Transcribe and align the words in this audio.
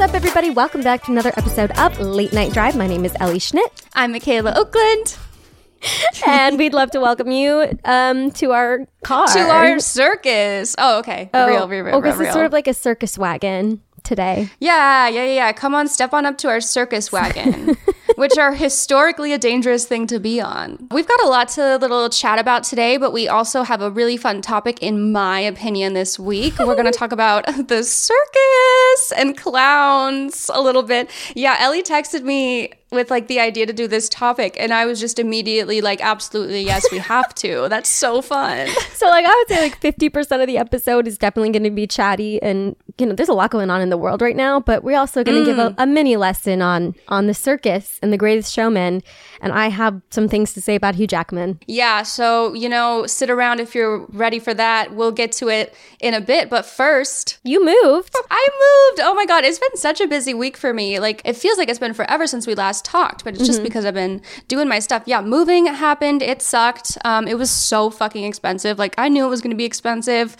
What's 0.00 0.14
up, 0.14 0.16
everybody? 0.16 0.48
Welcome 0.48 0.80
back 0.80 1.04
to 1.04 1.12
another 1.12 1.30
episode 1.36 1.72
of 1.72 2.00
Late 2.00 2.32
Night 2.32 2.54
Drive. 2.54 2.74
My 2.74 2.86
name 2.86 3.04
is 3.04 3.14
Ellie 3.20 3.38
Schnitt, 3.38 3.84
I'm 3.92 4.12
Michaela 4.12 4.54
Okland. 4.54 5.18
and 6.26 6.56
we'd 6.56 6.72
love 6.72 6.90
to 6.92 7.00
welcome 7.00 7.30
you 7.30 7.78
um, 7.84 8.30
to 8.30 8.52
our 8.52 8.86
car. 9.04 9.26
To 9.26 9.40
our 9.40 9.78
circus. 9.78 10.74
Oh, 10.78 11.00
okay. 11.00 11.28
oh, 11.34 11.46
real, 11.46 11.68
real, 11.68 11.84
real, 11.84 11.96
oh, 11.96 12.00
this 12.00 12.16
real. 12.16 12.28
is 12.28 12.32
sort 12.32 12.46
of 12.46 12.52
like 12.54 12.66
a 12.66 12.72
circus 12.72 13.18
wagon 13.18 13.82
today. 14.02 14.48
yeah, 14.58 15.06
yeah, 15.06 15.22
yeah, 15.22 15.34
yeah. 15.34 15.52
Come 15.52 15.74
on, 15.74 15.86
step 15.86 16.14
on 16.14 16.24
up 16.24 16.38
to 16.38 16.48
our 16.48 16.62
circus 16.62 17.12
wagon, 17.12 17.76
which 18.16 18.38
are 18.38 18.54
historically 18.54 19.32
a 19.32 19.38
dangerous 19.38 19.84
thing 19.86 20.06
to 20.08 20.18
be 20.18 20.40
on. 20.40 20.88
We've 20.90 21.08
got 21.08 21.22
a 21.22 21.28
lot 21.28 21.48
to 21.50 21.76
little 21.76 22.08
chat 22.08 22.38
about 22.38 22.64
today, 22.64 22.96
but 22.96 23.12
we 23.12 23.28
also 23.28 23.62
have 23.62 23.80
a 23.80 23.90
really 23.90 24.16
fun 24.16 24.42
topic, 24.42 24.82
in 24.82 25.12
my 25.12 25.40
opinion, 25.40 25.94
this 25.94 26.18
week. 26.18 26.58
We're 26.58 26.74
going 26.74 26.90
to 26.90 26.98
talk 26.98 27.12
about 27.12 27.46
the 27.68 27.82
circus 27.82 29.12
and 29.16 29.36
clowns 29.36 30.50
a 30.52 30.60
little 30.60 30.82
bit. 30.82 31.10
Yeah, 31.34 31.56
Ellie 31.58 31.82
texted 31.82 32.22
me 32.22 32.72
with 32.90 33.10
like 33.10 33.28
the 33.28 33.40
idea 33.40 33.66
to 33.66 33.72
do 33.72 33.86
this 33.86 34.08
topic, 34.08 34.56
and 34.58 34.72
I 34.72 34.86
was 34.86 35.00
just 35.00 35.18
immediately 35.18 35.80
like, 35.80 36.00
absolutely, 36.00 36.62
yes, 36.62 36.86
we 36.90 36.98
have 36.98 37.34
to. 37.36 37.66
That's 37.70 37.88
so 37.88 38.22
fun. 38.22 38.68
So, 38.94 39.08
like, 39.08 39.24
I 39.24 39.34
would 39.34 39.48
say 39.48 39.62
like 39.62 39.80
50% 39.80 40.40
of 40.40 40.46
the 40.46 40.58
episode 40.58 41.06
is 41.06 41.16
definitely 41.16 41.50
going 41.50 41.64
to 41.64 41.70
be 41.70 41.86
chatty. 41.86 42.42
And, 42.42 42.76
you 42.98 43.06
know, 43.06 43.14
there's 43.14 43.28
a 43.28 43.34
lot 43.34 43.50
going 43.50 43.70
on 43.70 43.80
in 43.80 43.90
the 43.90 43.96
world 43.96 44.20
right 44.20 44.36
now, 44.36 44.60
but 44.60 44.84
we're 44.84 44.98
also 44.98 45.24
going 45.24 45.38
to 45.38 45.44
give 45.44 45.58
a, 45.58 45.70
mm. 45.70 45.74
a 45.78 45.86
mini 45.86 46.16
lesson 46.16 46.60
on, 46.60 46.94
on 47.08 47.26
the 47.26 47.34
circus 47.34 47.98
and 48.02 48.12
the 48.12 48.18
greatest 48.18 48.52
showman. 48.52 49.02
And 49.40 49.52
I 49.52 49.68
have 49.68 50.02
some 50.10 50.28
things 50.28 50.52
to 50.54 50.60
say 50.60 50.74
about 50.74 50.96
Hugh 50.96 51.06
Jackman. 51.06 51.60
Yeah, 51.66 52.02
so, 52.02 52.52
you 52.54 52.68
know, 52.68 53.06
sit 53.06 53.30
around 53.30 53.60
if 53.60 53.74
you're 53.74 54.06
ready 54.10 54.38
for 54.38 54.52
that. 54.54 54.92
We'll 54.92 55.12
get 55.12 55.32
to 55.32 55.48
it 55.48 55.74
in 56.00 56.12
a 56.12 56.20
bit. 56.20 56.50
But 56.50 56.66
first, 56.66 57.38
You 57.42 57.64
moved. 57.64 58.14
I 58.30 58.48
moved. 58.50 59.00
Oh 59.02 59.14
my 59.14 59.24
God, 59.26 59.44
it's 59.44 59.58
been 59.58 59.76
such 59.76 60.00
a 60.00 60.06
busy 60.06 60.34
week 60.34 60.56
for 60.56 60.74
me. 60.74 60.98
Like, 60.98 61.22
it 61.24 61.36
feels 61.36 61.56
like 61.56 61.68
it's 61.68 61.78
been 61.78 61.94
forever 61.94 62.26
since 62.26 62.46
we 62.46 62.54
last 62.54 62.79
talked, 62.82 63.24
but 63.24 63.34
it's 63.34 63.46
just 63.46 63.62
because 63.62 63.84
I've 63.84 63.94
been 63.94 64.22
doing 64.48 64.68
my 64.68 64.78
stuff. 64.78 65.02
Yeah, 65.06 65.20
moving 65.20 65.66
happened. 65.66 66.22
It 66.22 66.42
sucked. 66.42 66.98
Um, 67.04 67.26
it 67.28 67.38
was 67.38 67.50
so 67.50 67.90
fucking 67.90 68.24
expensive. 68.24 68.78
Like, 68.78 68.94
I 68.98 69.08
knew 69.08 69.26
it 69.26 69.30
was 69.30 69.40
going 69.40 69.50
to 69.50 69.56
be 69.56 69.64
expensive. 69.64 70.36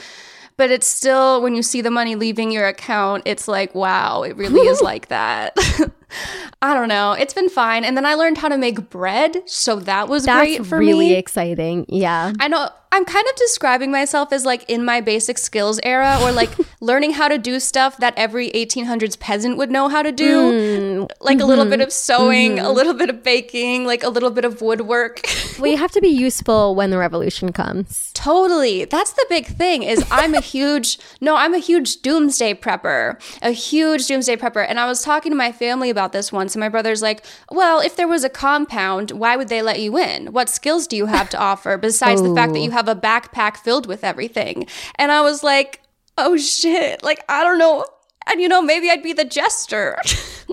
But 0.56 0.70
it's 0.70 0.86
still, 0.86 1.40
when 1.40 1.54
you 1.54 1.62
see 1.62 1.80
the 1.80 1.90
money 1.90 2.16
leaving 2.16 2.50
your 2.50 2.66
account, 2.66 3.22
it's 3.24 3.48
like, 3.48 3.74
wow, 3.74 4.22
it 4.22 4.36
really 4.36 4.60
is 4.60 4.80
like 4.82 5.08
that. 5.08 5.56
I 6.62 6.74
don't 6.74 6.88
know. 6.88 7.12
It's 7.12 7.34
been 7.34 7.48
fine. 7.48 7.84
And 7.84 7.96
then 7.96 8.06
I 8.06 8.14
learned 8.14 8.38
how 8.38 8.48
to 8.48 8.58
make 8.58 8.90
bread. 8.90 9.42
So 9.46 9.80
that 9.80 10.08
was 10.08 10.24
That's 10.24 10.38
great 10.38 10.66
for 10.66 10.78
really 10.78 11.10
me. 11.10 11.14
exciting. 11.14 11.86
Yeah. 11.88 12.32
I 12.38 12.48
know 12.48 12.68
I'm 12.92 13.04
kind 13.04 13.24
of 13.28 13.36
describing 13.36 13.92
myself 13.92 14.32
as 14.32 14.44
like 14.44 14.68
in 14.68 14.84
my 14.84 15.00
basic 15.00 15.38
skills 15.38 15.78
era 15.84 16.18
or 16.22 16.32
like 16.32 16.50
learning 16.80 17.12
how 17.12 17.28
to 17.28 17.38
do 17.38 17.60
stuff 17.60 17.96
that 17.98 18.14
every 18.16 18.50
1800s 18.50 19.18
peasant 19.18 19.56
would 19.58 19.70
know 19.70 19.88
how 19.88 20.02
to 20.02 20.10
do. 20.10 20.50
Mm, 20.50 21.10
like 21.20 21.38
a 21.38 21.44
little 21.44 21.66
bit 21.66 21.80
of 21.80 21.88
mm-hmm, 21.88 21.92
sewing, 21.92 22.58
a 22.58 22.62
mm-hmm. 22.62 22.74
little 22.74 22.94
bit 22.94 23.08
of 23.08 23.22
baking, 23.22 23.86
like 23.86 24.02
a 24.02 24.08
little 24.08 24.30
bit 24.30 24.44
of 24.44 24.60
woodwork. 24.60 25.20
we 25.60 25.76
have 25.76 25.92
to 25.92 26.00
be 26.00 26.08
useful 26.08 26.74
when 26.74 26.90
the 26.90 26.98
revolution 26.98 27.52
comes. 27.52 28.10
totally. 28.12 28.86
That's 28.86 29.12
the 29.12 29.26
big 29.28 29.46
thing 29.46 29.84
is 29.84 30.04
I'm 30.10 30.34
a 30.34 30.40
huge 30.40 30.98
no, 31.20 31.36
I'm 31.36 31.54
a 31.54 31.58
huge 31.58 32.02
doomsday 32.02 32.54
prepper. 32.54 33.20
A 33.40 33.52
huge 33.52 34.08
doomsday 34.08 34.34
prepper. 34.34 34.66
And 34.68 34.80
I 34.80 34.86
was 34.86 35.02
talking 35.02 35.30
to 35.30 35.36
my 35.36 35.52
family 35.52 35.90
about 35.90 35.99
this 36.08 36.32
once 36.32 36.54
and 36.54 36.60
my 36.60 36.68
brother's 36.68 37.02
like, 37.02 37.24
"Well, 37.50 37.80
if 37.80 37.96
there 37.96 38.08
was 38.08 38.24
a 38.24 38.28
compound, 38.28 39.10
why 39.12 39.36
would 39.36 39.48
they 39.48 39.62
let 39.62 39.80
you 39.80 39.96
in? 39.98 40.32
What 40.32 40.48
skills 40.48 40.86
do 40.86 40.96
you 40.96 41.06
have 41.06 41.30
to 41.30 41.38
offer 41.38 41.76
besides 41.76 42.22
the 42.22 42.34
fact 42.34 42.52
that 42.52 42.60
oh. 42.60 42.62
you 42.62 42.70
have 42.70 42.88
a 42.88 42.94
backpack 42.94 43.56
filled 43.56 43.86
with 43.86 44.04
everything?" 44.04 44.66
And 44.96 45.12
I 45.12 45.20
was 45.22 45.42
like, 45.42 45.80
"Oh 46.18 46.36
shit. 46.36 47.02
Like 47.02 47.24
I 47.28 47.42
don't 47.44 47.58
know. 47.58 47.84
And 48.30 48.40
you 48.40 48.48
know, 48.48 48.62
maybe 48.62 48.90
I'd 48.90 49.02
be 49.02 49.12
the 49.12 49.24
jester." 49.24 49.98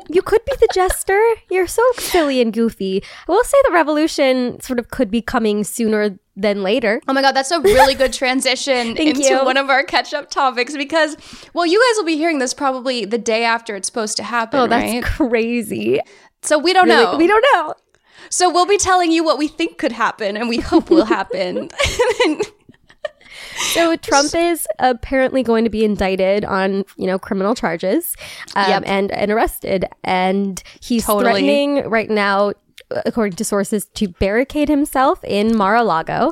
You 0.09 0.21
could 0.21 0.45
be 0.45 0.53
the 0.61 0.69
jester. 0.73 1.19
You're 1.49 1.67
so 1.67 1.83
silly 1.97 2.39
and 2.39 2.53
goofy. 2.53 3.03
I 3.27 3.31
will 3.31 3.43
say 3.43 3.57
the 3.65 3.73
revolution 3.73 4.61
sort 4.61 4.79
of 4.79 4.89
could 4.89 5.09
be 5.11 5.21
coming 5.21 5.63
sooner 5.65 6.17
than 6.35 6.61
later. 6.63 7.01
Oh 7.09 7.13
my 7.13 7.21
god, 7.21 7.33
that's 7.35 7.51
a 7.51 7.59
really 7.59 7.93
good 7.93 8.13
transition 8.13 8.95
into 8.97 9.21
you. 9.23 9.43
one 9.43 9.57
of 9.57 9.69
our 9.69 9.83
catch-up 9.83 10.29
topics 10.29 10.77
because, 10.77 11.17
well, 11.53 11.66
you 11.66 11.77
guys 11.89 11.97
will 11.97 12.05
be 12.05 12.16
hearing 12.16 12.37
this 12.39 12.53
probably 12.53 13.03
the 13.05 13.17
day 13.17 13.43
after 13.43 13.75
it's 13.75 13.87
supposed 13.87 14.16
to 14.17 14.23
happen, 14.23 14.59
Oh, 14.61 14.67
that's 14.67 14.93
right? 14.93 15.03
crazy. 15.03 15.99
So 16.41 16.57
we 16.57 16.71
don't 16.73 16.87
Really- 16.87 17.03
know. 17.03 17.17
We 17.17 17.27
don't 17.27 17.45
know. 17.53 17.73
so 18.29 18.49
we'll 18.49 18.67
be 18.67 18.77
telling 18.77 19.11
you 19.11 19.23
what 19.25 19.37
we 19.37 19.47
think 19.49 19.77
could 19.77 19.91
happen 19.91 20.37
and 20.37 20.47
we 20.47 20.57
hope 20.59 20.89
will 20.89 21.05
happen. 21.05 21.69
So 23.73 23.95
Trump 23.97 24.34
is 24.35 24.68
apparently 24.79 25.44
going 25.44 25.63
to 25.63 25.69
be 25.69 25.84
indicted 25.84 26.45
on, 26.45 26.84
you 26.97 27.07
know, 27.07 27.18
criminal 27.19 27.56
charges 27.56 28.16
um, 28.56 28.69
Yep. 28.69 28.84
and, 28.85 29.12
and 29.12 29.31
arrested. 29.31 29.85
And 30.03 30.62
he's 30.81 31.06
Totally. 31.06 31.31
threatening 31.34 31.90
right 31.90 32.09
now, 32.09 32.53
according 33.06 33.35
to 33.38 33.44
sources, 33.46 33.85
to 33.96 34.07
barricade 34.07 34.69
himself 34.69 35.23
in 35.23 35.56
Mar-a-Lago. 35.56 36.31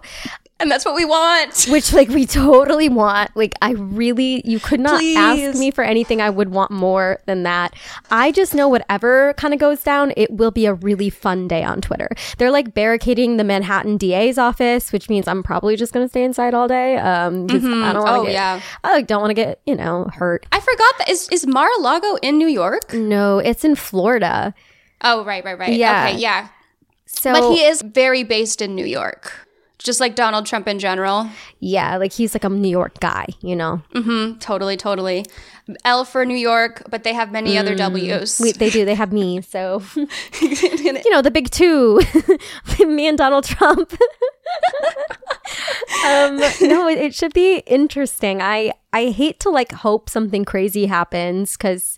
And 0.60 0.72
that's 0.72 0.86
what 0.86 0.96
we 0.96 1.04
want. 1.04 1.66
which 1.70 1.92
like 1.92 2.08
we 2.08 2.26
totally 2.26 2.88
want 2.88 3.30
like 3.36 3.54
i 3.62 3.72
really 3.72 4.42
you 4.46 4.60
could 4.60 4.80
not 4.80 5.04
ask 5.04 5.60
me 5.60 5.70
for 5.70 5.84
anything 5.84 6.22
i 6.22 6.30
would 6.30 6.50
want 6.50 6.72
more 6.72 7.20
than 7.26 7.44
that 7.44 7.74
i 8.10 8.32
just 8.32 8.54
know 8.56 8.68
whatever 8.68 9.34
kind 9.34 9.54
of 9.54 9.60
goes 9.60 9.84
down 9.84 10.14
it 10.16 10.32
will 10.32 10.52
be 10.52 10.66
a 10.66 10.74
really 10.74 11.10
fun 11.10 11.48
day 11.48 11.64
on 11.64 11.82
twitter 11.82 12.10
they're 12.38 12.52
like 12.52 12.74
barricading 12.74 13.36
the 13.38 13.44
manhattan 13.44 13.98
da's 13.98 14.38
office 14.38 14.94
which 14.94 15.10
means 15.10 15.28
i'm 15.28 15.44
probably 15.44 15.76
just 15.76 15.92
going 15.94 16.06
to 16.06 16.10
stay 16.10 16.24
inside 16.24 16.54
all 16.54 16.68
day 16.68 16.96
um 16.98 17.48
'cause 17.48 17.64
i 17.66 17.92
don't 17.94 18.04
want 18.04 18.08
to 18.08 18.12
Oh, 18.22 18.24
get 18.24 18.34
yeah. 18.34 18.62
i 18.84 18.94
like, 18.94 19.08
don't 19.08 19.20
want 19.22 19.32
to 19.32 19.36
get 19.36 19.60
you 19.66 19.76
know 19.76 20.06
hurt 20.14 20.46
I 20.52 20.60
forgot 20.62 20.98
that 21.00 21.10
is 21.10 21.28
is 21.30 21.46
Mar-a-Lago 21.46 22.16
in 22.22 22.38
New 22.38 22.48
York? 22.48 22.94
no 22.94 23.40
it's 23.40 23.66
in 23.66 23.76
florida 23.76 24.54
Oh, 25.02 25.24
right, 25.26 25.44
right, 25.44 25.60
right. 25.60 25.74
Yeah. 25.74 26.08
Okay, 26.08 26.18
yeah. 26.20 26.48
so 27.06 27.34
But 27.34 27.52
he 27.54 27.64
is 27.64 27.82
very 27.82 28.24
based 28.24 28.62
in 28.62 28.74
New 28.74 28.86
York. 28.86 29.45
Just 29.86 30.02
like 30.02 30.16
Donald 30.16 30.46
Trump 30.46 30.68
in 30.68 30.80
general. 30.80 31.30
yeah 31.60 31.96
like 31.98 32.12
he's 32.12 32.36
like 32.36 32.44
a 32.44 32.50
new 32.50 32.70
york 32.82 33.00
guy 33.00 33.26
you 33.42 33.56
know 33.56 33.82
Totally, 34.40 34.78
totally. 34.78 35.26
L 35.84 36.06
for 36.06 36.26
New 36.26 36.38
York, 36.38 36.84
but 36.92 37.04
they 37.04 37.14
have 37.14 37.32
many 37.32 37.58
other 37.58 37.74
W's. 37.76 38.40
We, 38.40 38.52
they 38.52 38.70
do. 38.70 38.86
They 38.86 38.94
have 38.94 39.12
me. 39.12 39.42
So, 39.42 39.82
you 40.42 41.10
know, 41.12 41.24
the 41.24 41.32
big 41.32 41.50
two, 41.50 42.00
me 42.80 43.08
and 43.08 43.18
Donald 43.18 43.46
Trump. 43.46 43.92
um, 46.06 46.38
no, 46.62 46.88
it, 46.88 47.00
it 47.00 47.16
should 47.16 47.34
be 47.34 47.58
interesting. 47.66 48.42
I 48.42 48.74
I 48.94 49.10
hate 49.10 49.40
to 49.42 49.50
like 49.50 49.72
hope 49.72 50.10
something 50.10 50.46
crazy 50.46 50.86
happens 50.86 51.58
because, 51.58 51.98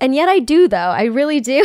and 0.00 0.14
yet 0.14 0.28
I 0.28 0.38
do 0.38 0.68
though. 0.68 0.76
I 0.92 1.04
really 1.04 1.40
do. 1.40 1.64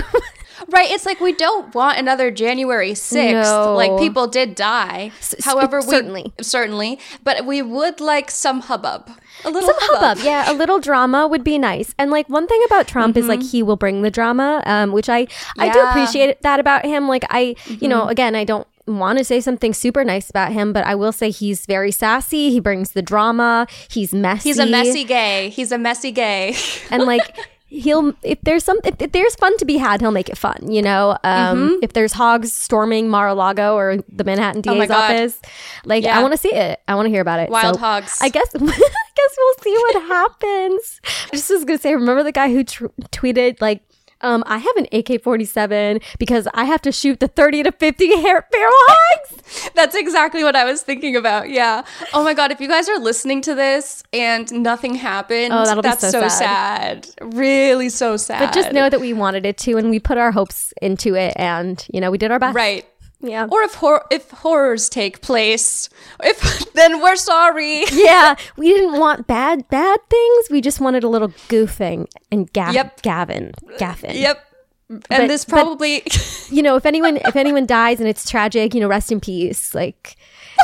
Right, 0.70 0.90
it's 0.92 1.06
like 1.06 1.20
we 1.20 1.34
don't 1.34 1.74
want 1.76 1.98
another 1.98 2.32
January 2.32 2.92
6th. 2.92 3.44
No. 3.44 3.74
Like 3.76 3.98
people 4.00 4.28
did 4.28 4.56
die. 4.56 5.12
However, 5.44 5.80
we 5.80 5.88
certainly. 5.88 6.34
certainly, 6.42 7.00
but 7.24 7.46
we 7.46 7.62
would 7.62 8.00
like 8.00 8.32
some 8.32 8.62
hubbub. 8.62 9.10
A 9.46 9.50
little 9.50 9.70
Some 9.70 9.78
hubbub, 9.82 10.24
yeah, 10.24 10.50
a 10.50 10.54
little 10.54 10.80
drama 10.80 11.28
would 11.28 11.44
be 11.44 11.58
nice. 11.58 11.94
And 11.98 12.12
like 12.12 12.30
one 12.30 12.48
thing 12.48 12.62
about 12.66 12.88
Trump 12.88 13.18
is 13.18 13.28
like 13.28 13.42
he 13.42 13.62
will 13.62 13.76
bring 13.76 14.02
the 14.02 14.12
drama, 14.12 14.62
um, 14.66 14.92
which 14.92 15.10
I 15.10 15.28
I 15.58 15.70
do 15.70 15.80
appreciate 15.82 16.42
that 16.44 16.60
about 16.60 16.86
him. 16.86 17.08
Like 17.08 17.26
I, 17.30 17.56
you 17.68 17.88
know, 17.90 18.08
again, 18.08 18.36
I 18.36 18.46
don't 18.46 18.68
want 18.86 19.18
to 19.18 19.24
say 19.24 19.42
something 19.42 19.74
super 19.74 20.04
nice 20.04 20.30
about 20.30 20.52
him, 20.52 20.72
but 20.74 20.86
I 20.86 20.96
will 20.96 21.12
say 21.12 21.30
he's 21.30 21.66
very 21.66 21.92
sassy. 21.92 22.52
He 22.52 22.60
brings 22.60 22.92
the 22.92 23.02
drama. 23.02 23.68
He's 23.90 24.14
messy. 24.14 24.50
He's 24.50 24.60
a 24.60 24.66
messy 24.66 25.04
gay. 25.04 25.50
He's 25.50 25.72
a 25.72 25.78
messy 25.78 26.12
gay. 26.12 26.56
and 26.90 27.04
like 27.04 27.38
he'll 27.74 28.14
if 28.22 28.40
there's 28.42 28.64
some 28.64 28.78
if, 28.84 28.96
if 29.02 29.12
there's 29.12 29.34
fun 29.36 29.58
to 29.58 29.66
be 29.66 29.78
had 29.78 30.00
he'll 30.00 30.12
make 30.12 30.30
it 30.30 30.38
fun 30.38 30.70
you 30.70 30.82
know? 30.82 31.18
Um 31.24 31.80
if 31.82 31.94
there's 31.94 32.14
hogs 32.14 32.54
storming 32.54 33.10
mar-a-lago 33.10 33.76
or 33.76 33.98
the 34.10 34.24
manhattan 34.24 34.62
da's 34.62 34.74
Mm-hmm. 34.74 34.92
Oh 34.92 34.96
office 34.96 35.40
like 35.86 36.06
i 36.06 36.22
want 36.22 36.34
to 36.34 36.38
see 36.38 36.54
it. 36.54 36.80
I 36.88 36.94
want 36.96 37.08
to 37.08 37.10
hear 37.10 37.22
about 37.22 37.40
it. 37.40 37.50
Wild 37.50 37.76
So 37.76 37.80
hogs. 37.80 38.20
i 38.22 38.30
guess 38.30 38.48
i 38.56 38.60
guess 38.60 39.36
we'll 39.38 39.54
see 39.62 39.76
what 39.76 40.04
happens. 40.18 41.02
I 41.32 41.36
just 41.38 41.50
was 41.50 41.66
gonna 41.66 41.80
say 41.80 41.96
remember 41.96 42.24
the 42.24 42.32
guy 42.32 42.52
who 42.52 42.64
tr- 42.64 42.86
tweeted 43.12 43.60
like 43.60 43.82
Um, 44.24 44.44
I 44.48 44.58
have 44.58 44.76
an 44.78 44.88
AK 44.92 45.22
47 45.22 46.00
because 46.18 46.48
I 46.54 46.64
have 46.66 46.82
to 46.84 46.92
shoot 46.92 47.20
the 47.20 47.28
30 47.28 47.64
to 47.64 47.72
50 47.72 48.22
hair 48.22 48.48
hogs. 48.54 49.70
That's 49.76 49.96
exactly 49.96 50.44
what 50.44 50.56
I 50.56 50.64
was 50.66 50.82
thinking 50.82 51.16
about. 51.16 51.50
Yeah. 51.50 51.84
Oh 52.14 52.24
my 52.24 52.34
God. 52.34 52.52
If 52.52 52.60
you 52.60 52.68
guys 52.68 52.88
are 52.90 52.98
listening 53.00 53.42
to 53.44 53.56
this 53.56 54.04
and 54.14 54.52
nothing 54.52 54.96
happened, 54.96 55.54
Oh, 55.54 55.66
that'll 55.66 55.84
be 55.84 55.90
that's 55.90 56.02
so 56.02 56.10
so, 56.12 56.28
sad. 56.28 57.06
sad. 57.06 57.34
Really 57.36 57.90
so 57.90 58.18
sad. 58.18 58.40
But 58.40 58.54
just 58.54 58.72
know 58.72 58.90
that 58.90 59.00
we 59.02 59.14
wanted 59.14 59.46
it 59.46 59.58
to 59.60 59.78
and 59.78 59.90
we 59.90 60.00
put 60.00 60.18
our 60.18 60.32
hopes 60.32 60.74
into 60.82 61.16
it 61.16 61.34
and, 61.36 61.86
you 61.94 62.00
know, 62.02 62.10
we 62.12 62.18
did 62.18 62.32
our 62.32 62.40
best. 62.40 62.56
Right. 62.56 62.86
Yeah. 63.24 63.48
Or 63.50 63.64
if 63.64 63.76
hor- 63.76 64.06
if 64.12 64.30
horrors 64.32 64.90
take 64.90 65.22
place, 65.22 65.90
if 66.24 66.72
then 66.74 67.02
we're 67.02 67.16
sorry. 67.16 67.86
yeah. 67.94 68.36
We 68.58 68.70
didn't 68.74 69.00
want 69.00 69.28
bad, 69.28 69.68
bad 69.70 70.00
things. 70.10 70.48
We 70.52 70.60
just 70.62 70.80
wanted 70.82 71.04
a 71.04 71.08
little 71.10 71.30
goofing 71.50 72.08
and 72.32 72.52
Gav- 72.52 72.74
Yep. 72.76 73.02
Gavin. 73.02 73.54
Gaffin. 73.80 74.16
Yep. 74.20 74.46
And 74.90 75.04
But- 75.10 75.28
this 75.28 75.46
but- 75.46 75.54
probably 75.54 76.04
you 76.50 76.62
know, 76.62 76.76
if 76.76 76.86
anyone 76.86 77.18
if 77.18 77.36
anyone 77.36 77.66
dies 77.66 78.00
and 78.00 78.08
it's 78.10 78.30
tragic, 78.30 78.74
you 78.76 78.82
know, 78.82 78.88
rest 78.88 79.12
in 79.12 79.20
peace. 79.22 79.74
Like 79.74 80.18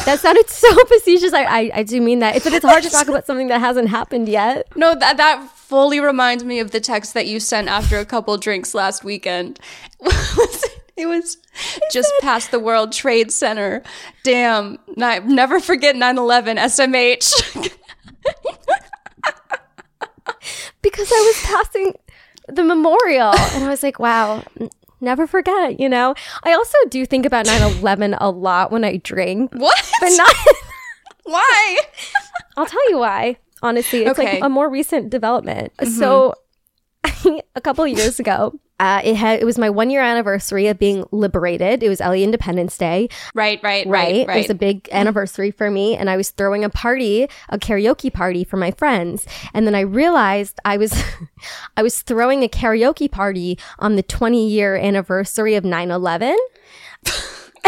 that 0.06 0.20
sounded 0.20 0.50
so 0.50 0.68
facetious. 0.86 1.34
I 1.34 1.44
I, 1.46 1.72
I 1.76 1.84
do 1.84 2.00
mean 2.02 2.20
that, 2.20 2.44
but 2.44 2.54
it's 2.54 2.66
hard 2.66 2.84
to 2.84 2.90
talk 2.90 3.08
about 3.08 3.26
something 3.26 3.48
that 3.48 3.60
hasn't 3.60 3.88
happened 3.90 4.28
yet. 4.30 4.68
No, 4.76 4.94
that 4.96 5.18
that 5.18 5.50
fully 5.56 6.00
reminds 6.00 6.44
me 6.44 6.60
of 6.60 6.72
the 6.72 6.80
text 6.80 7.14
that 7.14 7.26
you 7.28 7.40
sent 7.40 7.68
after 7.70 7.98
a 7.98 8.06
couple 8.06 8.38
drinks 8.38 8.74
last 8.76 9.04
weekend. 9.04 9.60
It 11.00 11.08
was 11.08 11.38
just 11.92 12.12
past 12.22 12.52
the 12.52 12.60
World 12.60 12.92
Trade 12.92 13.32
Center. 13.32 13.82
Damn, 14.24 14.78
ni- 14.96 15.20
never 15.20 15.60
forget 15.60 15.96
9/11 15.96 16.58
SMH. 16.58 17.76
Because 20.82 21.12
I 21.12 21.16
was 21.16 21.42
passing 21.44 21.94
the 22.48 22.64
memorial 22.64 23.34
and 23.54 23.64
I 23.66 23.68
was 23.70 23.84
like, 23.84 24.00
wow. 24.00 24.44
n- 24.60 24.70
Never 25.02 25.28
forget, 25.28 25.80
you 25.80 25.88
know? 25.88 26.14
I 26.44 26.52
also 26.54 26.78
do 26.90 27.06
think 27.06 27.26
about 27.26 27.46
9 27.46 27.62
11 27.80 28.16
a 28.16 28.30
lot 28.30 28.70
when 28.70 28.84
I 28.84 28.98
drink, 28.98 29.52
what? 29.54 29.92
but 30.02 30.10
not. 30.10 30.36
Why? 31.24 31.78
I'll 32.58 32.66
tell 32.66 32.90
you 32.90 32.98
why. 32.98 33.38
Honestly, 33.62 34.04
it's 34.04 34.20
Okay. 34.20 34.34
like 34.36 34.44
a 34.44 34.50
more 34.50 34.68
recent 34.70 35.10
development. 35.10 35.72
So, 35.86 36.34
mm-hmm. 37.06 37.38
a 37.56 37.62
couple 37.62 37.84
of 37.86 37.90
years 37.92 38.20
ago, 38.20 38.60
uh, 38.80 39.02
it 39.04 39.16
had 39.16 39.40
it 39.42 39.46
was 39.46 39.58
my 39.58 39.70
one 39.70 39.90
year 39.90 40.02
anniversary 40.02 40.68
of 40.68 40.80
being 40.80 41.06
liberated. 41.12 41.84
It 41.84 41.90
was 41.90 42.00
LA 42.00 42.14
Independence 42.14 42.78
Day, 42.78 43.10
Right, 43.34 43.60
right, 43.62 43.86
right? 43.88 44.28
right, 44.28 44.38
It 44.38 44.42
was 44.42 44.50
a 44.50 44.56
big 44.56 44.88
anniversary 44.92 45.52
for 45.52 45.70
me, 45.70 45.96
and 45.96 46.10
I 46.10 46.18
was 46.18 46.30
throwing 46.30 46.64
a 46.64 46.70
party, 46.70 47.28
a 47.50 47.58
karaoke 47.60 48.12
party 48.12 48.44
for 48.44 48.58
my 48.58 48.72
friends, 48.72 49.28
and 49.54 49.68
then 49.68 49.76
I 49.76 49.82
realized 49.82 50.60
I 50.66 50.78
was, 50.78 50.94
I 51.78 51.84
was 51.84 52.02
throwing 52.02 52.44
a 52.44 52.48
karaoke 52.48 53.12
party 53.12 53.58
on 53.80 53.96
the 53.96 54.04
20 54.04 54.48
year 54.48 54.76
anniversary 54.76 55.56
of 55.56 55.64
9 55.66 55.92
11. 55.92 56.38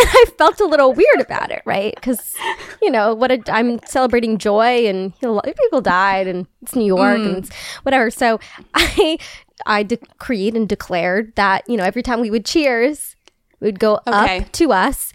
And 0.02 0.10
I 0.14 0.26
felt 0.38 0.60
a 0.60 0.66
little 0.66 0.94
weird 0.94 1.22
about 1.22 1.52
it, 1.52 1.62
right? 1.66 1.94
Because, 1.96 2.36
you 2.82 2.90
know, 2.90 3.14
what 3.14 3.32
a, 3.32 3.42
I'm 3.52 3.80
celebrating 3.86 4.38
joy, 4.38 4.88
and 4.88 5.14
you 5.22 5.28
know, 5.28 5.34
a 5.34 5.36
lot 5.36 5.48
of 5.48 5.56
people 5.56 5.82
died, 5.82 6.28
and 6.28 6.48
it's 6.62 6.76
New 6.76 6.86
York, 6.86 7.20
and 7.20 7.36
mm. 7.36 7.38
it's 7.40 7.56
whatever. 7.84 8.10
So 8.10 8.40
I, 8.74 9.18
I 9.66 9.84
decreed 9.84 10.56
and 10.56 10.68
declared 10.68 11.36
that 11.36 11.64
you 11.70 11.78
know 11.78 11.84
every 11.84 12.04
time 12.04 12.22
we 12.22 12.32
would 12.32 12.46
cheers, 12.46 13.16
we'd 13.60 13.80
go 13.80 14.00
Okay. 14.08 14.40
up 14.40 14.52
to 14.54 14.72
us, 14.72 15.14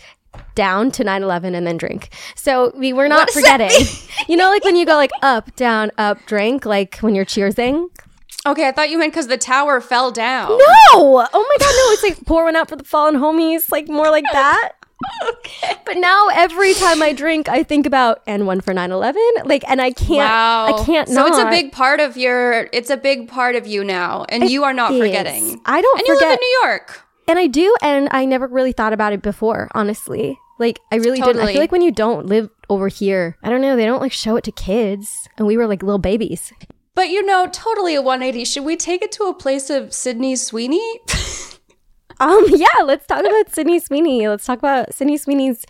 down 0.55 0.91
to 0.93 1.05
9-11 1.05 1.55
and 1.55 1.67
then 1.67 1.77
drink. 1.77 2.11
So 2.35 2.73
we 2.77 2.93
were 2.93 3.09
not 3.09 3.29
What 3.29 3.35
does 3.35 3.43
that 3.43 3.61
forgetting. 3.71 3.87
you 4.29 4.37
know, 4.37 4.49
like 4.51 4.65
when 4.65 4.77
you 4.77 4.87
go 4.87 4.95
like 4.95 5.11
up, 5.23 5.55
down, 5.57 5.91
up, 5.99 6.19
drink, 6.27 6.65
like 6.65 6.99
when 6.99 7.15
you're 7.15 7.25
cheersing. 7.25 7.89
Okay, 8.47 8.69
I 8.69 8.73
thought 8.73 8.91
you 8.91 8.99
meant 8.99 9.13
because 9.13 9.27
the 9.27 9.37
tower 9.37 9.81
fell 9.81 10.13
down. 10.13 10.51
No! 10.51 10.59
Oh 10.95 11.19
my 11.23 11.57
god, 11.59 11.75
no, 11.77 11.93
it's 11.93 12.03
like 12.03 12.25
pour 12.27 12.45
one 12.45 12.57
out 12.57 12.69
for 12.69 12.77
the 12.77 12.85
fallen 12.85 13.17
homies, 13.17 13.71
like 13.71 13.89
more 13.89 14.11
like 14.11 14.25
that. 14.33 14.73
Okay. 15.29 15.77
But 15.85 15.99
now 15.99 16.29
every 16.33 16.73
time 16.73 17.03
I 17.03 17.13
drink, 17.13 17.51
I 17.51 17.63
think 17.63 17.85
about 17.85 18.23
and 18.27 18.47
one 18.47 18.63
for 18.63 18.73
9-11. 18.73 19.15
Like 19.45 19.63
and 19.69 19.81
I 19.81 19.93
can't 19.93 20.19
Wow. 20.19 20.67
I 20.67 20.85
can't 20.85 21.07
So 21.07 21.27
it's 21.27 21.39
a 21.39 21.51
big 21.51 21.71
part 21.71 22.01
of 22.01 22.17
your. 22.17 22.69
It's 22.73 22.89
a 22.89 22.97
big 22.97 23.29
part 23.29 23.57
of 23.57 23.67
you 23.67 23.85
now, 23.85 24.25
and 24.31 24.49
you 24.49 24.65
are 24.65 24.73
not 24.73 24.93
is. 24.93 25.01
forgetting. 25.01 25.61
I 25.67 25.83
don't 25.83 25.99
And 25.99 26.09
you 26.09 26.15
live 26.15 26.31
in 26.31 26.39
New 26.41 26.59
York. 26.63 27.03
And 27.29 27.39
I 27.39 27.47
do, 27.47 27.77
and 27.83 28.09
I 28.11 28.25
never 28.25 28.47
really 28.47 28.73
thought 28.73 28.95
about 28.95 29.13
it 29.13 29.21
before, 29.21 29.69
honestly. 29.75 30.39
Like, 30.59 30.81
I 30.91 30.97
really 30.97 31.21
didn't. 31.21 31.43
I 31.43 31.53
feel 31.53 31.61
like 31.61 31.73
when 31.73 31.83
you 31.83 31.93
don't 31.93 32.27
live 32.27 32.49
over 32.71 32.89
here, 32.89 33.37
I 33.43 33.51
don't 33.51 33.61
know, 33.61 33.77
they 33.77 33.85
don't 33.85 34.01
like 34.01 34.13
show 34.13 34.37
it 34.37 34.45
to 34.45 34.53
kids. 34.53 35.29
And 35.37 35.47
we 35.47 35.57
were 35.57 35.67
like 35.67 35.83
little 35.83 35.99
babies. 35.99 36.53
But 36.97 37.11
you 37.11 37.25
know, 37.25 37.47
totally 37.53 37.95
a 37.95 38.03
180. 38.03 38.45
Should 38.45 38.65
we 38.65 38.75
take 38.75 39.03
it 39.03 39.13
to 39.13 39.25
a 39.25 39.35
place 39.35 39.71
of 39.71 39.93
Sydney 39.93 40.35
Sweeney? 40.35 41.01
Um, 42.19 42.47
yeah, 42.49 42.83
let's 42.83 43.07
talk 43.07 43.21
about 43.21 43.53
Sydney 43.53 43.79
Sweeney. 43.79 44.27
Let's 44.27 44.47
talk 44.47 44.59
about 44.59 44.95
Sydney 44.95 45.19
Sweeney's 45.19 45.67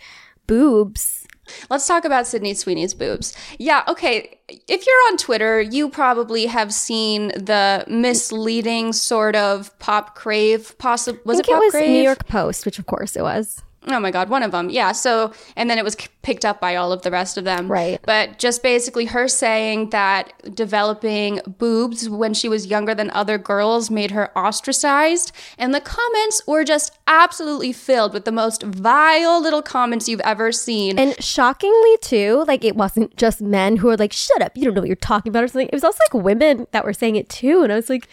boobs. 0.47 1.27
Let's 1.69 1.85
talk 1.87 2.05
about 2.05 2.25
Sydney 2.27 2.53
Sweeney's 2.53 2.93
boobs. 2.93 3.35
Yeah, 3.59 3.83
okay. 3.87 4.39
If 4.47 4.87
you're 4.87 5.11
on 5.11 5.17
Twitter, 5.17 5.59
you 5.59 5.89
probably 5.89 6.45
have 6.45 6.73
seen 6.73 7.29
the 7.29 7.83
misleading 7.87 8.93
sort 8.93 9.35
of 9.35 9.77
pop 9.79 10.15
crave. 10.15 10.77
Possible 10.77 11.19
was 11.25 11.39
it 11.39 11.47
it 11.47 11.51
pop 11.51 11.59
was 11.59 11.71
crave? 11.71 11.89
New 11.89 12.03
York 12.03 12.25
Post, 12.27 12.65
which 12.65 12.79
of 12.79 12.85
course 12.85 13.15
it 13.15 13.23
was. 13.23 13.61
Oh 13.89 13.99
my 13.99 14.11
god, 14.11 14.29
one 14.29 14.43
of 14.43 14.51
them. 14.51 14.69
Yeah. 14.69 14.91
So, 14.91 15.31
and 15.55 15.69
then 15.69 15.77
it 15.77 15.83
was 15.83 15.95
picked 16.21 16.43
up 16.43 16.59
by 16.59 16.75
all 16.75 16.91
of 16.91 17.03
the 17.03 17.11
rest 17.11 17.37
of 17.37 17.45
them. 17.45 17.71
Right. 17.71 17.99
But 18.03 18.37
just 18.37 18.61
basically 18.61 19.05
her 19.05 19.27
saying 19.29 19.91
that 19.91 20.33
developing 20.53 21.39
boobs 21.57 22.09
when 22.09 22.33
she 22.33 22.49
was 22.49 22.65
younger 22.67 22.93
than 22.93 23.09
other 23.11 23.37
girls 23.37 23.89
made 23.89 24.11
her 24.11 24.37
ostracized. 24.37 25.31
And 25.57 25.73
the 25.73 25.79
comments 25.81 26.41
were 26.45 26.63
just 26.65 26.97
absolutely 27.07 27.71
filled 27.71 28.13
with 28.13 28.25
the 28.25 28.31
most 28.31 28.61
vile 28.63 29.41
little 29.41 29.61
comments 29.61 30.09
you've 30.09 30.19
ever 30.21 30.51
seen. 30.51 30.99
And 30.99 31.15
shockingly, 31.23 31.97
too, 32.01 32.43
like 32.47 32.65
it 32.65 32.75
wasn't 32.75 33.15
just 33.15 33.41
men 33.41 33.77
who 33.77 33.87
were 33.87 33.97
like, 33.97 34.11
shut 34.11 34.41
up, 34.41 34.57
you 34.57 34.65
don't 34.65 34.73
know 34.73 34.81
what 34.81 34.87
you're 34.89 34.95
talking 34.97 35.29
about 35.29 35.43
or 35.43 35.47
something. 35.47 35.67
It 35.67 35.73
was 35.73 35.83
also 35.85 35.99
like 36.11 36.23
women 36.23 36.67
that 36.71 36.83
were 36.83 36.93
saying 36.93 37.15
it 37.15 37.29
too. 37.29 37.63
And 37.63 37.71
I 37.71 37.75
was 37.75 37.89
like, 37.89 38.07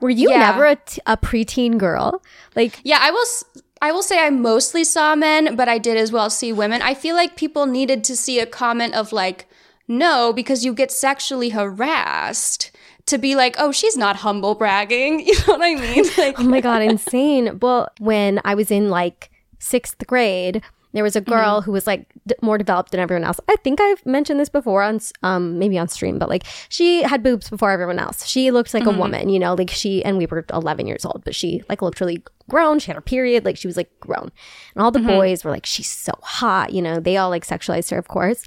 were 0.00 0.10
you 0.10 0.30
Yeah. 0.30 0.38
never 0.38 0.66
a, 0.66 0.74
t- 0.76 1.00
a 1.06 1.16
preteen 1.16 1.78
girl? 1.78 2.22
Like, 2.56 2.80
Yeah, 2.82 2.98
I 3.00 3.12
will. 3.12 3.22
s- 3.22 3.44
I 3.82 3.90
will 3.90 4.04
say 4.04 4.24
I 4.24 4.30
mostly 4.30 4.84
saw 4.84 5.16
men, 5.16 5.56
but 5.56 5.68
I 5.68 5.78
did 5.78 5.96
as 5.96 6.12
well 6.12 6.30
see 6.30 6.52
women. 6.52 6.80
I 6.82 6.94
feel 6.94 7.16
like 7.16 7.34
people 7.36 7.66
needed 7.66 8.04
to 8.04 8.16
see 8.16 8.38
a 8.38 8.46
comment 8.46 8.94
of 8.94 9.12
like, 9.12 9.48
"No," 9.88 10.32
because 10.32 10.64
you 10.64 10.72
get 10.72 10.92
sexually 10.92 11.48
harassed. 11.50 12.70
To 13.06 13.18
be 13.18 13.34
like, 13.34 13.56
"Oh, 13.58 13.72
she's 13.72 13.96
not 13.96 14.22
humble 14.24 14.54
bragging," 14.54 15.20
you 15.26 15.34
know 15.34 15.56
what 15.56 15.62
I 15.62 15.74
mean? 15.74 16.04
Like, 16.16 16.38
Oh 16.40 16.44
my 16.44 16.60
god, 16.60 16.82
insane. 16.82 17.58
Well, 17.60 17.88
when 17.98 18.40
I 18.44 18.54
was 18.54 18.70
in 18.70 18.88
like 18.88 19.30
sixth 19.58 20.06
grade, 20.06 20.62
there 20.92 21.02
was 21.02 21.16
a 21.16 21.20
girl 21.20 21.60
Mm-hmm. 21.60 21.64
who 21.64 21.72
was 21.72 21.86
like 21.86 22.06
d- 22.26 22.34
more 22.42 22.58
developed 22.58 22.90
than 22.90 23.00
everyone 23.00 23.24
else. 23.24 23.40
I 23.48 23.56
think 23.56 23.80
I've 23.80 24.04
mentioned 24.04 24.38
this 24.38 24.48
before 24.48 24.82
on 24.82 25.00
um 25.22 25.58
maybe 25.58 25.78
on 25.78 25.88
stream, 25.88 26.18
but 26.18 26.28
like 26.28 26.44
she 26.68 27.02
had 27.02 27.22
boobs 27.22 27.48
before 27.50 27.70
everyone 27.70 27.98
else. 27.98 28.26
She 28.26 28.50
looked 28.50 28.72
Mm-hmm. 28.72 28.86
like 28.86 28.96
a 28.96 28.98
woman, 28.98 29.28
you 29.28 29.38
know, 29.38 29.54
like 29.54 29.70
she 29.70 30.04
and 30.04 30.18
we 30.18 30.26
were 30.26 30.44
11 30.52 30.86
years 30.86 31.04
old, 31.04 31.22
but 31.24 31.34
she 31.34 31.62
like 31.68 31.82
looked 31.82 32.00
really 32.00 32.22
grown. 32.50 32.78
She 32.78 32.88
had 32.88 32.96
her 32.96 33.00
period, 33.02 33.44
like 33.44 33.56
she 33.56 33.66
was 33.66 33.76
like 33.76 33.90
grown. 34.00 34.30
And 34.74 34.82
all 34.82 34.90
the 34.90 34.98
Mm-hmm. 34.98 35.08
boys 35.08 35.44
were 35.44 35.50
like 35.50 35.66
she's 35.66 35.90
so 35.90 36.12
hot, 36.22 36.72
you 36.72 36.82
know. 36.82 37.00
They 37.00 37.16
all 37.16 37.30
like 37.30 37.46
sexualized 37.46 37.90
her, 37.90 37.98
of 37.98 38.08
course. 38.08 38.44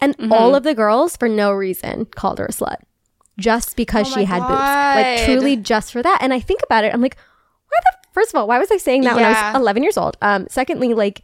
And 0.00 0.16
Mm-hmm. 0.18 0.32
all 0.32 0.54
of 0.54 0.62
the 0.62 0.74
girls 0.74 1.16
for 1.16 1.28
no 1.28 1.52
reason 1.52 2.04
called 2.06 2.38
her 2.38 2.46
a 2.46 2.52
slut. 2.52 2.76
Just 3.38 3.76
because 3.76 4.08
Oh 4.10 4.14
she 4.18 4.24
had 4.24 4.40
boobs. 4.40 4.50
Like 4.50 5.24
truly 5.24 5.56
just 5.56 5.92
for 5.92 6.02
that. 6.02 6.18
And 6.20 6.32
I 6.34 6.40
think 6.40 6.60
about 6.64 6.84
it, 6.84 6.92
I'm 6.92 7.00
like, 7.00 7.16
why 7.68 7.78
the 7.84 8.08
first 8.12 8.32
of 8.34 8.38
all, 8.38 8.48
why 8.48 8.58
was 8.58 8.70
I 8.70 8.78
saying 8.78 9.02
that 9.02 9.14
when 9.14 9.24
I 9.24 9.52
was 9.52 9.60
11 9.60 9.82
years 9.84 9.96
old? 9.96 10.16
Um, 10.22 10.46
secondly, 10.50 10.92
like 10.94 11.22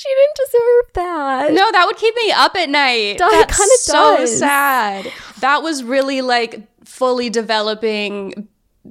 she 0.00 0.08
didn't 0.08 0.36
deserve 0.46 0.92
that. 0.94 1.52
no, 1.52 1.70
that 1.72 1.84
would 1.86 1.96
keep 1.96 2.14
me 2.16 2.32
up 2.32 2.56
at 2.56 2.68
night. 2.70 3.18
That's 3.18 3.56
kinda 3.56 3.74
so 3.80 4.16
does. 4.18 4.38
sad. 4.38 5.12
That 5.40 5.62
was 5.62 5.84
really 5.84 6.22
like 6.22 6.62
fully 6.84 7.28
developing 7.30 8.48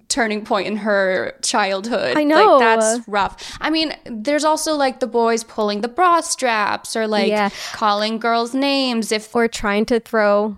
turning 0.08 0.46
point 0.46 0.68
in 0.68 0.78
her 0.78 1.34
childhood. 1.42 2.16
I 2.16 2.24
know. 2.24 2.58
Like 2.58 2.60
that's 2.60 3.08
rough. 3.08 3.58
I 3.60 3.70
mean, 3.72 3.94
there's 4.06 4.44
also 4.46 4.76
like 4.76 5.00
the 5.00 5.08
boys 5.08 5.44
pulling 5.44 5.82
the 5.82 5.88
bra 5.88 6.22
straps 6.22 6.96
or 6.96 7.08
like 7.08 7.30
Yeah. 7.30 7.50
calling 7.74 8.20
girls 8.20 8.54
names 8.54 9.12
if 9.12 9.36
Or 9.36 9.48
trying 9.48 9.86
to 9.88 10.00
throw 10.00 10.58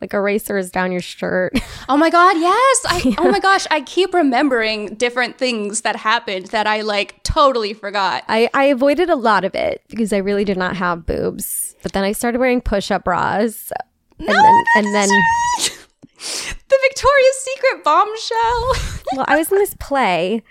like 0.00 0.14
erasers 0.14 0.70
down 0.70 0.92
your 0.92 1.00
shirt. 1.02 1.52
Oh 1.88 1.96
my 1.96 2.08
god, 2.10 2.36
yes. 2.38 2.78
I 2.86 3.16
oh 3.18 3.30
my 3.32 3.40
gosh, 3.40 3.66
I 3.68 3.80
keep 3.80 4.14
remembering 4.14 4.94
different 4.94 5.38
things 5.38 5.80
that 5.80 5.96
happened 5.96 6.46
that 6.48 6.66
I 6.68 6.82
like 6.82 7.20
totally 7.24 7.72
forgot. 7.74 8.22
I, 8.28 8.48
I 8.54 8.64
avoided 8.66 9.10
a 9.10 9.16
lot 9.16 9.44
of 9.44 9.56
it 9.56 9.82
because 9.88 10.12
I 10.12 10.18
really 10.18 10.44
did 10.44 10.56
not 10.56 10.76
have 10.76 11.04
boobs. 11.04 11.74
But 11.82 11.92
then 11.92 12.04
I 12.04 12.12
started 12.12 12.38
wearing 12.38 12.60
push-up 12.60 13.02
bras. 13.04 13.72
And 14.20 14.28
then 14.28 14.64
and 14.76 14.94
then 14.94 15.08
the 15.58 16.78
Victoria's 16.88 17.36
Secret 17.40 17.82
bombshell. 17.84 18.74
well, 19.16 19.24
I 19.26 19.36
was 19.36 19.50
in 19.50 19.58
this 19.58 19.74
play. 19.80 20.42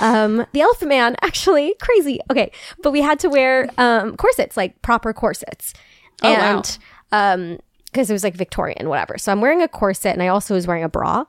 Um, 0.00 0.46
the 0.52 0.60
Elephant 0.60 0.88
Man, 0.88 1.16
actually, 1.22 1.74
crazy. 1.80 2.20
Okay, 2.30 2.50
but 2.82 2.90
we 2.92 3.02
had 3.02 3.18
to 3.20 3.28
wear 3.28 3.68
um, 3.78 4.16
corsets, 4.16 4.56
like 4.56 4.80
proper 4.82 5.12
corsets, 5.12 5.74
Oh, 6.22 6.32
wow. 6.32 6.56
and 6.56 6.78
um, 7.12 7.58
because 7.90 8.10
it 8.10 8.12
was 8.12 8.24
like 8.24 8.34
Victorian, 8.34 8.88
whatever. 8.88 9.18
So 9.18 9.32
I'm 9.32 9.40
wearing 9.40 9.62
a 9.62 9.68
corset, 9.68 10.12
and 10.12 10.22
I 10.22 10.28
also 10.28 10.54
was 10.54 10.66
wearing 10.66 10.84
a 10.84 10.88
bra. 10.88 11.24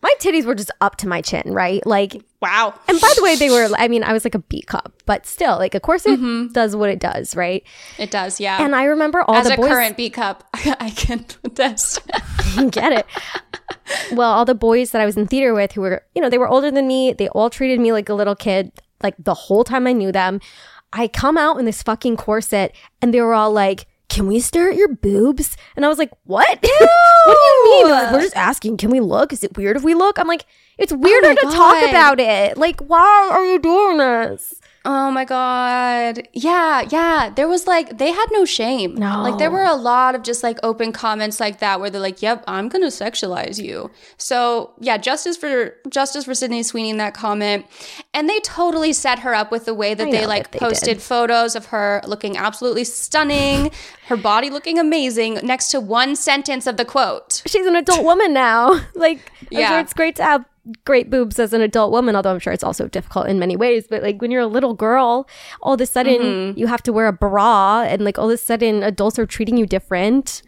my 0.00 0.14
titties 0.20 0.44
were 0.44 0.54
just 0.54 0.70
up 0.80 0.94
to 0.94 1.08
my 1.08 1.20
chin, 1.20 1.42
right? 1.46 1.84
Like, 1.84 2.22
Wow. 2.40 2.72
and 2.86 3.00
by 3.00 3.12
the 3.16 3.22
way, 3.22 3.34
they 3.34 3.50
were, 3.50 3.68
I 3.76 3.88
mean, 3.88 4.04
I 4.04 4.12
was 4.12 4.24
like 4.24 4.36
a 4.36 4.38
B 4.38 4.62
cup, 4.62 4.92
but 5.06 5.26
still, 5.26 5.58
like, 5.58 5.74
of 5.74 5.82
course 5.82 6.06
it 6.06 6.20
mm-hmm. 6.20 6.52
does 6.52 6.76
what 6.76 6.88
it 6.88 7.00
does, 7.00 7.34
right? 7.34 7.64
It 7.98 8.12
does, 8.12 8.38
yeah. 8.38 8.62
And 8.62 8.76
I 8.76 8.84
remember 8.84 9.22
all 9.22 9.34
As 9.34 9.48
the 9.48 9.54
a 9.54 9.56
boys. 9.56 9.68
current 9.68 9.96
B 9.96 10.08
cup, 10.08 10.44
I 10.54 10.90
can 10.90 11.26
attest. 11.42 12.00
get 12.70 12.92
it. 12.92 13.06
Well, 14.12 14.30
all 14.30 14.44
the 14.44 14.54
boys 14.54 14.92
that 14.92 15.02
I 15.02 15.04
was 15.04 15.16
in 15.16 15.26
theater 15.26 15.52
with 15.52 15.72
who 15.72 15.80
were, 15.80 16.04
you 16.14 16.22
know, 16.22 16.30
they 16.30 16.38
were 16.38 16.48
older 16.48 16.70
than 16.70 16.86
me. 16.86 17.12
They 17.12 17.28
all 17.30 17.50
treated 17.50 17.80
me 17.80 17.90
like 17.90 18.08
a 18.08 18.14
little 18.14 18.36
kid, 18.36 18.70
like 19.02 19.14
the 19.18 19.34
whole 19.34 19.64
time 19.64 19.88
I 19.88 19.92
knew 19.92 20.12
them. 20.12 20.40
I 20.92 21.08
come 21.08 21.36
out 21.36 21.58
in 21.58 21.64
this 21.64 21.82
fucking 21.82 22.16
corset 22.18 22.72
and 23.02 23.12
they 23.12 23.20
were 23.20 23.34
all 23.34 23.50
like, 23.52 23.86
can 24.18 24.26
we 24.26 24.40
stare 24.40 24.68
at 24.68 24.76
your 24.76 24.88
boobs? 24.88 25.56
And 25.76 25.84
I 25.84 25.88
was 25.88 25.96
like, 25.96 26.10
what? 26.24 26.48
what 26.60 26.60
do 26.60 27.30
you 27.30 27.64
mean? 27.64 27.88
Like, 27.88 28.12
we're 28.12 28.20
just 28.20 28.34
asking, 28.34 28.76
can 28.76 28.90
we 28.90 28.98
look? 28.98 29.32
Is 29.32 29.44
it 29.44 29.56
weird 29.56 29.76
if 29.76 29.84
we 29.84 29.94
look? 29.94 30.18
I'm 30.18 30.26
like, 30.26 30.44
it's 30.76 30.92
weirder 30.92 31.28
my 31.28 31.34
to 31.36 31.42
talk 31.42 31.88
about 31.88 32.18
it. 32.18 32.58
Like, 32.58 32.80
why 32.80 33.30
are 33.30 33.46
you 33.46 33.60
doing 33.60 33.98
this? 33.98 34.60
Oh 34.90 35.10
my 35.10 35.26
god. 35.26 36.26
Yeah, 36.32 36.80
yeah. 36.90 37.28
There 37.28 37.46
was 37.46 37.66
like 37.66 37.98
they 37.98 38.10
had 38.10 38.24
no 38.32 38.46
shame. 38.46 38.94
No. 38.94 39.22
Like 39.22 39.36
there 39.36 39.50
were 39.50 39.62
a 39.64 39.74
lot 39.74 40.14
of 40.14 40.22
just 40.22 40.42
like 40.42 40.58
open 40.62 40.92
comments 40.92 41.38
like 41.40 41.58
that 41.58 41.78
where 41.78 41.90
they're 41.90 42.00
like, 42.00 42.22
"Yep, 42.22 42.44
I'm 42.46 42.70
going 42.70 42.80
to 42.80 42.88
sexualize 42.88 43.62
you." 43.62 43.90
So, 44.16 44.72
yeah, 44.80 44.96
justice 44.96 45.36
for 45.36 45.74
justice 45.90 46.24
for 46.24 46.34
Sydney 46.34 46.62
Sweeney 46.62 46.88
in 46.88 46.96
that 46.96 47.12
comment. 47.12 47.66
And 48.14 48.30
they 48.30 48.40
totally 48.40 48.94
set 48.94 49.18
her 49.18 49.34
up 49.34 49.50
with 49.50 49.66
the 49.66 49.74
way 49.74 49.92
that 49.92 50.08
I 50.08 50.10
they 50.10 50.26
like 50.26 50.52
that 50.52 50.52
they 50.52 50.58
posted 50.58 50.96
did. 50.96 51.02
photos 51.02 51.54
of 51.54 51.66
her 51.66 52.00
looking 52.06 52.38
absolutely 52.38 52.84
stunning, 52.84 53.70
her 54.06 54.16
body 54.16 54.48
looking 54.48 54.78
amazing 54.78 55.34
next 55.42 55.68
to 55.72 55.80
one 55.80 56.16
sentence 56.16 56.66
of 56.66 56.78
the 56.78 56.86
quote. 56.86 57.42
She's 57.46 57.66
an 57.66 57.76
adult 57.76 58.04
woman 58.04 58.32
now. 58.32 58.80
Like, 58.94 59.30
I'm 59.42 59.48
Yeah. 59.50 59.68
sure 59.68 59.78
it's 59.80 59.92
great 59.94 60.16
to 60.16 60.24
have 60.24 60.44
great 60.84 61.10
boobs 61.10 61.38
as 61.38 61.52
an 61.52 61.60
adult 61.60 61.92
woman, 61.92 62.14
although 62.16 62.30
I'm 62.32 62.38
sure 62.38 62.52
it's 62.52 62.64
also 62.64 62.88
difficult 62.88 63.26
in 63.26 63.38
many 63.38 63.56
ways. 63.56 63.86
But 63.88 64.02
like 64.02 64.20
when 64.20 64.30
you're 64.30 64.42
a 64.42 64.46
little 64.46 64.74
girl, 64.74 65.28
all 65.62 65.74
of 65.74 65.80
a 65.80 65.86
sudden 65.86 66.18
Mm-hmm. 66.20 66.58
you 66.58 66.66
have 66.66 66.82
to 66.84 66.92
wear 66.92 67.06
a 67.06 67.12
bra, 67.12 67.82
and 67.82 68.04
like 68.04 68.18
all 68.18 68.26
of 68.30 68.34
a 68.34 68.36
sudden 68.36 68.82
adults 68.82 69.18
are 69.18 69.26
treating 69.26 69.56
you 69.56 69.66
different. 69.66 70.42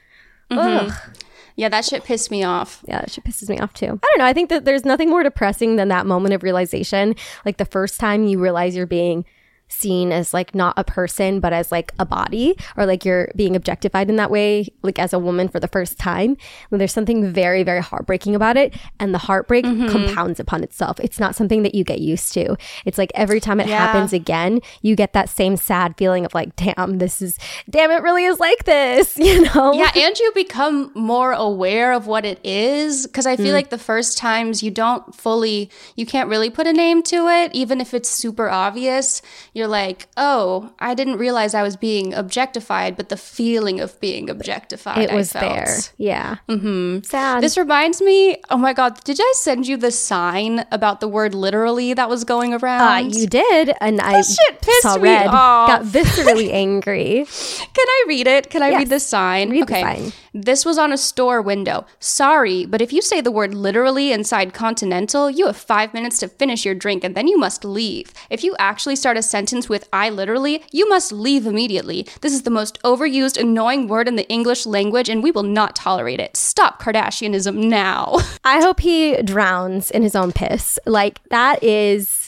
Mm-hmm. 0.50 0.88
Ugh. 0.88 1.16
Yeah, 1.56 1.68
that 1.68 1.84
shit 1.84 2.04
pissed 2.04 2.30
me 2.30 2.42
off. 2.42 2.82
Yeah, 2.88 3.00
that 3.00 3.10
shit 3.10 3.24
pisses 3.24 3.48
me 3.48 3.58
off 3.58 3.74
too. 3.74 3.86
I 4.02 4.06
don't 4.10 4.18
know. 4.18 4.24
I 4.24 4.32
think 4.32 4.48
that 4.48 4.64
there's 4.64 4.84
nothing 4.84 5.10
more 5.10 5.22
depressing 5.22 5.76
than 5.76 5.88
that 5.88 6.06
moment 6.06 6.32
of 6.32 6.42
realization. 6.42 7.14
Like 7.44 7.58
the 7.58 7.66
first 7.66 8.00
time 8.00 8.24
you 8.26 8.38
realize 8.40 8.74
you're 8.74 8.86
being 8.86 9.26
seen 9.72 10.12
as 10.12 10.34
like 10.34 10.54
not 10.54 10.74
a 10.76 10.84
person 10.84 11.40
but 11.40 11.52
as 11.52 11.70
like 11.72 11.92
a 11.98 12.06
body 12.06 12.56
or 12.76 12.86
like 12.86 13.04
you're 13.04 13.30
being 13.36 13.56
objectified 13.56 14.08
in 14.08 14.16
that 14.16 14.30
way 14.30 14.66
like 14.82 14.98
as 14.98 15.12
a 15.12 15.18
woman 15.18 15.48
for 15.48 15.60
the 15.60 15.68
first 15.68 15.98
time 15.98 16.36
there's 16.70 16.92
something 16.92 17.30
very 17.32 17.62
very 17.62 17.80
heartbreaking 17.80 18.34
about 18.34 18.56
it 18.56 18.74
and 18.98 19.14
the 19.14 19.18
heartbreak 19.18 19.64
mm-hmm. 19.64 19.88
compounds 19.88 20.40
upon 20.40 20.62
itself. 20.62 20.98
It's 21.00 21.20
not 21.20 21.34
something 21.34 21.62
that 21.62 21.74
you 21.74 21.84
get 21.84 22.00
used 22.00 22.32
to. 22.34 22.56
It's 22.84 22.98
like 22.98 23.12
every 23.14 23.40
time 23.40 23.60
it 23.60 23.68
Yeah. 23.68 23.78
happens 23.78 24.12
again 24.12 24.60
you 24.82 24.96
get 24.96 25.12
that 25.12 25.28
same 25.28 25.56
sad 25.56 25.96
feeling 25.96 26.24
of 26.24 26.34
like 26.34 26.56
damn 26.56 26.98
this 26.98 27.20
is 27.20 27.38
damn 27.68 27.90
it 27.90 28.02
really 28.02 28.24
is 28.24 28.40
like 28.40 28.64
this 28.64 29.16
you 29.16 29.42
know? 29.42 29.72
Yeah, 29.72 29.90
and 29.94 30.18
you 30.18 30.32
become 30.34 30.90
more 30.94 31.32
aware 31.32 31.92
of 31.92 32.06
what 32.06 32.24
it 32.24 32.40
is 32.44 33.06
because 33.06 33.26
I 33.26 33.36
feel 33.36 33.48
mm. 33.48 33.54
like 33.54 33.70
the 33.70 33.78
first 33.78 34.18
times 34.18 34.62
you 34.62 34.70
don't 34.70 35.14
fully, 35.14 35.70
you 35.96 36.06
can't 36.06 36.28
really 36.28 36.50
put 36.50 36.66
a 36.66 36.72
name 36.72 37.02
to 37.04 37.28
it, 37.28 37.54
even 37.54 37.80
if 37.80 37.94
it's 37.94 38.08
super 38.08 38.48
obvious. 38.48 39.22
You're 39.52 39.59
like, 39.68 40.08
oh, 40.16 40.72
I 40.78 40.94
didn't 40.94 41.16
realize 41.18 41.54
I 41.54 41.62
was 41.62 41.76
being 41.76 42.14
objectified, 42.14 42.96
but 42.96 43.08
the 43.08 43.16
feeling 43.16 43.80
of 43.80 43.98
being 44.00 44.28
objectified, 44.30 44.98
it 44.98 45.10
I 45.10 45.14
was 45.14 45.32
felt. 45.32 45.42
there 45.54 45.76
yeah 45.98 46.36
mm-hmm. 46.48 47.00
sad 47.02 47.42
This 47.42 47.56
reminds 47.58 48.00
me, 48.02 48.36
oh 48.50 48.56
my 48.56 48.72
God, 48.72 49.02
did 49.04 49.18
I 49.20 49.32
send 49.36 49.66
you 49.68 49.76
the 49.76 49.90
sign 49.90 50.64
about 50.70 51.00
the 51.00 51.08
word 51.08 51.34
literally 51.34 51.94
that 51.94 52.08
was 52.08 52.24
going 52.24 52.54
Uh, 52.54 52.58
around? 52.58 53.14
you 53.14 53.26
did, 53.26 53.74
and 53.80 54.00
I 54.00 54.20
shit 54.22 54.60
pissed 54.62 54.82
saw 54.82 54.96
me 54.96 55.02
red, 55.02 55.26
off. 55.28 55.68
got 55.68 55.82
viscerally 55.82 56.52
angry. 56.64 57.26
Can 57.74 57.86
I 57.88 58.04
read 58.08 58.26
it? 58.26 58.50
Can 58.50 58.62
I 58.62 58.70
Yes. 58.70 58.78
read 58.78 58.88
the 58.90 59.00
sign? 59.00 59.50
Read 59.50 59.66
the 59.66 59.72
okay. 59.72 59.82
sign. 59.82 60.12
This 60.32 60.64
was 60.64 60.78
on 60.78 60.92
a 60.92 60.98
store 60.98 61.42
window. 61.42 61.86
Sorry, 61.98 62.64
but 62.64 62.80
if 62.80 62.92
you 62.92 63.02
say 63.02 63.20
the 63.20 63.32
word 63.32 63.52
literally 63.52 64.12
inside 64.12 64.54
Continental, 64.54 65.28
you 65.28 65.46
have 65.46 65.56
five 65.56 65.92
minutes 65.92 66.18
to 66.18 66.28
finish 66.28 66.64
your 66.64 66.74
drink 66.74 67.02
and 67.02 67.16
then 67.16 67.26
you 67.26 67.36
must 67.36 67.64
leave. 67.64 68.12
If 68.30 68.44
you 68.44 68.54
actually 68.58 68.96
start 68.96 69.16
a 69.16 69.22
sentence 69.22 69.68
with 69.68 69.88
I 69.92 70.08
literally, 70.10 70.62
you 70.70 70.88
must 70.88 71.10
leave 71.10 71.46
immediately. 71.46 72.06
This 72.20 72.32
is 72.32 72.42
the 72.42 72.50
most 72.50 72.80
overused, 72.82 73.40
annoying 73.40 73.88
word 73.88 74.06
in 74.06 74.16
the 74.16 74.28
English 74.28 74.66
language 74.66 75.08
and 75.08 75.22
we 75.22 75.32
will 75.32 75.42
not 75.42 75.74
tolerate 75.74 76.20
it. 76.20 76.36
Stop 76.36 76.80
Kardashianism 76.80 77.56
now. 77.56 78.18
I 78.44 78.60
hope 78.60 78.80
he 78.80 79.20
drowns 79.22 79.90
in 79.90 80.02
his 80.02 80.14
own 80.14 80.30
piss. 80.30 80.78
Like 80.86 81.18
that 81.30 81.64
is 81.64 82.19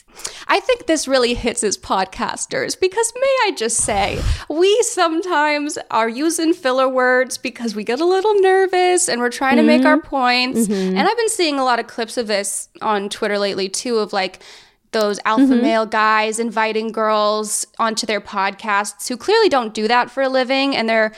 I 0.49 0.61
think 0.61 0.87
this 0.87 1.09
really 1.09 1.35
hits 1.35 1.65
as 1.65 1.79
podcasters 1.79 2.79
because 2.79 3.13
may 3.15 3.37
I 3.47 3.53
just 3.57 3.79
say, 3.79 4.23
we 4.49 4.83
sometimes 4.83 5.79
are 5.91 6.09
using 6.09 6.53
filler 6.53 6.89
words 6.89 7.39
because 7.39 7.75
we 7.75 7.85
get 7.85 8.01
a 8.01 8.05
little 8.05 8.35
nervous 8.41 9.09
and 9.09 9.21
we're 9.21 9.31
trying 9.31 9.57
to 9.57 9.63
make 9.63 9.85
our 9.85 9.99
mm-hmm. 9.99 10.09
points. 10.09 10.61
Mm-hmm. 10.67 10.97
And 10.97 11.09
I've 11.09 11.17
been 11.17 11.29
seeing 11.29 11.59
a 11.59 11.65
lot 11.65 11.79
of 11.79 11.87
clips 11.87 12.17
of 12.17 12.27
this 12.27 12.69
on 12.81 13.09
Twitter 13.09 13.39
lately 13.39 13.69
too 13.69 13.99
of 13.99 14.13
like 14.13 14.43
those 14.93 15.19
alpha 15.25 15.45
mm-hmm. 15.45 15.63
male 15.63 15.87
guys 15.87 16.39
inviting 16.39 16.93
girls 16.93 17.67
onto 17.79 18.07
their 18.07 18.21
podcasts 18.21 19.09
who 19.09 19.17
clearly 19.17 19.49
don't 19.49 19.75
do 19.75 19.89
that 19.89 20.11
for 20.11 20.23
a 20.23 20.29
living 20.29 20.77
and 20.77 20.89
they're 20.89 21.13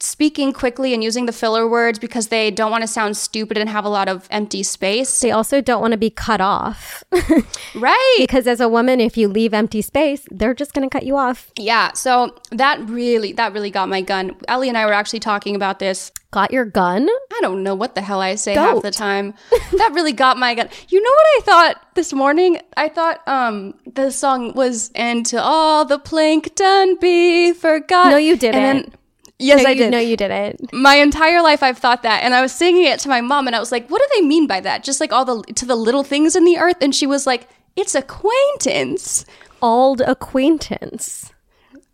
speaking 0.00 0.52
quickly 0.52 0.94
and 0.94 1.02
using 1.02 1.26
the 1.26 1.32
filler 1.32 1.68
words 1.68 1.98
because 1.98 2.28
they 2.28 2.50
don't 2.50 2.70
want 2.70 2.82
to 2.82 2.88
sound 2.88 3.16
stupid 3.16 3.58
and 3.58 3.68
have 3.68 3.84
a 3.84 3.88
lot 3.88 4.08
of 4.08 4.26
empty 4.30 4.62
space. 4.62 5.20
they 5.20 5.30
also 5.30 5.60
don't 5.60 5.80
want 5.80 5.92
to 5.92 5.98
be 5.98 6.10
cut 6.10 6.40
off 6.40 7.02
Right. 7.74 8.14
because 8.18 8.46
as 8.46 8.60
a 8.60 8.68
woman, 8.68 9.00
if 9.00 9.16
you 9.16 9.28
leave 9.28 9.52
empty 9.52 9.82
space, 9.82 10.26
they're 10.30 10.54
just 10.54 10.72
going 10.72 10.88
to 10.88 10.92
cut 10.92 11.04
you 11.04 11.16
off. 11.16 11.50
Yeah, 11.58 11.92
so 11.92 12.34
that 12.50 12.80
really 12.88 13.32
that 13.32 13.52
really 13.52 13.70
got 13.70 13.88
my 13.88 14.00
gun. 14.00 14.36
Ellie 14.46 14.68
and 14.68 14.78
I 14.78 14.86
were 14.86 14.92
actually 14.92 15.20
talking 15.20 15.54
about 15.56 15.78
this. 15.78 16.12
Got 16.30 16.50
your 16.52 16.66
gun? 16.66 17.08
I 17.32 17.38
don't 17.40 17.62
know 17.62 17.74
what 17.74 17.94
the 17.94 18.02
hell 18.02 18.20
I 18.20 18.34
say 18.34 18.52
half 18.54 18.82
the 18.82 18.90
time. 18.90 19.32
that 19.50 19.92
really 19.94 20.12
got 20.12 20.36
my 20.36 20.54
gun. 20.54 20.68
You 20.90 21.02
know 21.02 21.10
what 21.10 21.26
I 21.26 21.40
thought 21.44 21.94
this 21.94 22.12
morning? 22.12 22.60
I 22.76 22.88
thought 22.90 23.26
um 23.26 23.74
the 23.94 24.10
song 24.10 24.52
was 24.54 24.90
"And 24.94 25.24
to 25.26 25.42
all 25.42 25.86
the 25.86 25.98
plankton 25.98 26.96
be 27.00 27.52
forgot." 27.54 28.10
No, 28.10 28.18
you 28.18 28.36
didn't. 28.36 28.94
Yes, 29.38 29.62
no, 29.62 29.68
I 29.68 29.72
you, 29.72 29.78
did. 29.78 29.90
No, 29.92 29.98
you 29.98 30.16
didn't. 30.16 30.72
my 30.72 30.96
entire 30.96 31.42
life 31.42 31.62
I've 31.62 31.78
thought 31.78 32.02
that 32.02 32.24
and 32.24 32.34
I 32.34 32.42
was 32.42 32.52
singing 32.52 32.84
it 32.84 32.98
to 33.00 33.08
my 33.08 33.20
mom 33.20 33.46
and 33.46 33.54
I 33.54 33.60
was 33.60 33.70
like, 33.70 33.88
"What 33.88 34.00
do 34.02 34.08
they 34.16 34.26
mean 34.26 34.46
by 34.46 34.60
that?" 34.60 34.82
Just 34.82 35.00
like 35.00 35.12
all 35.12 35.24
the 35.24 35.42
to 35.54 35.64
the 35.64 35.76
little 35.76 36.02
things 36.02 36.34
in 36.34 36.44
the 36.44 36.58
earth 36.58 36.78
and 36.80 36.94
she 36.94 37.06
was 37.06 37.26
like, 37.26 37.48
"It's 37.76 37.94
acquaintance." 37.94 39.24
Old 39.62 40.00
acquaintance. 40.00 41.32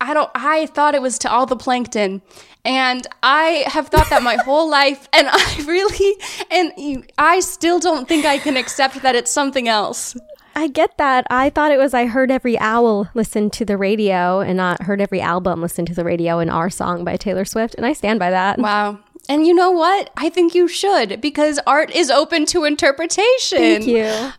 I 0.01 0.13
don't 0.13 0.29
I 0.35 0.65
thought 0.67 0.95
it 0.95 1.01
was 1.01 1.17
to 1.19 1.31
all 1.31 1.45
the 1.45 1.55
plankton 1.55 2.21
and 2.63 3.05
I 3.21 3.63
have 3.67 3.87
thought 3.89 4.09
that 4.09 4.23
my 4.23 4.35
whole 4.35 4.69
life 4.81 5.07
and 5.13 5.27
I 5.29 5.63
really 5.65 6.15
and 6.51 7.07
I 7.17 7.39
still 7.39 7.79
don't 7.79 8.07
think 8.07 8.25
I 8.25 8.39
can 8.39 8.57
accept 8.57 9.01
that 9.03 9.15
it's 9.15 9.31
something 9.31 9.67
else. 9.67 10.17
I 10.55 10.67
get 10.67 10.97
that. 10.97 11.27
I 11.29 11.49
thought 11.49 11.71
it 11.71 11.77
was 11.77 11.93
I 11.93 12.05
heard 12.05 12.31
every 12.31 12.57
owl 12.59 13.09
listen 13.13 13.49
to 13.51 13.65
the 13.65 13.77
radio 13.77 14.39
and 14.39 14.57
not 14.57 14.83
heard 14.83 15.01
every 15.01 15.21
album 15.21 15.61
listen 15.61 15.85
to 15.87 15.93
the 15.93 16.05
radio 16.05 16.39
in 16.39 16.49
our 16.49 16.69
song 16.69 17.03
by 17.03 17.17
Taylor 17.17 17.45
Swift. 17.45 17.75
And 17.75 17.85
I 17.85 17.93
stand 17.93 18.19
by 18.19 18.29
that. 18.31 18.59
Wow. 18.59 18.99
And 19.27 19.45
you 19.45 19.53
know 19.53 19.71
what? 19.71 20.11
I 20.15 20.29
think 20.29 20.55
you 20.55 20.67
should 20.67 21.19
because 21.19 21.59
art 21.67 21.91
is 21.91 22.09
open 22.09 22.45
to 22.47 22.63
interpretation. 22.63 23.57
Thank 23.57 23.87
you. 23.87 24.31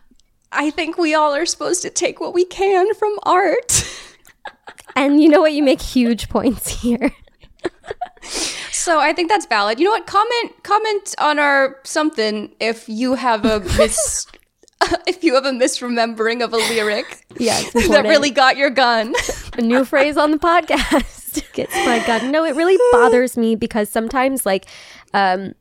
I 0.51 0.71
think 0.71 0.97
we 0.97 1.13
all 1.13 1.35
are 1.35 1.45
supposed 1.45 1.81
to 1.83 1.89
take 1.89 2.19
what 2.19 2.33
we 2.33 2.45
can 2.45 2.93
from 2.95 3.17
art. 3.23 3.83
And 4.95 5.21
you 5.21 5.29
know 5.29 5.41
what? 5.41 5.53
You 5.53 5.61
make 5.61 5.79
huge 5.79 6.27
points 6.27 6.81
here. 6.81 7.11
So 8.71 8.99
I 8.99 9.13
think 9.13 9.29
that's 9.29 9.45
valid. 9.45 9.79
You 9.79 9.85
know 9.85 9.91
what? 9.91 10.07
Comment 10.07 10.63
comment 10.63 11.13
on 11.19 11.37
our 11.37 11.79
something 11.83 12.55
if 12.59 12.89
you 12.89 13.13
have 13.13 13.45
a 13.45 13.59
mis 13.77 14.25
if 15.07 15.23
you 15.23 15.35
have 15.35 15.45
a 15.45 15.51
misremembering 15.51 16.43
of 16.43 16.53
a 16.53 16.57
lyric. 16.57 17.25
It's 17.75 17.89
that 17.89 18.05
really 18.05 18.31
got 18.31 18.57
your 18.57 18.71
gun. 18.71 19.13
a 19.57 19.61
new 19.61 19.85
phrase 19.85 20.17
on 20.17 20.31
the 20.31 20.37
podcast 20.37 21.17
gets 21.53 21.75
my 21.85 22.03
gun. 22.05 22.31
No, 22.31 22.45
it 22.45 22.55
really 22.55 22.77
bothers 22.91 23.37
me 23.37 23.55
because 23.55 23.89
sometimes 23.89 24.45
like 24.45 24.65
um 25.13 25.53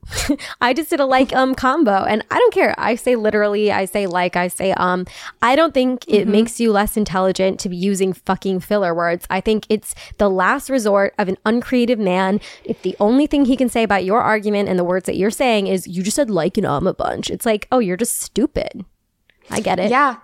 I 0.60 0.72
just 0.72 0.90
did 0.90 1.00
a 1.00 1.04
like 1.04 1.34
um 1.34 1.54
combo 1.54 2.04
and 2.04 2.24
I 2.30 2.38
don't 2.38 2.54
care. 2.54 2.74
I 2.78 2.94
say 2.94 3.16
literally, 3.16 3.70
I 3.70 3.84
say 3.84 4.06
like, 4.06 4.36
I 4.36 4.48
say 4.48 4.72
um. 4.72 5.06
I 5.42 5.54
don't 5.54 5.74
think 5.74 6.04
it 6.08 6.26
makes 6.26 6.60
you 6.60 6.72
less 6.72 6.96
intelligent 6.96 7.60
to 7.60 7.68
be 7.68 7.76
using 7.76 8.12
fucking 8.12 8.60
filler 8.60 8.94
words. 8.94 9.26
I 9.30 9.40
think 9.40 9.66
it's 9.68 9.94
the 10.18 10.30
last 10.30 10.70
resort 10.70 11.14
of 11.18 11.28
an 11.28 11.36
uncreative 11.44 11.98
man. 11.98 12.40
If 12.64 12.82
the 12.82 12.96
only 13.00 13.26
thing 13.26 13.44
he 13.44 13.56
can 13.56 13.68
say 13.68 13.82
about 13.82 14.04
your 14.04 14.20
argument 14.20 14.68
and 14.68 14.78
the 14.78 14.84
words 14.84 15.06
that 15.06 15.16
you're 15.16 15.30
saying 15.30 15.66
is 15.66 15.86
you 15.86 16.02
just 16.02 16.16
said 16.16 16.30
like 16.30 16.56
and 16.56 16.66
um 16.66 16.86
a 16.86 16.94
bunch. 16.94 17.30
It's 17.30 17.46
like, 17.46 17.68
oh, 17.70 17.78
you're 17.80 17.96
just 17.96 18.20
stupid. 18.20 18.84
I 19.50 19.60
get 19.60 19.78
it. 19.78 19.90
yeah. 19.90 20.16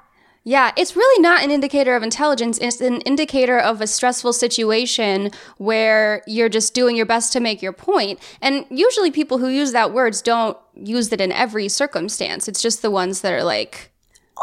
Yeah, 0.45 0.73
it's 0.77 0.97
really 0.97 1.23
not 1.23 1.45
an 1.45 1.53
indicator 1.53 1.95
of 1.95 2.03
intelligence. 2.03 2.59
It's 2.59 2.81
an 2.81 3.01
indicator 3.03 3.61
of 3.61 3.81
a 3.81 3.87
stressful 3.87 4.33
situation 4.33 5.31
where 5.59 6.25
you're 6.27 6.49
just 6.49 6.75
doing 6.75 6.97
your 6.97 7.07
best 7.07 7.33
to 7.35 7.39
make 7.41 7.63
your 7.63 7.73
point. 7.73 8.19
And 8.41 8.67
usually 8.69 9.13
people 9.13 9.39
who 9.39 9.47
use 9.47 9.71
that 9.71 9.93
words 9.93 10.21
don't 10.21 10.59
use 10.75 11.13
it 11.13 11.21
in 11.21 11.31
every 11.31 11.69
circumstance. 11.69 12.49
It's 12.49 12.61
just 12.61 12.83
the 12.83 12.91
ones 12.91 13.21
that 13.21 13.33
are 13.33 13.45
like, 13.45 13.93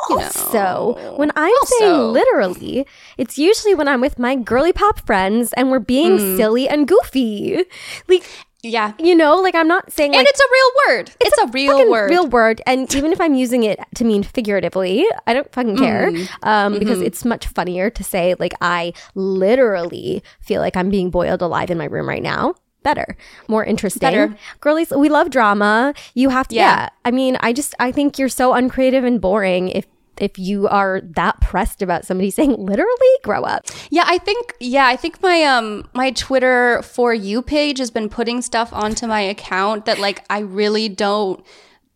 you 0.09 0.19
know. 0.19 0.29
So 0.29 1.13
when 1.17 1.33
I'm 1.35 1.51
Also- 1.59 1.75
saying 1.79 1.99
literally, 2.13 2.85
it's 3.17 3.37
usually 3.37 3.75
when 3.75 3.89
I'm 3.89 3.99
with 3.99 4.17
my 4.17 4.37
girly 4.37 4.71
pop 4.71 5.05
friends 5.05 5.51
and 5.57 5.69
we're 5.69 5.79
being 5.79 6.17
Mm. 6.17 6.37
silly 6.37 6.69
and 6.69 6.87
goofy. 6.87 7.65
Like, 8.07 8.23
Yeah. 8.61 8.91
you 8.99 9.15
know, 9.15 9.35
like 9.37 9.55
I'm 9.55 9.67
not 9.69 9.91
saying 9.91 10.11
like 10.11 10.19
and 10.19 10.27
it's 10.27 10.39
a 10.39 10.51
real 10.51 10.71
word. 10.97 11.11
It's, 11.21 11.37
a, 11.37 11.47
real 11.47 11.89
word. 11.89 12.09
real 12.09 12.27
word. 12.27 12.61
And 12.67 12.93
even 12.93 13.13
if 13.13 13.21
I'm 13.21 13.33
using 13.33 13.63
it 13.63 13.79
to 13.95 14.03
mean 14.03 14.23
figuratively, 14.23 15.05
I 15.25 15.33
don't 15.33 15.51
fucking 15.53 15.77
care 15.77 16.11
Mm. 16.11 16.27
um, 16.43 16.73
Mm-hmm. 16.73 16.79
because 16.79 17.01
it's 17.01 17.23
much 17.23 17.47
funnier 17.47 17.89
to 17.89 18.03
say 18.03 18.35
like 18.37 18.53
I 18.61 18.93
literally 19.15 20.23
feel 20.41 20.61
like 20.61 20.75
I'm 20.75 20.89
being 20.89 21.09
boiled 21.09 21.41
alive 21.41 21.69
in 21.71 21.77
my 21.77 21.85
room 21.85 22.07
right 22.07 22.23
now. 22.23 22.55
Better, 22.83 23.17
more 23.49 23.63
interesting. 23.65 23.99
Better. 23.99 24.35
Girlies, 24.61 24.91
we 24.91 25.09
love 25.09 25.29
drama. 25.29 25.93
You 26.13 26.29
have 26.29 26.47
to. 26.49 26.55
Yeah. 26.55 26.83
Yeah. 26.83 26.89
I 27.03 27.11
mean, 27.11 27.37
I 27.41 27.51
just 27.53 27.75
I 27.79 27.91
think 27.91 28.17
you're 28.17 28.29
so 28.29 28.53
uncreative 28.53 29.03
and 29.03 29.19
boring 29.19 29.67
if 29.69 29.85
if 30.19 30.37
you 30.37 30.67
are 30.67 31.01
that 31.01 31.39
pressed 31.41 31.81
about 31.81 32.05
somebody 32.05 32.29
saying 32.39 32.53
literally 32.57 33.15
grow 33.23 33.43
up. 33.43 33.65
Yeah, 33.89 34.03
I 34.05 34.17
think 34.17 34.55
yeah, 34.59 34.87
I 34.87 34.95
think 34.95 35.21
my 35.21 35.43
um 35.43 35.87
my 35.93 36.11
Twitter 36.11 36.81
for 36.83 37.13
you 37.13 37.41
page 37.41 37.79
has 37.79 37.91
been 37.91 38.09
putting 38.09 38.41
stuff 38.41 38.71
onto 38.73 39.07
my 39.07 39.21
account 39.21 39.85
that 39.85 39.99
like 39.99 40.25
I 40.29 40.39
really 40.39 40.89
don't 40.89 41.43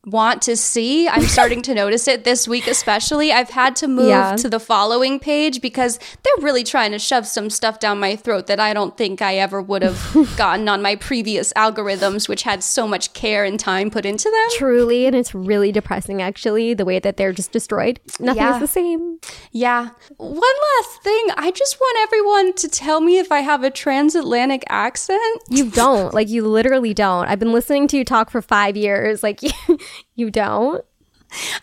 want 0.05 0.41
to 0.41 0.57
see. 0.57 1.07
I'm 1.07 1.23
starting 1.23 1.61
to 1.61 1.73
notice 1.73 2.09
it 2.09 2.25
this 2.25 2.45
week 2.45 2.67
especially. 2.67 3.31
I've 3.31 3.51
had 3.51 3.75
to 3.77 3.87
move 3.87 4.09
Yeah. 4.09 4.35
to 4.35 4.49
the 4.49 4.59
following 4.59 5.17
page 5.17 5.61
because 5.61 5.97
they're 6.23 6.43
really 6.43 6.65
trying 6.65 6.91
to 6.91 6.99
shove 6.99 7.25
some 7.25 7.49
stuff 7.49 7.79
down 7.79 7.99
my 8.01 8.17
throat 8.17 8.47
that 8.47 8.59
I 8.59 8.73
don't 8.73 8.97
think 8.97 9.21
I 9.21 9.35
ever 9.37 9.61
would 9.61 9.81
have 9.81 10.35
gotten 10.37 10.67
on 10.67 10.81
my 10.81 10.97
previous 10.97 11.53
algorithms 11.53 12.27
which 12.27 12.43
had 12.43 12.63
so 12.63 12.85
much 12.85 13.13
care 13.13 13.45
and 13.45 13.57
time 13.57 13.89
put 13.89 14.05
into 14.05 14.29
them. 14.29 14.57
Truly, 14.57 15.05
and 15.05 15.15
it's 15.15 15.33
really 15.33 15.71
depressing 15.71 16.21
actually 16.21 16.73
the 16.73 16.83
way 16.85 16.99
that 16.99 17.15
they're 17.15 17.31
just 17.31 17.53
destroyed. 17.53 18.01
Nothing 18.19 18.43
Yeah. 18.43 18.55
is 18.55 18.59
the 18.59 18.67
same. 18.67 19.19
Yeah. 19.53 19.89
One 20.17 20.35
last 20.41 21.01
thing, 21.01 21.27
I 21.37 21.51
just 21.55 21.79
want 21.79 21.97
everyone 22.03 22.53
to 22.55 22.67
tell 22.67 22.99
me 22.99 23.19
if 23.19 23.31
I 23.31 23.39
have 23.39 23.63
a 23.63 23.71
transatlantic 23.71 24.63
accent. 24.67 25.43
You 25.49 25.69
don't. 25.69 26.13
Like 26.13 26.27
you 26.27 26.45
literally 26.45 26.93
don't. 26.93 27.27
I've 27.29 27.39
been 27.39 27.53
listening 27.53 27.87
to 27.87 27.97
you 27.97 28.03
talk 28.03 28.29
for 28.29 28.41
5 28.41 28.75
years. 28.75 29.23
Like 29.23 29.39
you, 30.15 30.31
don't. 30.31 30.83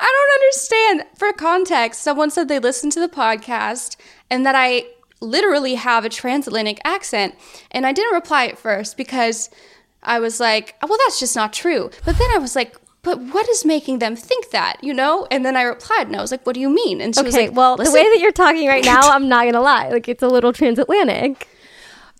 I 0.00 0.12
don't 0.12 0.42
understand. 0.42 1.04
For 1.16 1.32
context, 1.32 2.02
someone 2.02 2.30
said 2.30 2.49
they 2.49 2.58
listened 2.58 2.92
to 2.92 3.00
the 3.00 3.08
podcast 3.08 3.96
and 4.28 4.44
that 4.44 4.54
I 4.56 4.87
literally 5.20 5.75
have 5.75 6.04
a 6.04 6.08
transatlantic 6.08 6.80
accent. 6.84 7.34
And 7.70 7.87
I 7.87 7.92
didn't 7.92 8.14
reply 8.14 8.46
at 8.46 8.58
first 8.58 8.96
because 8.96 9.50
I 10.02 10.18
was 10.18 10.40
like, 10.40 10.76
well, 10.82 10.99
that's 11.04 11.20
just 11.20 11.37
not 11.37 11.52
true. 11.52 11.90
But 12.04 12.18
then 12.18 12.30
I 12.34 12.38
was 12.38 12.56
like, 12.56 12.76
but 13.02 13.18
what 13.18 13.49
is 13.49 13.64
making 13.64 13.99
them 13.99 14.14
think 14.14 14.50
that, 14.50 14.82
you 14.82 14.92
know? 14.92 15.26
And 15.30 15.44
then 15.44 15.56
I 15.56 15.62
replied 15.62 16.06
and 16.06 16.16
I 16.16 16.20
was 16.20 16.30
like, 16.30 16.44
what 16.44 16.54
do 16.54 16.60
you 16.60 16.68
mean? 16.68 17.00
And 17.00 17.14
she 17.14 17.22
was 17.22 17.34
like, 17.34 17.54
well, 17.54 17.76
"Listen, 17.76 17.94
the 17.94 17.99
way 17.99 18.04
that 18.04 18.20
you're 18.20 18.32
talking 18.32 18.68
right 18.68 18.84
now, 18.84 19.00
I'm 19.04 19.28
not 19.28 19.42
going 19.44 19.54
to 19.54 19.60
lie. 19.60 19.88
Like 19.88 20.08
it's 20.08 20.22
a 20.22 20.28
little 20.28 20.52
transatlantic. 20.52 21.49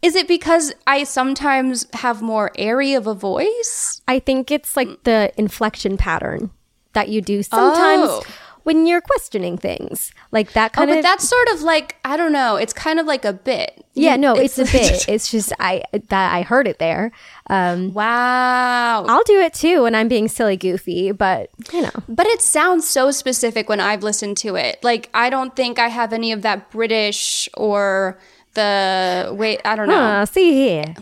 Is 0.03 0.15
it 0.15 0.27
because 0.29 0.73
I 0.87 1.05
sometimes 1.05 1.87
have 1.95 2.23
more 2.23 2.51
airy 2.57 2.95
of 2.95 3.07
a 3.07 3.15
voice? 3.15 4.01
I 4.09 4.19
think 4.19 4.51
it's 4.51 4.77
like 4.77 5.05
the 5.05 5.33
inflection 5.37 5.97
pattern 5.97 6.51
that 6.95 7.09
you 7.09 7.21
do 7.21 7.43
sometimes 7.43 8.09
Oh. 8.11 8.23
when 8.63 8.87
you're 8.87 9.01
questioning 9.01 9.57
things. 9.59 10.13
Like 10.33 10.53
that 10.55 10.73
Oh, 10.73 10.77
kind 10.79 10.89
but 10.91 10.99
of 10.99 11.05
that's 11.05 11.29
sort 11.29 11.49
of 11.51 11.63
like, 11.63 11.97
I 12.05 12.17
don't 12.17 12.33
know, 12.33 12.57
it's 12.57 12.73
kind 12.73 12.99
of 12.99 13.07
like 13.07 13.25
a 13.25 13.33
bit. 13.33 13.85
Yeah, 13.95 14.17
no, 14.17 14.35
it's, 14.37 14.59
a 14.59 14.65
bit. 14.65 15.07
It's 15.09 15.31
just 15.31 15.53
I 15.61 15.83
that 15.93 16.35
I 16.35 16.43
heard 16.43 16.67
it 16.67 16.79
there. 16.79 17.13
Um 17.49 17.93
wow. 17.93 19.05
I'll 19.07 19.23
do 19.25 19.41
it 19.41 19.53
too 19.55 19.83
when 19.83 19.95
I'm 19.95 20.09
being 20.09 20.29
silly 20.29 20.57
goofy, 20.57 21.13
but 21.13 21.51
you 21.73 21.83
know. 21.83 21.91
But 22.09 22.27
it 22.27 22.41
sounds 22.41 22.89
so 22.89 23.11
specific 23.11 23.69
when 23.69 23.81
I've 23.81 24.03
listened 24.03 24.37
to 24.39 24.57
it. 24.57 24.83
Like 24.83 25.11
I 25.15 25.31
don't 25.31 25.55
think 25.55 25.79
I 25.79 25.89
have 25.89 26.13
any 26.13 26.33
of 26.33 26.43
that 26.43 26.71
British 26.71 27.49
or 27.57 28.19
the 28.61 29.35
wait. 29.35 29.61
I 29.65 29.77
don't 29.77 29.89
know. 29.89 30.01
Uh, 30.01 30.27
see 30.27 30.53
here. 30.53 30.95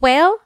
Well, 0.00 0.38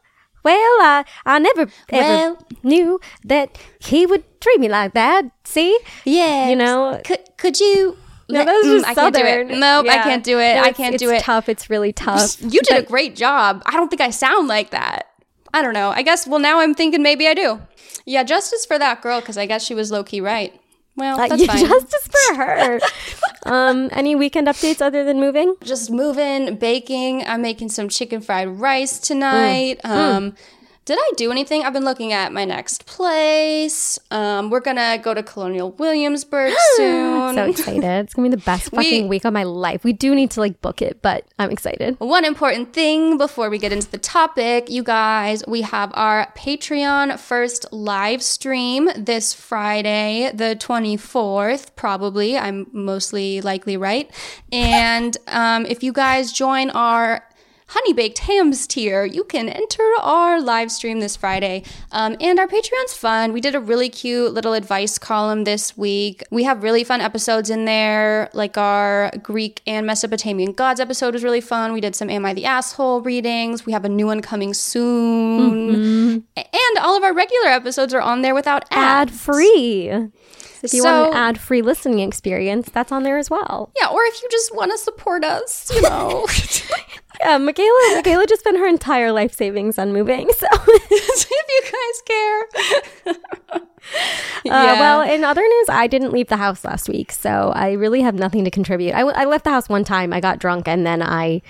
well, 0.44 0.74
I 0.80 1.04
I 1.26 1.38
never 1.38 1.62
ever 1.90 2.16
Well. 2.16 2.46
knew 2.62 3.00
that 3.24 3.58
he 3.80 4.06
would 4.06 4.24
treat 4.40 4.60
me 4.60 4.68
like 4.68 4.92
that. 4.94 5.22
See? 5.44 5.78
yeah, 6.04 6.48
You 6.50 6.56
know, 6.56 7.00
Could 7.04 7.20
could 7.36 7.60
you? 7.60 7.96
No, 8.28 8.44
that's 8.44 8.66
Mm, 8.66 8.72
just 8.76 8.88
I 8.88 8.94
can't 8.94 9.14
do 9.14 9.24
it. 9.24 9.58
Nope, 9.58 9.86
I 9.90 9.98
can't 10.08 10.24
do 10.24 10.38
it. 10.38 10.54
No, 10.56 10.62
I 10.62 10.72
can't 10.72 10.96
do 10.98 11.10
it. 11.10 11.20
Tough. 11.22 11.48
It's 11.48 11.68
really 11.68 11.92
tough. 11.92 12.40
You 12.40 12.60
did 12.62 12.78
a 12.78 12.86
great 12.94 13.14
job. 13.14 13.62
I 13.66 13.72
don't 13.72 13.88
think 13.90 14.00
I 14.00 14.10
sound 14.10 14.48
like 14.48 14.70
that. 14.70 15.08
I 15.52 15.60
don't 15.60 15.74
know. 15.74 15.90
I 15.90 16.02
guess. 16.02 16.26
Well, 16.26 16.38
now 16.40 16.60
I'm 16.60 16.74
thinking 16.74 17.02
maybe 17.02 17.26
I 17.28 17.34
do. 17.34 17.60
Yeah, 18.06 18.24
justice 18.24 18.64
for 18.64 18.78
that 18.78 19.02
girl 19.02 19.20
because 19.20 19.36
I 19.36 19.44
guess 19.46 19.62
she 19.62 19.74
was 19.74 19.90
low 19.92 20.02
key 20.02 20.20
right. 20.22 20.58
Well, 20.96 21.18
Uh, 21.20 21.28
that's 21.28 21.40
yeah, 21.42 21.46
fine. 21.52 21.66
justice 21.66 22.08
for 22.28 22.34
her. 22.34 22.80
um, 23.46 23.88
any 23.92 24.14
weekend 24.14 24.46
updates 24.46 24.80
other 24.82 25.04
than 25.04 25.18
moving? 25.20 25.54
just 25.64 25.90
moving, 25.90 26.56
baking. 26.56 27.24
I'm 27.26 27.42
making 27.42 27.70
some 27.70 27.88
chicken 27.88 28.20
fried 28.20 28.48
rice 28.48 28.98
Mm. 29.00 29.02
tonight. 29.02 29.80
Um, 29.84 30.34
did 30.84 30.98
I 31.00 31.10
do 31.16 31.30
anything? 31.30 31.62
I've 31.62 31.72
been 31.72 31.84
looking 31.84 32.12
at 32.12 32.32
my 32.32 32.44
next 32.44 32.86
place. 32.86 33.98
Um, 34.10 34.50
we're 34.50 34.60
gonna 34.60 34.98
go 34.98 35.14
to 35.14 35.22
Colonial 35.22 35.70
Williamsburg 35.72 36.52
soon. 36.76 37.34
So 37.34 37.44
excited! 37.44 37.84
It's 37.84 38.14
gonna 38.14 38.28
be 38.30 38.34
the 38.36 38.42
best 38.44 38.70
fucking 38.70 39.04
We- 39.04 39.08
week 39.08 39.24
of 39.24 39.32
my 39.32 39.44
life. 39.44 39.84
We 39.84 39.92
do 39.92 40.14
need 40.14 40.30
to 40.32 40.40
like 40.40 40.60
book 40.60 40.82
it, 40.82 41.00
but 41.02 41.24
I'm 41.38 41.50
excited. 41.50 41.96
One 42.00 42.24
important 42.24 42.72
thing 42.72 43.16
before 43.18 43.48
we 43.50 43.58
get 43.58 43.72
into 43.72 43.90
the 43.90 43.98
topic, 43.98 44.70
you 44.70 44.82
guys, 44.82 45.44
we 45.46 45.62
have 45.62 45.90
our 45.94 46.32
Patreon 46.36 47.18
first 47.18 47.72
live 47.72 48.22
stream 48.22 48.88
this 48.96 49.32
Friday, 49.32 50.30
the 50.34 50.56
24th, 50.58 51.74
probably. 51.76 52.36
I'm 52.36 52.66
mostly 52.72 53.40
likely 53.40 53.76
right. 53.76 54.10
And 54.50 55.16
um, 55.28 55.66
if 55.66 55.82
you 55.82 55.92
guys 55.92 56.32
join 56.32 56.70
our 56.70 57.24
Honey 57.74 57.94
Baked 57.94 58.18
Hams 58.18 58.66
tier, 58.66 59.06
you 59.06 59.24
can 59.24 59.48
enter 59.48 59.82
our 60.02 60.42
live 60.42 60.70
stream 60.70 61.00
this 61.00 61.16
Friday. 61.16 61.62
Um, 61.90 62.16
and 62.20 62.38
our 62.38 62.46
Patreon's 62.46 62.92
fun. 62.94 63.32
We 63.32 63.40
did 63.40 63.54
a 63.54 63.60
really 63.60 63.88
cute 63.88 64.34
little 64.34 64.52
advice 64.52 64.98
column 64.98 65.44
this 65.44 65.74
week. 65.74 66.22
We 66.30 66.42
have 66.44 66.62
really 66.62 66.84
fun 66.84 67.00
episodes 67.00 67.48
in 67.48 67.64
there, 67.64 68.28
like 68.34 68.58
our 68.58 69.10
Greek 69.22 69.62
and 69.66 69.86
Mesopotamian 69.86 70.52
gods 70.52 70.80
episode 70.80 71.14
was 71.14 71.24
really 71.24 71.40
fun. 71.40 71.72
We 71.72 71.80
did 71.80 71.94
some 71.96 72.10
Am 72.10 72.26
I 72.26 72.34
the 72.34 72.44
Asshole 72.44 73.00
readings. 73.00 73.64
We 73.64 73.72
have 73.72 73.86
a 73.86 73.88
new 73.88 74.06
one 74.06 74.20
coming 74.20 74.52
soon. 74.52 76.26
And 76.36 76.78
all 76.78 76.94
of 76.94 77.02
our 77.02 77.14
regular 77.14 77.48
episodes 77.48 77.94
are 77.94 78.02
on 78.02 78.20
there 78.20 78.34
without 78.34 78.64
Ad 78.70 79.08
ads. 79.08 79.18
free. 79.18 79.90
If 80.62 80.72
you 80.74 80.84
want 80.84 81.06
an 81.08 81.12
So- 81.12 81.18
ad 81.18 81.40
free 81.40 81.62
listening 81.62 82.00
experience, 82.00 82.68
that's 82.72 82.92
on 82.92 83.02
there 83.02 83.18
as 83.18 83.28
well. 83.30 83.72
Yeah, 83.80 83.88
or 83.88 84.02
if 84.04 84.22
you 84.22 84.28
just 84.30 84.54
want 84.54 84.70
to 84.72 84.78
support 84.78 85.24
us, 85.24 85.70
you 85.74 85.82
know. 85.88 86.26
Yeah, 87.20 87.38
Michaela. 87.38 87.94
Michaela 87.96 88.26
just 88.26 88.40
spent 88.40 88.58
her 88.58 88.66
entire 88.66 89.12
life 89.12 89.32
savings 89.34 89.78
on 89.78 89.92
moving. 89.92 90.30
So, 90.32 90.46
if 90.52 91.28
you 91.28 91.62
guys 91.62 92.02
care. 92.06 93.16
uh, 94.46 94.76
well, 94.78 95.02
in 95.02 95.24
other 95.24 95.42
news, 95.42 95.68
I 95.68 95.86
didn't 95.86 96.12
leave 96.12 96.28
the 96.28 96.36
house 96.36 96.64
last 96.64 96.88
week, 96.88 97.12
so 97.12 97.52
I 97.54 97.72
really 97.72 98.00
have 98.02 98.14
nothing 98.14 98.44
to 98.44 98.50
contribute. 98.50 98.94
I, 98.94 99.00
w- 99.00 99.16
I 99.16 99.24
left 99.24 99.44
the 99.44 99.50
house 99.50 99.68
one 99.68 99.84
time. 99.84 100.12
I 100.12 100.20
got 100.20 100.38
drunk, 100.38 100.66
and 100.68 100.86
then 100.86 101.02
I 101.02 101.42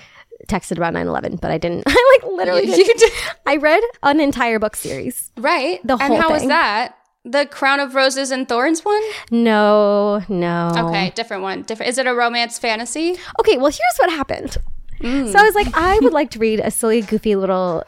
texted 0.48 0.76
about 0.76 0.92
9-11 0.92 1.40
but 1.40 1.52
i 1.52 1.56
didn't 1.56 1.84
i 1.86 2.18
like 2.24 2.32
literally 2.32 2.64
You- 2.64 2.84
did- 2.84 3.12
i 3.46 3.54
read 3.58 3.80
an 4.02 4.18
entire 4.18 4.58
book 4.58 4.74
series 4.74 5.30
Right. 5.36 5.78
The 5.86 5.96
whole 5.96 6.16
and 6.16 6.20
how 6.20 6.30
was 6.32 6.44
that? 6.48 6.96
The 7.24 7.46
Crown 7.46 7.78
of 7.80 7.94
Roses 7.94 8.30
and 8.32 8.48
Thorns 8.48 8.84
one? 8.84 9.02
no 9.30 10.22
no 10.28 10.72
Okay, 10.76 11.10
different 11.14 11.42
one. 11.44 11.62
Different. 11.62 11.90
Is 11.90 11.98
it 11.98 12.06
a 12.06 12.14
romance 12.14 12.58
fantasy? 12.58 13.16
Okay, 13.40 13.56
well, 13.58 13.70
here's 13.70 13.96
what 13.98 14.10
happened. 14.10 14.56
Mm. 15.00 15.30
So 15.30 15.38
I 15.38 15.42
was 15.44 15.54
like, 15.54 15.68
I 15.74 15.98
would 16.00 16.12
like 16.12 16.30
to 16.30 16.38
read 16.38 16.60
a 16.60 16.70
silly, 16.70 17.00
goofy 17.00 17.36
little 17.36 17.84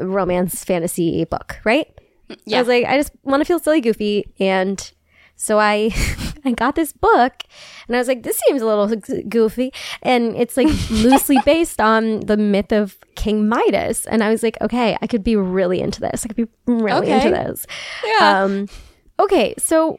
romance 0.00 0.64
fantasy 0.64 1.24
book, 1.24 1.58
right? 1.64 1.86
Yeah. 2.44 2.58
I 2.58 2.60
was 2.60 2.68
like, 2.68 2.84
I 2.86 2.96
just 2.96 3.12
want 3.24 3.40
to 3.40 3.44
feel 3.44 3.58
silly, 3.58 3.80
goofy, 3.80 4.32
and 4.40 4.92
so 5.42 5.58
I, 5.58 5.90
I 6.44 6.52
got 6.52 6.76
this 6.76 6.92
book, 6.92 7.32
and 7.88 7.96
I 7.96 7.98
was 7.98 8.06
like, 8.06 8.22
this 8.22 8.40
seems 8.46 8.62
a 8.62 8.66
little 8.66 8.86
goofy, 9.28 9.72
and 10.02 10.36
it's 10.36 10.56
like 10.56 10.68
loosely 10.88 11.38
based 11.44 11.80
on 11.80 12.20
the 12.20 12.36
myth 12.36 12.70
of 12.72 12.96
King 13.16 13.48
Midas, 13.48 14.06
and 14.06 14.22
I 14.22 14.30
was 14.30 14.44
like, 14.44 14.56
okay, 14.60 14.96
I 15.02 15.06
could 15.08 15.24
be 15.24 15.34
really 15.34 15.80
into 15.80 16.00
this. 16.00 16.24
I 16.24 16.28
could 16.28 16.36
be 16.36 16.46
really 16.66 17.08
Okay. 17.12 17.26
into 17.26 17.30
this. 17.30 17.66
Yeah. 18.06 18.42
Um, 18.44 18.68
okay, 19.18 19.54
so 19.58 19.98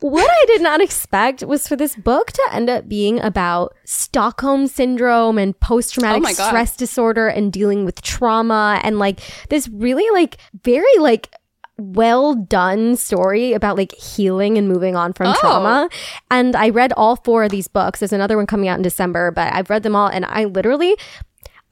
what 0.00 0.28
I 0.30 0.44
did 0.46 0.62
not 0.62 0.80
expect 0.80 1.42
was 1.42 1.66
for 1.66 1.76
this 1.76 1.96
book 1.96 2.32
to 2.32 2.42
end 2.52 2.68
up 2.70 2.88
being 2.88 3.20
about 3.20 3.74
Stockholm 3.84 4.66
syndrome 4.66 5.38
and 5.38 5.58
post 5.58 5.96
Oh 5.96 6.00
traumatic 6.00 6.36
God. 6.36 6.48
stress 6.48 6.76
disorder 6.76 7.28
and 7.28 7.52
dealing 7.52 7.84
with 7.84 8.00
trauma 8.02 8.80
and 8.84 8.98
like 8.98 9.20
this 9.48 9.68
really 9.68 10.08
like 10.12 10.36
very 10.62 10.98
like 11.00 11.34
well 11.78 12.34
done 12.34 12.96
story 12.96 13.52
about 13.52 13.76
like 13.76 13.92
healing 13.94 14.58
and 14.58 14.68
moving 14.68 14.96
on 14.96 15.12
from 15.12 15.28
Oh. 15.28 15.34
trauma. 15.40 15.88
And 16.30 16.56
I 16.56 16.70
read 16.70 16.92
all 16.96 17.16
four 17.16 17.44
of 17.44 17.50
these 17.50 17.68
books. 17.68 18.00
There's 18.00 18.12
another 18.12 18.36
one 18.36 18.46
coming 18.46 18.68
out 18.68 18.76
in 18.78 18.82
December, 18.82 19.30
but 19.30 19.52
I've 19.54 19.70
read 19.70 19.84
them 19.84 19.94
all 19.96 20.08
and 20.08 20.24
I 20.26 20.44
literally 20.44 20.96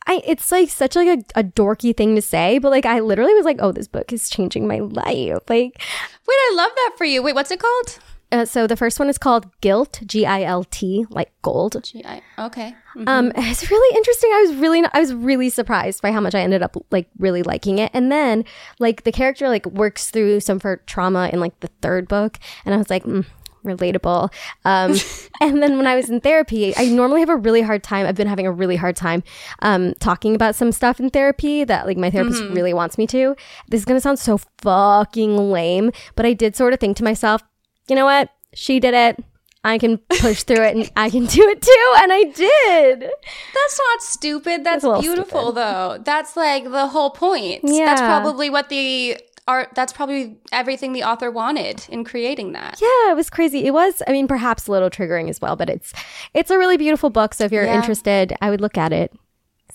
I 0.06 0.22
it's 0.24 0.52
like 0.52 0.68
such 0.70 0.94
like 0.94 1.08
a, 1.08 1.40
a 1.40 1.42
dorky 1.42 1.96
thing 1.96 2.14
to 2.14 2.22
say, 2.22 2.58
but 2.58 2.70
like 2.70 2.86
I 2.86 3.00
literally 3.00 3.34
was 3.34 3.44
like, 3.44 3.56
oh, 3.60 3.72
this 3.72 3.88
book 3.88 4.12
is 4.12 4.30
changing 4.30 4.68
my 4.68 4.78
life. 4.78 5.40
Like 5.48 5.82
Wait, 6.28 6.36
I 6.36 6.52
love 6.56 6.70
that 6.76 6.92
for 6.96 7.04
you. 7.04 7.22
Wait, 7.22 7.34
what's 7.34 7.50
it 7.50 7.58
called? 7.58 7.98
Uh, 8.32 8.44
so 8.44 8.66
the 8.66 8.76
first 8.76 8.98
one 8.98 9.08
is 9.08 9.18
called 9.18 9.46
Gild, 9.60 10.00
G 10.04 10.26
I 10.26 10.42
L 10.42 10.64
D, 10.70 11.06
like 11.10 11.32
gold. 11.42 11.82
Gee, 11.84 12.04
I, 12.04 12.22
okay. 12.38 12.74
Um, 13.06 13.32
it's 13.36 13.70
really 13.70 13.96
interesting. 13.96 14.30
I 14.32 14.40
was 14.42 14.54
really, 14.56 14.84
I 14.92 15.00
was 15.00 15.14
really 15.14 15.48
surprised 15.48 16.02
by 16.02 16.10
how 16.10 16.20
much 16.20 16.34
I 16.34 16.40
ended 16.40 16.62
up 16.62 16.76
like 16.90 17.08
really 17.18 17.42
liking 17.42 17.78
it. 17.78 17.90
And 17.94 18.10
then 18.10 18.44
like 18.78 19.04
the 19.04 19.12
character 19.12 19.48
like 19.48 19.66
works 19.66 20.10
through 20.10 20.40
some 20.40 20.56
of 20.56 20.62
her 20.62 20.82
trauma 20.86 21.30
in 21.32 21.40
like 21.40 21.58
the 21.60 21.70
third 21.82 22.08
book, 22.08 22.38
and 22.64 22.74
I 22.74 22.78
was 22.78 22.90
like. 22.90 23.04
Mm, 23.04 23.26
relatable 23.66 24.32
um 24.64 24.94
and 25.40 25.60
then 25.60 25.76
when 25.76 25.88
i 25.88 25.96
was 25.96 26.08
in 26.08 26.20
therapy 26.20 26.72
i 26.76 26.86
normally 26.86 27.18
have 27.18 27.28
a 27.28 27.36
really 27.36 27.60
hard 27.60 27.82
time 27.82 28.06
i've 28.06 28.14
been 28.14 28.28
having 28.28 28.46
a 28.46 28.52
really 28.52 28.76
hard 28.76 28.94
time 28.94 29.24
um 29.60 29.92
talking 29.98 30.36
about 30.36 30.54
some 30.54 30.70
stuff 30.70 31.00
in 31.00 31.10
therapy 31.10 31.64
that 31.64 31.84
like 31.84 31.96
my 31.96 32.08
therapist 32.08 32.42
really 32.44 32.72
wants 32.72 32.96
me 32.96 33.08
to 33.08 33.34
this 33.68 33.80
is 33.80 33.84
gonna 33.84 34.00
sound 34.00 34.20
so 34.20 34.38
fucking 34.58 35.36
lame 35.36 35.90
but 36.14 36.24
i 36.24 36.32
did 36.32 36.54
sort 36.54 36.72
of 36.72 36.78
think 36.78 36.96
to 36.96 37.02
myself 37.02 37.42
you 37.88 37.96
know 37.96 38.04
what 38.04 38.30
she 38.54 38.78
did 38.80 38.94
it 38.94 39.22
i 39.64 39.78
can 39.78 39.98
push 40.20 40.42
through 40.44 40.62
it 40.62 40.76
and 40.76 40.90
i 40.96 41.10
can 41.10 41.26
do 41.26 41.42
it 41.48 41.60
too 41.62 41.94
and 41.98 42.12
i 42.12 42.22
did 42.24 43.00
That's 43.00 43.78
not 43.78 44.02
stupid. 44.02 44.64
That's 44.64 44.84
beautiful, 44.84 45.40
stupid. 45.40 45.54
though. 45.56 45.98
That's 46.04 46.36
like 46.36 46.64
the 46.70 46.86
whole 46.86 47.10
point. 47.10 47.62
Yeah. 47.64 47.86
That's 47.86 48.00
probably 48.00 48.48
what 48.50 48.68
the 48.68 49.18
art. 49.48 49.70
That's 49.74 49.92
probably 49.92 50.36
everything 50.52 50.92
the 50.92 51.02
author 51.02 51.30
wanted 51.30 51.84
in 51.88 52.04
creating 52.04 52.52
that. 52.52 52.78
Yeah, 52.80 53.10
it 53.10 53.16
was 53.16 53.28
crazy. 53.30 53.64
It 53.66 53.72
was, 53.72 54.02
I 54.06 54.12
mean, 54.12 54.28
perhaps 54.28 54.66
a 54.68 54.72
little 54.72 54.90
triggering 54.90 55.28
as 55.28 55.40
well, 55.40 55.56
but 55.56 55.68
it's 55.68 55.92
it's 56.32 56.50
a 56.50 56.58
really 56.58 56.76
beautiful 56.76 57.10
book. 57.10 57.34
So 57.34 57.44
if 57.44 57.52
you're 57.52 57.64
Yeah. 57.64 57.74
interested, 57.76 58.34
I 58.40 58.50
would 58.50 58.60
look 58.60 58.78
at 58.78 58.92
it. 58.92 59.12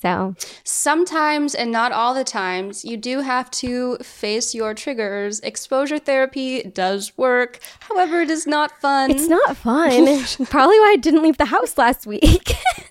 So 0.01 0.35
Sometimes, 0.63 1.53
and 1.53 1.71
not 1.71 1.91
all 1.91 2.13
the 2.13 2.23
times, 2.23 2.83
you 2.83 2.97
do 2.97 3.19
have 3.21 3.51
to 3.51 3.97
face 3.97 4.55
your 4.55 4.73
triggers. 4.73 5.39
Exposure 5.41 5.99
therapy 5.99 6.63
does 6.63 7.15
work. 7.17 7.59
However, 7.81 8.21
it 8.21 8.29
is 8.31 8.47
not 8.47 8.79
fun. 8.81 9.11
it's 9.11 9.27
not 9.27 9.57
fun. 9.57 9.91
Probably 10.47 10.79
why 10.79 10.93
I 10.93 10.97
didn't 10.99 11.23
leave 11.23 11.37
the 11.37 11.45
house 11.45 11.77
last 11.77 12.07
week. 12.07 12.55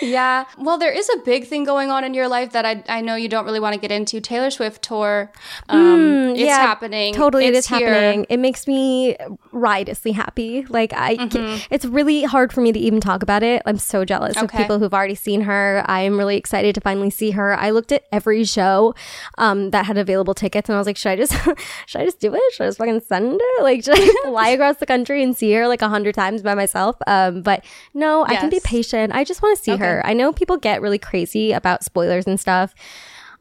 Yeah. 0.00 0.46
Well, 0.58 0.78
there 0.78 0.90
is 0.90 1.08
a 1.10 1.18
big 1.18 1.46
thing 1.46 1.62
going 1.62 1.90
on 1.90 2.02
in 2.02 2.12
your 2.12 2.26
life 2.26 2.52
that 2.52 2.64
I, 2.66 2.82
I 2.88 3.00
know 3.02 3.14
you 3.14 3.28
don't 3.28 3.44
really 3.44 3.60
want 3.60 3.74
to 3.74 3.80
get 3.80 3.92
into. 3.92 4.20
Taylor 4.20 4.50
Swift 4.50 4.82
tour. 4.82 5.30
Um, 5.68 6.30
it's 6.30 6.40
Mm, 6.40 6.44
yeah, 6.46 6.56
happening. 6.58 7.14
Totally, 7.14 7.44
it 7.46 7.54
It's 7.54 7.68
here. 7.68 7.88
happening. 7.92 8.26
It 8.28 8.38
makes 8.38 8.66
me 8.66 9.16
riotously 9.52 10.12
happy. 10.12 10.64
Like 10.68 10.92
I, 10.92 11.16
Mm-hmm. 11.16 11.66
it's 11.70 11.84
really 11.84 12.24
hard 12.24 12.52
for 12.52 12.60
me 12.62 12.72
to 12.72 12.78
even 12.80 13.00
talk 13.00 13.22
about 13.22 13.42
it. 13.44 13.62
I'm 13.64 13.78
so 13.78 14.04
jealous 14.04 14.36
of 14.36 14.50
people 14.50 14.78
who've 14.80 14.92
already 14.92 15.14
seen 15.14 15.42
her. 15.42 15.84
I 15.86 16.00
am 16.00 16.18
really 16.18 16.36
excited 16.36 16.74
to 16.74 16.80
finally 16.80 17.10
see 17.10 17.30
her. 17.32 17.54
I 17.56 17.70
looked 17.70 17.92
at 17.92 18.04
every 18.10 18.42
show 18.44 18.94
um, 19.38 19.70
that 19.70 19.86
had 19.86 19.98
available 19.98 20.34
tickets, 20.34 20.68
and 20.68 20.74
I 20.76 20.78
was 20.78 20.86
like, 20.86 20.96
should 20.96 21.10
I 21.10 21.16
just, 21.16 21.32
should 21.86 22.00
I 22.00 22.04
just 22.04 22.18
do 22.18 22.34
it? 22.34 22.42
Should 22.54 22.64
I 22.64 22.66
just 22.68 22.78
fucking 22.78 23.00
send 23.02 23.40
it? 23.40 23.62
Like, 23.62 23.84
should 23.84 23.94
I 23.98 24.12
fly 24.24 24.48
across 24.48 24.76
the 24.78 24.86
country 24.86 25.22
and 25.22 25.36
see 25.36 25.52
her 25.52 25.68
like 25.68 25.82
a 25.82 25.88
hundred 25.88 26.14
times 26.16 26.42
by 26.42 26.54
myself? 26.54 26.96
Um, 27.06 27.42
but 27.42 27.64
no, 27.94 28.24
I 28.24 28.36
can 28.36 28.50
be 28.50 28.60
patient. 28.64 29.14
I 29.14 29.22
just 29.24 29.41
want 29.42 29.56
to 29.56 29.62
see 29.62 29.72
Okay. 29.72 29.84
her. 29.84 30.02
I 30.04 30.12
know 30.12 30.32
people 30.32 30.56
get 30.56 30.82
really 30.82 30.98
crazy 30.98 31.52
about 31.52 31.84
spoilers 31.84 32.26
and 32.26 32.38
stuff. 32.38 32.74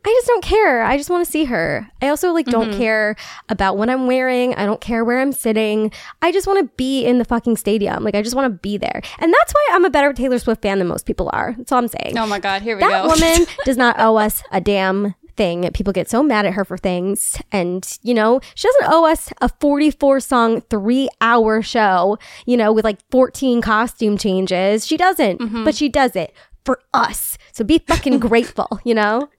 I 0.03 0.09
just 0.09 0.27
don't 0.27 0.43
care. 0.43 0.81
I 0.81 0.97
just 0.97 1.11
want 1.11 1.23
to 1.23 1.31
see 1.31 1.43
her. 1.45 1.87
I 2.01 2.07
also 2.07 2.31
like 2.31 2.47
don't 2.47 2.69
mm-hmm. 2.69 2.79
care 2.79 3.15
about 3.49 3.77
what 3.77 3.87
I'm 3.87 4.07
wearing. 4.07 4.55
I 4.55 4.65
don't 4.65 4.81
care 4.81 5.05
where 5.05 5.19
I'm 5.19 5.31
sitting. 5.31 5.91
I 6.23 6.31
just 6.31 6.47
want 6.47 6.59
to 6.59 6.73
be 6.75 7.05
in 7.05 7.19
the 7.19 7.25
fucking 7.25 7.57
stadium. 7.57 8.03
Like 8.03 8.15
I 8.15 8.23
just 8.23 8.35
want 8.35 8.51
to 8.51 8.57
be 8.57 8.77
there. 8.77 9.01
And 9.19 9.31
that's 9.31 9.53
why 9.53 9.67
I'm 9.73 9.85
a 9.85 9.91
better 9.91 10.11
Taylor 10.11 10.39
Swift 10.39 10.63
fan 10.63 10.79
than 10.79 10.87
most 10.87 11.05
people 11.05 11.29
are. 11.33 11.53
That's 11.55 11.71
all 11.71 11.77
I'm 11.77 11.87
saying. 11.87 12.17
Oh 12.17 12.25
my 12.25 12.39
God, 12.39 12.63
here 12.63 12.75
we 12.75 12.81
that 12.81 13.03
go. 13.03 13.15
That 13.15 13.21
woman 13.21 13.47
does 13.63 13.77
not 13.77 13.99
owe 13.99 14.17
us 14.17 14.41
a 14.51 14.59
damn 14.59 15.13
thing. 15.35 15.69
People 15.73 15.93
get 15.93 16.09
so 16.09 16.21
mad 16.23 16.45
at 16.45 16.53
her 16.53 16.65
for 16.65 16.77
things. 16.77 17.37
And, 17.51 17.87
you 18.01 18.13
know, 18.13 18.39
she 18.55 18.67
doesn't 18.67 18.93
owe 18.93 19.05
us 19.05 19.31
a 19.41 19.49
44 19.59 20.19
song, 20.19 20.61
three 20.61 21.09
hour 21.21 21.61
show, 21.61 22.17
you 22.45 22.57
know, 22.57 22.71
with 22.71 22.83
like 22.85 22.99
14 23.11 23.61
costume 23.61 24.17
changes. 24.17 24.85
She 24.85 24.97
doesn't, 24.97 25.39
Mm-hmm. 25.39 25.63
but 25.63 25.75
she 25.75 25.89
does 25.89 26.15
it 26.15 26.33
for 26.65 26.79
us. 26.93 27.37
So 27.53 27.63
be 27.63 27.79
fucking 27.87 28.19
grateful, 28.27 28.79
you 28.83 28.93
know? 28.93 29.29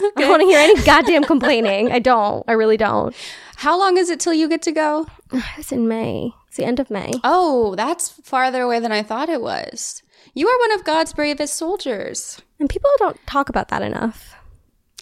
I 0.00 0.10
don't 0.16 0.28
want 0.30 0.40
to 0.42 0.46
hear 0.46 0.58
any 0.58 0.80
goddamn 0.82 1.24
complaining. 1.24 1.92
I 1.92 1.98
don't. 1.98 2.44
I 2.48 2.52
really 2.52 2.76
don't. 2.76 3.14
How 3.56 3.78
long 3.78 3.96
is 3.96 4.10
it 4.10 4.18
till 4.20 4.34
you 4.34 4.48
get 4.48 4.62
to 4.62 4.72
go? 4.72 5.06
It's 5.58 5.72
in 5.72 5.86
May. 5.88 6.32
It's 6.48 6.56
the 6.56 6.64
end 6.64 6.80
of 6.80 6.90
May. 6.90 7.12
Oh, 7.24 7.74
that's 7.76 8.08
farther 8.08 8.62
away 8.62 8.80
than 8.80 8.92
I 8.92 9.02
thought 9.02 9.28
it 9.28 9.40
was. 9.40 10.02
You 10.34 10.48
are 10.48 10.58
one 10.58 10.72
of 10.72 10.84
God's 10.84 11.12
bravest 11.12 11.54
soldiers. 11.56 12.40
And 12.58 12.68
people 12.68 12.90
don't 12.98 13.18
talk 13.26 13.48
about 13.48 13.68
that 13.68 13.82
enough. 13.82 14.33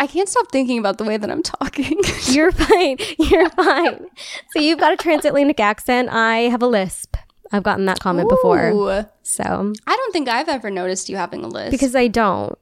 I 0.00 0.06
can't 0.06 0.28
stop 0.28 0.50
thinking 0.50 0.78
about 0.78 0.98
the 0.98 1.04
way 1.04 1.16
that 1.16 1.30
I'm 1.30 1.42
talking. 1.42 2.00
You're 2.26 2.50
fine. 2.52 2.96
You're 3.18 3.50
fine. 3.50 4.06
So 4.52 4.60
you've 4.60 4.80
got 4.80 4.92
a 4.92 4.96
transatlantic 4.96 5.60
accent. 5.60 6.08
I 6.10 6.48
have 6.50 6.62
a 6.62 6.66
lisp. 6.66 7.16
I've 7.52 7.62
gotten 7.62 7.84
that 7.86 8.00
comment 8.00 8.28
before. 8.28 9.06
So 9.22 9.44
I 9.86 9.96
don't 9.96 10.12
think 10.12 10.28
I've 10.28 10.48
ever 10.48 10.70
noticed 10.70 11.08
you 11.08 11.16
having 11.16 11.44
a 11.44 11.48
list. 11.48 11.70
because 11.70 11.94
I 11.94 12.08
don't. 12.08 12.58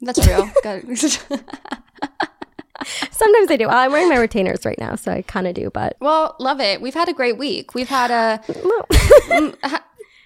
that's 0.00 0.26
real. 0.26 0.50
Sometimes 3.12 3.50
I 3.50 3.56
do. 3.56 3.68
Well, 3.68 3.76
I'm 3.76 3.92
wearing 3.92 4.08
my 4.08 4.16
retainers 4.18 4.64
right 4.64 4.78
now, 4.78 4.96
so 4.96 5.12
I 5.12 5.22
kind 5.22 5.46
of 5.46 5.54
do. 5.54 5.70
But 5.70 5.96
well, 6.00 6.34
love 6.40 6.60
it. 6.60 6.80
We've 6.80 6.94
had 6.94 7.08
a 7.08 7.12
great 7.12 7.38
week. 7.38 7.74
We've 7.74 7.88
had 7.88 8.10
a. 8.10 8.42
Mm, 8.48 9.80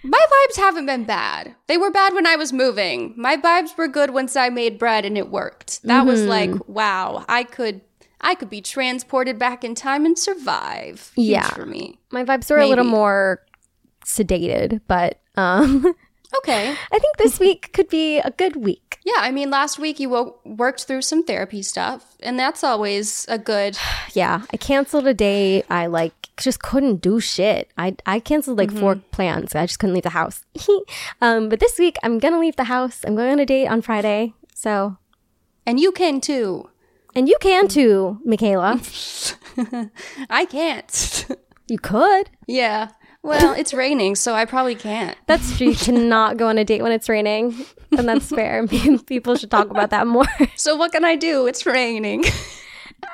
My 0.09 0.21
vibes 0.33 0.57
haven't 0.57 0.87
been 0.87 1.05
bad. 1.05 1.55
They 1.67 1.77
were 1.77 1.91
bad 1.91 2.15
when 2.15 2.27
I 2.27 2.37
was 2.37 2.53
moving. 2.53 3.15
My 3.17 3.37
vibes 3.37 3.77
were 3.77 3.89
good 3.89 4.11
once 4.11 4.37
I 4.37 4.49
made 4.49 4.79
bread 4.79 5.05
and 5.05 5.19
it 5.19 5.31
worked. 5.31 5.83
That 5.83 6.07
was 6.07 6.25
like, 6.25 6.51
wow, 6.69 7.25
I 7.29 7.43
could 7.45 7.81
I 8.21 8.35
could 8.35 8.49
be 8.49 8.61
transported 8.63 9.39
back 9.39 9.63
in 9.65 9.75
time 9.75 10.07
and 10.07 10.19
survive. 10.19 11.13
Huge 11.15 11.29
Yeah. 11.29 11.49
for 11.51 11.67
me. 11.67 11.99
my 12.11 12.25
vibes 12.25 12.51
are 12.51 12.59
a 12.59 12.67
little 12.67 12.85
more 12.85 13.43
sedated, 14.05 14.81
but 14.89 15.21
um, 15.37 15.95
Okay. 16.39 16.71
I 16.93 16.99
think 16.99 17.17
this 17.19 17.39
week 17.41 17.71
could 17.75 17.89
be 17.89 18.19
a 18.19 18.31
good 18.31 18.57
week. 18.57 18.99
Yeah, 19.05 19.19
I 19.21 19.31
mean, 19.31 19.51
last 19.51 19.79
week 19.79 20.01
you 20.01 20.09
wo- 20.11 20.37
worked 20.45 20.85
through 20.85 21.03
some 21.03 21.23
therapy 21.23 21.63
stuff, 21.63 22.17
and 22.21 22.39
that's 22.39 22.65
always 22.65 23.25
a 23.29 23.39
good. 23.39 23.79
Yeah, 24.15 24.43
I 24.53 24.57
canceled 24.57 25.07
a 25.07 25.13
day. 25.15 25.63
I 25.69 25.87
like 25.87 26.15
just 26.39 26.61
couldn't 26.63 27.03
do 27.03 27.21
shit. 27.21 27.71
I 27.77 27.97
I 28.07 28.19
canceled 28.19 28.57
like 28.59 28.73
four 28.73 28.97
plans. 29.11 29.55
I 29.55 29.67
just 29.67 29.79
couldn't 29.79 29.95
leave 29.95 30.05
the 30.05 30.11
house. 30.11 30.45
um, 31.21 31.49
but 31.51 31.61
this 31.61 31.79
week 31.79 31.97
I'm 32.03 32.19
gonna 32.19 32.41
leave 32.41 32.57
the 32.57 32.65
house. 32.65 33.05
I'm 33.07 33.15
going 33.15 33.31
on 33.33 33.39
a 33.39 33.47
date 33.47 33.67
on 33.69 33.83
Friday. 33.83 34.33
So, 34.55 34.97
And 35.67 35.79
you 35.79 35.93
can 35.93 36.21
too. 36.23 36.71
and 37.15 37.29
you 37.29 37.37
can 37.41 37.69
too, 37.69 38.19
Michaela. 38.25 38.81
I 40.31 40.45
can't. 40.47 41.27
You 41.69 41.79
could. 41.79 42.31
yeah. 42.47 42.89
Well, 43.27 43.55
it's 43.55 43.75
raining, 43.75 44.15
so 44.15 44.35
I 44.35 44.45
probably 44.45 44.77
can't. 44.77 45.19
That's 45.27 45.57
true. 45.57 45.71
You 45.71 45.75
cannot 45.75 46.37
go 46.37 46.47
on 46.47 46.59
a 46.59 46.65
date 46.65 46.81
when 46.81 46.93
it's 46.93 47.09
raining, 47.09 47.57
and 47.99 48.09
that's 48.09 48.29
fair. 48.39 48.59
I 48.59 48.73
mean 48.73 49.01
people 49.01 49.35
should 49.35 49.51
talk 49.51 49.69
about 49.69 49.91
that 49.91 50.07
more. 50.07 50.27
So 50.55 50.77
what 50.77 50.93
can 50.93 51.05
I 51.05 51.17
do? 51.17 51.47
It's 51.47 51.67
raining. 51.67 52.25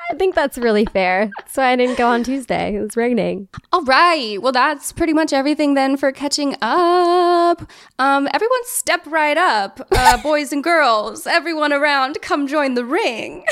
I 0.09 0.13
think 0.15 0.35
that's 0.35 0.57
really 0.57 0.85
fair. 0.85 1.31
So 1.47 1.63
I 1.63 1.75
didn't 1.75 1.97
go 1.97 2.07
on 2.07 2.23
Tuesday. 2.23 2.75
It 2.75 2.79
was 2.79 2.95
raining. 2.95 3.47
All 3.71 3.83
right. 3.83 4.39
Well, 4.41 4.51
that's 4.51 4.91
pretty 4.91 5.13
much 5.13 5.33
everything 5.33 5.73
then 5.73 5.97
for 5.97 6.11
catching 6.11 6.55
up. 6.61 7.69
Um, 7.97 8.29
everyone 8.33 8.65
step 8.65 9.01
right 9.07 9.37
up. 9.37 9.85
Uh, 9.91 10.21
boys 10.21 10.53
and 10.53 10.63
girls, 10.63 11.25
everyone 11.25 11.73
around, 11.73 12.21
come 12.21 12.45
join 12.47 12.75
the 12.75 12.85
ring. 12.85 13.45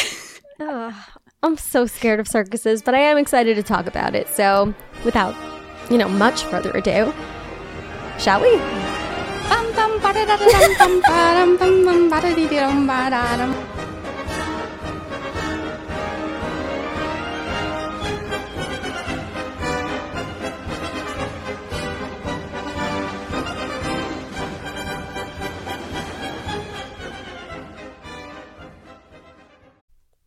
I'm 0.59 1.57
so 1.57 1.87
scared 1.87 2.19
of 2.19 2.27
circuses, 2.27 2.83
but 2.83 2.93
I 2.93 2.99
am 2.99 3.17
excited 3.17 3.55
to 3.55 3.63
talk 3.63 3.87
about 3.87 4.13
it. 4.15 4.27
So, 4.29 4.73
without, 5.03 5.35
you 5.91 5.97
know, 5.97 6.07
much 6.07 6.45
further 6.45 6.71
ado, 6.71 7.13
shall 8.17 8.41
we? 8.41 8.51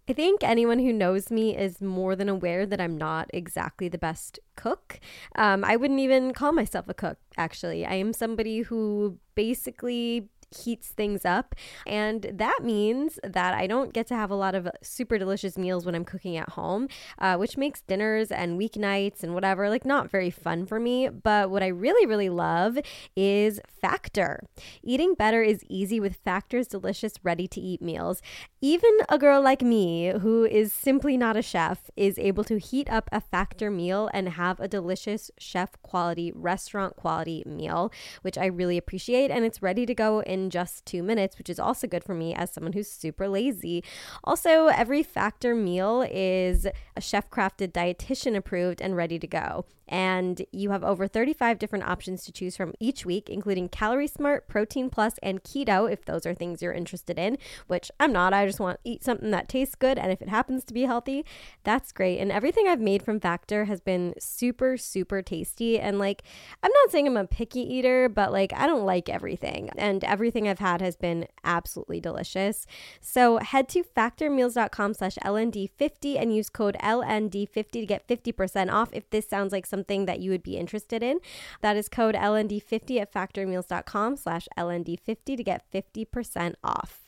I 0.07 0.13
think 0.13 0.45
anyone 0.45 0.81
who 0.81 0.93
knows 0.93 1.31
me 1.31 1.57
is 1.57 1.81
more 1.81 2.15
than 2.15 2.29
aware 2.29 2.67
that 2.67 2.81
I'm 2.81 2.99
not 2.99 3.31
exactly 3.33 3.89
the 3.89 3.97
best 3.97 4.39
cook. 4.55 5.01
Um, 5.35 5.65
I 5.65 5.77
wouldn't 5.77 6.01
even 6.01 6.35
call 6.35 6.53
myself 6.53 6.89
a 6.89 6.95
cook, 6.95 7.17
actually. 7.39 7.87
I 7.87 7.95
am 7.95 8.13
somebody 8.13 8.61
who 8.61 9.19
basically 9.35 10.29
heats 10.57 10.89
things 10.89 11.25
up. 11.25 11.55
And 11.87 12.31
that 12.33 12.61
means 12.63 13.19
that 13.23 13.55
I 13.55 13.67
don't 13.67 13.93
get 13.93 14.07
to 14.09 14.15
have 14.15 14.31
a 14.31 14.35
lot 14.35 14.55
of 14.55 14.69
super 14.83 15.19
delicious 15.19 15.57
meals 15.59 15.85
when 15.85 15.95
I'm 15.95 16.05
cooking 16.05 16.37
at 16.37 16.51
home, 16.51 16.89
uh, 17.19 17.37
which 17.37 17.57
makes 17.57 17.83
dinners 17.83 18.31
and 18.31 18.59
weeknights 18.59 19.23
and 19.23 19.35
whatever 19.35 19.69
like 19.69 19.85
not 19.85 20.11
very 20.11 20.31
fun 20.31 20.67
for 20.67 20.79
me. 20.81 21.09
But 21.09 21.51
what 21.51 21.63
I 21.63 21.69
really, 21.69 22.07
really 22.07 22.29
love 22.29 22.79
is 23.17 23.61
Factor. 23.81 24.45
Eating 24.83 25.15
better 25.15 25.43
is 25.43 25.63
easy 25.69 26.01
with 26.01 26.17
Factor's 26.17 26.69
delicious, 26.69 27.15
ready 27.23 27.47
to 27.49 27.61
eat 27.61 27.83
meals. 27.83 28.23
Even 28.61 28.91
a 29.09 29.19
girl 29.19 29.43
like 29.43 29.63
me, 29.63 30.13
who 30.21 30.45
is 30.45 30.73
simply 30.73 31.17
not 31.17 31.37
a 31.37 31.43
chef, 31.43 31.91
is 31.97 32.19
able 32.19 32.45
to 32.45 32.59
heat 32.59 32.91
up 32.91 33.09
a 33.13 33.21
Factor 33.21 33.71
meal 33.71 34.09
and 34.15 34.31
have 34.31 34.59
a 34.61 34.69
delicious 34.69 35.31
chef 35.39 35.71
quality, 35.83 36.33
restaurant 36.35 36.97
quality 36.97 37.43
meal, 37.47 37.93
which 38.23 38.39
I 38.39 38.47
really 38.47 38.79
appreciate. 38.79 39.31
And 39.31 39.45
it's 39.45 39.63
ready 39.63 39.85
to 39.87 39.95
go 39.95 40.21
in 40.21 40.44
just 40.51 40.85
two 40.87 41.03
minutes, 41.03 41.39
which 41.39 41.51
is 41.51 41.59
also 41.59 41.87
good 41.87 42.05
for 42.05 42.15
me 42.15 42.35
as 42.35 42.53
someone 42.53 42.73
who's 42.73 42.91
super 42.91 43.29
lazy. 43.29 43.83
Also, 44.23 44.67
every 44.67 45.03
Factor 45.03 45.55
meal 45.55 46.07
is 46.11 46.67
a 46.97 47.01
chef 47.01 47.31
crafted, 47.31 47.73
dietitian 47.73 48.37
approved, 48.37 48.81
and 48.81 48.97
ready 48.97 49.19
to 49.19 49.27
go. 49.27 49.65
And 49.89 50.45
you 50.53 50.71
have 50.71 50.85
over 50.85 51.07
35 51.07 51.59
different 51.59 51.87
options 51.87 52.25
to 52.25 52.33
choose 52.33 52.57
from 52.57 52.75
each 52.81 53.05
week, 53.05 53.29
including 53.29 53.69
Calorie 53.69 54.07
Smart, 54.07 54.49
Protein 54.49 54.91
Plus, 54.91 55.15
and 55.23 55.43
Keto, 55.43 55.91
if 55.91 56.05
those 56.05 56.25
are 56.27 56.35
things 56.35 56.63
you're 56.63 56.73
interested 56.73 57.19
in, 57.19 57.39
which 57.67 57.91
I'm 58.01 58.13
not. 58.13 58.33
I 58.33 58.47
just 58.47 58.61
want 58.61 58.79
to 58.83 58.91
eat 58.91 59.05
something 59.05 59.31
that 59.31 59.49
tastes 59.49 59.75
good. 59.75 59.99
And 59.99 60.11
if 60.11 60.23
it 60.23 60.29
happens 60.29 60.65
to 60.65 60.75
be 60.75 60.83
healthy, 60.83 61.25
that's 61.65 61.93
great. 61.93 62.19
And 62.19 62.33
everything 62.33 62.67
I've 62.67 62.81
made 62.81 63.03
from 63.03 63.21
Factor 63.21 63.67
has 63.67 63.81
been 63.81 64.15
super, 64.19 64.77
super 64.77 65.23
tasty. 65.23 65.79
And 65.79 65.99
like, 65.99 66.23
I'm 66.63 66.73
not 66.83 66.91
saying 66.91 67.07
I'm 67.07 67.17
a 67.17 67.27
picky 67.27 67.61
eater, 67.61 68.09
but 68.09 68.33
like, 68.33 68.53
I 68.55 68.67
don't 68.67 68.85
like 68.85 69.09
everything. 69.09 69.71
And 69.77 70.03
everything 70.05 70.49
I've 70.49 70.59
had 70.59 70.81
has 70.81 70.97
been 70.97 71.27
absolutely 71.45 72.01
delicious. 72.01 72.67
So 73.01 73.39
head 73.39 73.69
to 73.71 73.83
factormeals.com 73.83 74.95
slash 74.95 75.17
LND50 75.17 76.21
and 76.21 76.35
use 76.35 76.49
code 76.49 76.77
LND50 76.81 77.71
to 77.71 77.87
get 77.87 78.07
50% 78.09 78.73
off 78.73 78.91
if 78.93 79.09
this 79.11 79.29
sounds 79.29 79.53
like 79.53 79.67
something 79.75 80.07
that 80.07 80.21
you 80.21 80.31
would 80.31 80.45
be 80.45 80.57
interested 80.57 81.03
in. 81.03 81.19
That 81.61 81.77
is 81.77 81.89
code 81.89 82.15
LND50 82.15 83.01
at 83.01 83.13
factormeals.com 83.13 84.17
slash 84.17 84.47
LND50 84.57 85.37
to 85.37 85.43
get 85.43 85.65
50% 85.73 86.55
off. 86.63 87.01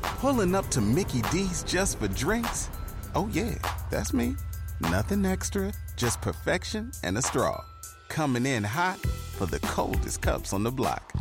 Pulling 0.00 0.54
up 0.54 0.66
to 0.68 0.80
Mickey 0.80 1.20
D's 1.30 1.62
just 1.64 1.98
for 1.98 2.08
drinks? 2.08 2.70
Oh, 3.14 3.28
yeah, 3.32 3.54
that's 3.90 4.14
me. 4.14 4.36
Nothing 4.80 5.26
extra, 5.26 5.72
just 5.96 6.22
perfection 6.22 6.92
and 7.04 7.18
a 7.18 7.22
straw. 7.22 7.62
Coming 8.08 8.46
in 8.46 8.64
hot 8.64 8.98
for 9.36 9.44
the 9.44 9.60
coldest 9.60 10.22
cups 10.22 10.54
on 10.54 10.62
the 10.62 10.70
block. 10.70 11.12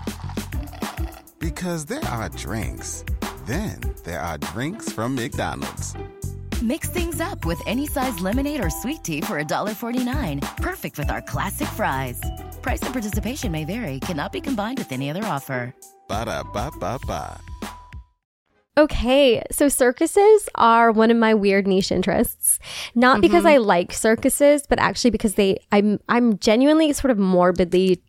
Because 1.39 1.85
there 1.85 2.05
are 2.05 2.29
drinks, 2.29 3.03
then 3.45 3.81
there 4.05 4.21
are 4.21 4.37
drinks 4.37 4.89
from 4.89 5.15
McDonald's. 5.15 5.95
Mix 6.63 6.89
things 6.89 7.21
up 7.21 7.45
with 7.45 7.61
any 7.67 7.85
size 7.85 8.19
lemonade 8.19 8.63
or 8.63 8.71
sweet 8.71 9.03
tea 9.03 9.21
for 9.21 9.39
$1.49. 9.39 10.57
Perfect 10.57 10.97
with 10.97 11.11
our 11.11 11.21
classic 11.21 11.67
fries. 11.67 12.19
Price 12.63 12.81
and 12.81 12.93
participation 12.93 13.51
may 13.51 13.63
vary, 13.63 13.99
cannot 13.99 14.31
be 14.31 14.41
combined 14.41 14.79
with 14.79 14.91
any 14.91 15.11
other 15.11 15.23
offer. 15.25 15.75
Ba 16.07 16.25
da 16.25 16.41
ba 16.41 16.71
ba 16.79 16.97
ba. 17.05 17.39
Okay, 18.75 19.43
so 19.51 19.69
circuses 19.69 20.49
are 20.55 20.91
one 20.91 21.11
of 21.11 21.17
my 21.17 21.33
weird 21.33 21.67
niche 21.67 21.91
interests. 21.91 22.59
Not 22.95 23.15
mm-hmm. 23.15 23.21
because 23.21 23.45
I 23.45 23.57
like 23.57 23.91
circuses, 23.91 24.63
but 24.67 24.79
actually 24.79 25.11
because 25.11 25.35
they 25.35 25.59
I'm 25.71 25.99
I'm 26.09 26.39
genuinely 26.39 26.91
sort 26.93 27.11
of 27.11 27.19
morbidly 27.19 28.01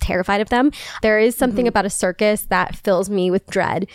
terrified 0.00 0.40
of 0.40 0.50
them. 0.50 0.70
There 1.02 1.18
is 1.18 1.36
something 1.36 1.64
mm-hmm. 1.64 1.68
about 1.68 1.86
a 1.86 1.90
circus 1.90 2.42
that 2.42 2.76
fills 2.76 3.10
me 3.10 3.30
with 3.30 3.46
dread 3.48 3.88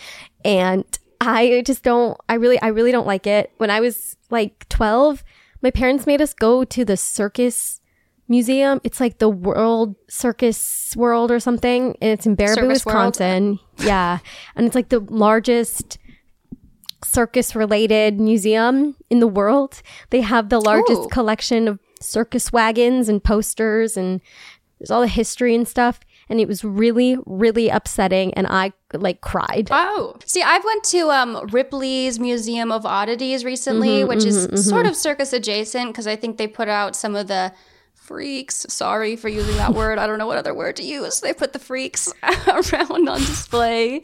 and 0.44 0.84
I 1.28 1.62
just 1.62 1.84
don't 1.84 2.18
I 2.30 2.36
really 2.36 2.62
I 2.62 2.68
really 2.68 2.92
don't 2.92 3.08
like 3.08 3.28
it. 3.28 3.52
When 3.58 3.70
I 3.70 3.80
was 3.80 4.16
like 4.30 4.68
12, 4.70 5.24
my 5.62 5.72
parents 5.72 6.06
made 6.06 6.22
us 6.22 6.34
go 6.34 6.64
to 6.64 6.86
the 6.86 6.98
circus 6.98 7.82
museum. 8.28 8.82
It's 8.84 9.00
like 9.00 9.20
the 9.20 9.30
World 9.30 9.96
Circus 10.10 10.96
World 10.96 11.32
or 11.32 11.40
something, 11.40 11.96
and 12.02 12.12
it's 12.12 12.26
in 12.26 12.36
Baraboo? 12.36 12.68
Wisconsin. 12.68 13.60
Yeah, 13.78 14.20
and 14.56 14.66
it's 14.66 14.76
like 14.76 14.90
the 14.90 15.00
largest 15.00 15.98
circus 17.04 17.56
related 17.56 18.20
museum 18.20 18.96
in 19.10 19.20
the 19.20 19.28
world. 19.28 19.82
They 20.10 20.22
have 20.22 20.50
the 20.50 20.60
largest 20.60 21.02
Ooh. 21.02 21.10
collection 21.10 21.68
of 21.68 21.80
circus 22.00 22.52
wagons 22.52 23.08
and 23.10 23.24
posters 23.24 23.96
and 23.96 24.22
there's 24.80 24.92
all 24.92 25.02
the 25.02 25.08
history 25.08 25.56
and 25.56 25.68
stuff 25.68 26.02
and 26.30 26.40
it 26.40 26.48
was 26.48 26.64
really 26.64 27.18
really 27.26 27.70
upsetting 27.70 28.34
and 28.34 28.48
I 28.48 28.74
like 28.94 29.22
cried. 29.22 29.70
Oh, 29.72 30.16
see, 30.26 30.42
I've 30.44 30.64
went 30.64 30.84
to 30.86 31.10
um, 31.10 31.48
Ripley's 31.52 32.20
Museum 32.20 32.72
of 32.72 32.86
Oddities 32.86 33.44
recently, 33.44 34.00
Mm-hmm, 34.00 34.08
which 34.10 34.24
is 34.26 34.68
sort 34.68 34.86
of 34.86 34.96
circus 34.96 35.34
adjacent 35.34 35.88
because 35.90 36.06
I 36.08 36.16
think 36.16 36.38
they 36.38 36.48
put 36.48 36.68
out 36.70 36.96
some 36.96 37.16
of 37.16 37.28
the 37.28 37.52
freaks. 37.94 38.66
Sorry 38.70 39.16
for 39.16 39.30
using 39.30 39.56
that 39.58 39.74
word. 39.80 39.98
I 39.98 40.06
don't 40.06 40.18
know 40.20 40.28
what 40.28 40.38
other 40.38 40.54
word 40.54 40.76
to 40.76 40.84
use. 40.84 41.22
They 41.22 41.34
put 41.34 41.54
the 41.54 41.60
freaks 41.60 42.12
around 42.48 43.08
on 43.10 43.20
display, 43.20 44.02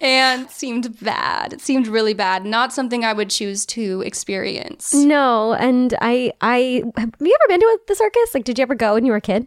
and 0.00 0.50
seemed 0.50 0.98
bad. 1.00 1.52
It 1.52 1.60
seemed 1.60 1.86
really 1.86 2.14
bad. 2.14 2.44
Not 2.44 2.72
something 2.72 3.04
I 3.04 3.12
would 3.12 3.30
choose 3.30 3.64
to 3.66 4.00
experience. 4.00 4.94
No, 4.94 5.52
and 5.52 5.94
I 6.00 6.32
I 6.40 6.82
have 6.96 7.12
you 7.20 7.36
ever 7.42 7.48
been 7.48 7.60
to 7.60 7.78
the 7.86 7.94
circus? 7.94 8.34
Like 8.34 8.44
did 8.44 8.58
you 8.58 8.62
ever 8.62 8.74
go 8.74 8.94
when 8.94 9.04
you 9.04 9.12
were 9.12 9.18
a 9.18 9.20
kid? 9.20 9.46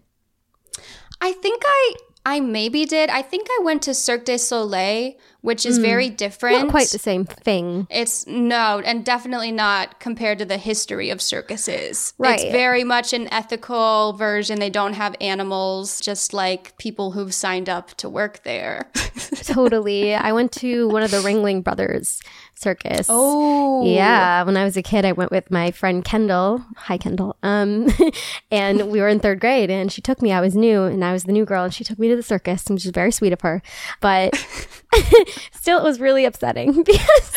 I 1.19 1.33
think 1.33 1.63
I. 1.65 1.95
I 2.27 2.41
maybe 2.41 2.83
did. 2.83 3.09
I 3.09 3.21
think 3.21 3.47
I 3.49 3.61
went 3.63 3.83
to 3.83 3.93
Cirque 3.93 4.25
du 4.25 4.37
Soleil, 4.37 5.13
which 5.39 5.65
is 5.65 5.77
very 5.77 6.09
different. 6.09 6.57
Mm. 6.57 6.61
Not 6.63 6.71
quite 6.71 6.89
the 6.89 6.99
same 6.99 7.23
thing. 7.23 7.87
It's 7.89 8.27
no, 8.27 8.81
and 8.83 9.05
definitely 9.05 9.53
not 9.53 10.01
compared 10.01 10.37
to 10.39 10.45
the 10.45 10.57
history 10.57 11.09
of 11.09 11.21
circuses. 11.21 12.13
Right. 12.17 12.41
It's 12.41 12.51
very 12.51 12.83
much 12.83 13.13
an 13.13 13.31
ethical 13.31 14.11
version. 14.11 14.59
They 14.59 14.69
don't 14.69 14.91
have 14.91 15.15
animals, 15.21 16.01
just 16.01 16.33
like 16.33 16.77
people 16.77 17.11
who've 17.11 17.33
signed 17.33 17.69
up 17.69 17.95
to 17.95 18.09
work 18.09 18.43
there. 18.43 18.91
totally. 19.43 20.13
I 20.13 20.33
went 20.33 20.51
to 20.53 20.89
one 20.89 21.03
of 21.03 21.11
the 21.11 21.21
Ringling 21.21 21.63
Brothers 21.63 22.19
circus. 22.57 23.07
Oh. 23.09 23.85
Yeah, 23.85 24.43
when 24.43 24.57
I 24.57 24.63
was 24.63 24.77
a 24.77 24.83
kid, 24.83 25.05
I 25.05 25.11
went 25.11 25.31
with 25.31 25.49
my 25.51 25.71
friend 25.71 26.03
Kendall. 26.03 26.63
Hi, 26.75 26.97
Kendall. 26.97 27.35
Um, 27.43 27.87
and 28.51 28.89
we 28.89 28.99
were 28.99 29.07
in 29.07 29.19
third 29.19 29.39
grade, 29.39 29.69
and 29.69 29.91
she 29.91 30.01
took 30.01 30.21
me. 30.21 30.31
I 30.31 30.41
was 30.41 30.55
new, 30.55 30.83
and 30.83 31.03
I 31.03 31.13
was 31.13 31.25
the 31.25 31.31
new 31.31 31.45
girl, 31.45 31.63
and 31.63 31.73
she 31.73 31.83
took 31.83 31.99
me 31.99 32.09
to 32.09 32.15
the 32.15 32.23
circus, 32.23 32.65
which 32.67 32.85
is 32.85 32.91
very 32.91 33.11
sweet 33.11 33.33
of 33.33 33.41
her. 33.41 33.61
But 34.01 34.35
still, 35.51 35.79
it 35.79 35.83
was 35.83 35.99
really 35.99 36.25
upsetting 36.25 36.83
because 36.83 37.31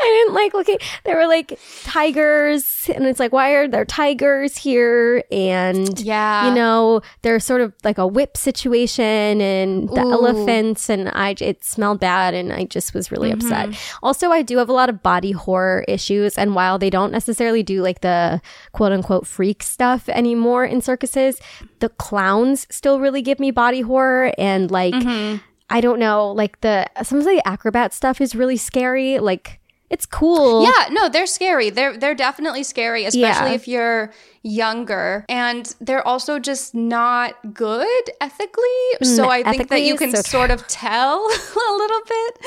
I 0.00 0.22
didn't 0.24 0.34
like 0.34 0.54
looking. 0.54 0.78
There 1.04 1.16
were 1.16 1.26
like 1.26 1.58
tigers, 1.84 2.88
and 2.94 3.04
it's 3.06 3.20
like, 3.20 3.32
why 3.32 3.50
are 3.52 3.68
there 3.68 3.84
tigers 3.84 4.56
here? 4.56 5.22
And 5.30 5.98
Yeah. 6.00 6.48
you 6.48 6.54
know, 6.54 7.02
there's 7.22 7.44
sort 7.44 7.60
of 7.60 7.74
like 7.84 7.98
a 7.98 8.06
whip 8.06 8.36
situation, 8.36 9.40
and 9.40 9.88
the 9.90 10.00
Ooh. 10.02 10.12
elephants, 10.12 10.88
and 10.88 11.08
I 11.10 11.34
it 11.40 11.62
smelled 11.64 12.00
bad, 12.00 12.34
and 12.34 12.52
I 12.52 12.64
just 12.64 12.94
was 12.94 13.10
really 13.12 13.30
Mm-hmm. 13.30 13.52
upset. 13.52 13.80
Also, 14.02 14.30
I 14.30 14.42
do 14.42 14.56
have 14.58 14.68
a 14.68 14.72
lot 14.72 14.88
of 14.88 15.02
body 15.02 15.32
horror 15.32 15.84
issues, 15.86 16.38
and 16.38 16.54
while 16.54 16.78
they 16.78 16.90
don't 16.90 17.12
necessarily 17.12 17.62
do 17.62 17.82
like 17.82 18.00
the 18.00 18.40
quote 18.72 18.92
unquote 18.92 19.26
freak 19.26 19.62
stuff 19.62 20.08
anymore 20.08 20.64
in 20.64 20.80
circuses, 20.80 21.38
the 21.80 21.88
clowns 21.90 22.66
still 22.70 22.98
really 23.00 23.22
give 23.22 23.38
me 23.38 23.50
body 23.50 23.82
horror, 23.82 24.32
and 24.38 24.70
like 24.70 24.94
Mm-hmm. 24.94 25.36
I 25.72 25.80
don't 25.80 26.00
know, 26.00 26.32
like 26.32 26.60
the 26.62 26.84
some 27.04 27.18
of 27.18 27.24
the 27.24 27.40
acrobat 27.46 27.94
stuff 27.94 28.20
is 28.20 28.34
really 28.34 28.56
scary. 28.56 29.20
Like 29.20 29.59
it's 29.90 30.06
cool. 30.06 30.62
Yeah, 30.62 30.88
no, 30.92 31.08
they're 31.08 31.26
scary. 31.26 31.68
They're 31.70 31.96
they're 31.96 32.14
definitely 32.14 32.62
scary, 32.62 33.04
especially 33.04 33.50
Yeah. 33.50 33.54
if 33.54 33.66
you're 33.68 34.12
younger. 34.42 35.26
And 35.28 35.74
they're 35.82 36.06
also 36.06 36.38
just 36.38 36.74
not 36.74 37.34
good 37.52 38.02
ethically. 38.22 38.62
Mm, 39.02 39.16
so 39.16 39.28
I 39.28 39.42
think 39.42 39.68
that 39.68 39.82
you 39.82 39.96
can 39.96 40.14
so- 40.16 40.22
sort 40.22 40.50
of 40.50 40.66
tell 40.68 41.18
a 41.28 41.72
little 41.76 42.00
bit. 42.08 42.38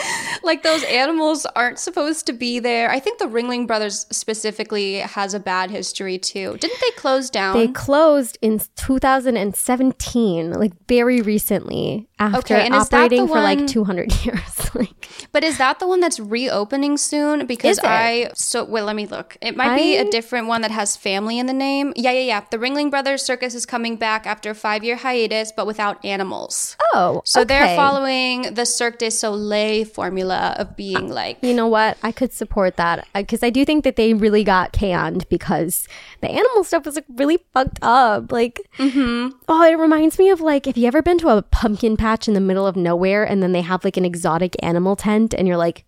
Like 0.43 0.63
those 0.63 0.83
animals 0.85 1.45
aren't 1.55 1.77
supposed 1.79 2.25
to 2.27 2.33
be 2.33 2.59
there. 2.59 2.89
I 2.89 2.99
think 2.99 3.19
the 3.19 3.25
Ringling 3.25 3.67
Brothers 3.67 4.07
specifically 4.09 4.95
has 4.99 5.33
a 5.35 5.39
bad 5.39 5.69
history 5.69 6.17
too. 6.17 6.57
Didn't 6.59 6.79
they 6.81 6.91
close 6.95 7.29
down? 7.29 7.57
They 7.57 7.67
closed 7.67 8.37
in 8.41 8.59
2017, 8.75 10.51
like 10.53 10.71
very 10.87 11.21
recently, 11.21 12.07
after 12.33 12.55
Okay, 12.55 12.65
and 12.65 12.75
is 12.75 12.89
that 12.89 12.97
operating 13.05 13.27
for 13.27 13.41
like 13.41 13.65
200 13.67 14.11
years. 14.25 14.75
like, 14.75 15.07
But 15.31 15.43
is 15.43 15.57
that 15.57 15.79
the 15.79 15.87
one 15.87 15.99
that's 15.99 16.19
reopening 16.19 16.97
soon? 16.97 17.45
Because 17.45 17.79
I 17.83 18.29
so 18.35 18.63
wait, 18.63 18.83
let 18.83 18.95
me 18.95 19.05
look. 19.07 19.37
It 19.41 19.55
might 19.57 19.75
be 19.75 19.97
a 19.97 20.09
different 20.09 20.47
one 20.47 20.61
that 20.61 20.71
has 20.71 20.95
family 20.95 21.39
in 21.39 21.45
the 21.47 21.53
name. 21.53 21.93
Yeah, 21.95 22.11
yeah, 22.11 22.21
yeah. 22.21 22.41
The 22.49 22.57
Ringling 22.57 22.89
Brothers 22.89 23.21
Circus 23.23 23.55
is 23.55 23.65
coming 23.65 23.95
back 23.97 24.25
after 24.27 24.51
a 24.51 24.55
five 24.55 24.83
year 24.83 24.95
hiatus, 24.95 25.51
but 25.51 25.65
without 25.67 26.03
animals. 26.05 26.77
oh, 26.93 27.21
So 27.25 27.43
they're 27.43 27.75
following 27.75 28.53
the 28.53 28.65
Cirque 28.65 28.99
du 28.99 29.09
Soleil 29.11 29.85
formula 29.85 30.55
of 30.57 30.75
being 30.75 31.09
like 31.09 31.37
You 31.41 31.53
know 31.53 31.67
what? 31.67 31.97
I 32.03 32.11
could 32.11 32.31
support 32.33 32.77
that 32.77 33.07
because 33.13 33.41
I 33.43 33.49
do 33.49 33.65
think 33.65 33.83
that 33.83 33.95
they 33.95 34.13
really 34.13 34.43
got 34.43 34.71
canned 34.71 35.27
because 35.29 35.87
the 36.21 36.29
animal 36.29 36.63
stuff 36.63 36.85
was 36.85 36.95
like 36.95 37.05
really 37.09 37.39
fucked 37.53 37.79
up. 37.81 38.31
Like, 38.31 38.59
Mm-hmm. 38.77 39.37
oh, 39.47 39.63
it 39.63 39.77
reminds 39.77 40.19
me 40.19 40.29
of 40.29 40.41
like 40.41 40.67
if 40.67 40.77
you 40.77 40.85
ever 40.87 41.01
been 41.01 41.17
to 41.19 41.29
a 41.29 41.41
pumpkin 41.41 41.95
patch 41.97 42.12
patch 42.13 42.27
in 42.27 42.33
the 42.35 42.39
middle 42.39 42.67
of 42.67 42.75
nowhere 42.75 43.23
and 43.23 43.41
then 43.41 43.51
they 43.53 43.61
have 43.61 43.83
like 43.83 43.97
an 43.97 44.05
exotic 44.05 44.55
animal 44.61 44.95
tent 44.95 45.33
and 45.33 45.47
you're 45.47 45.57
like, 45.57 45.83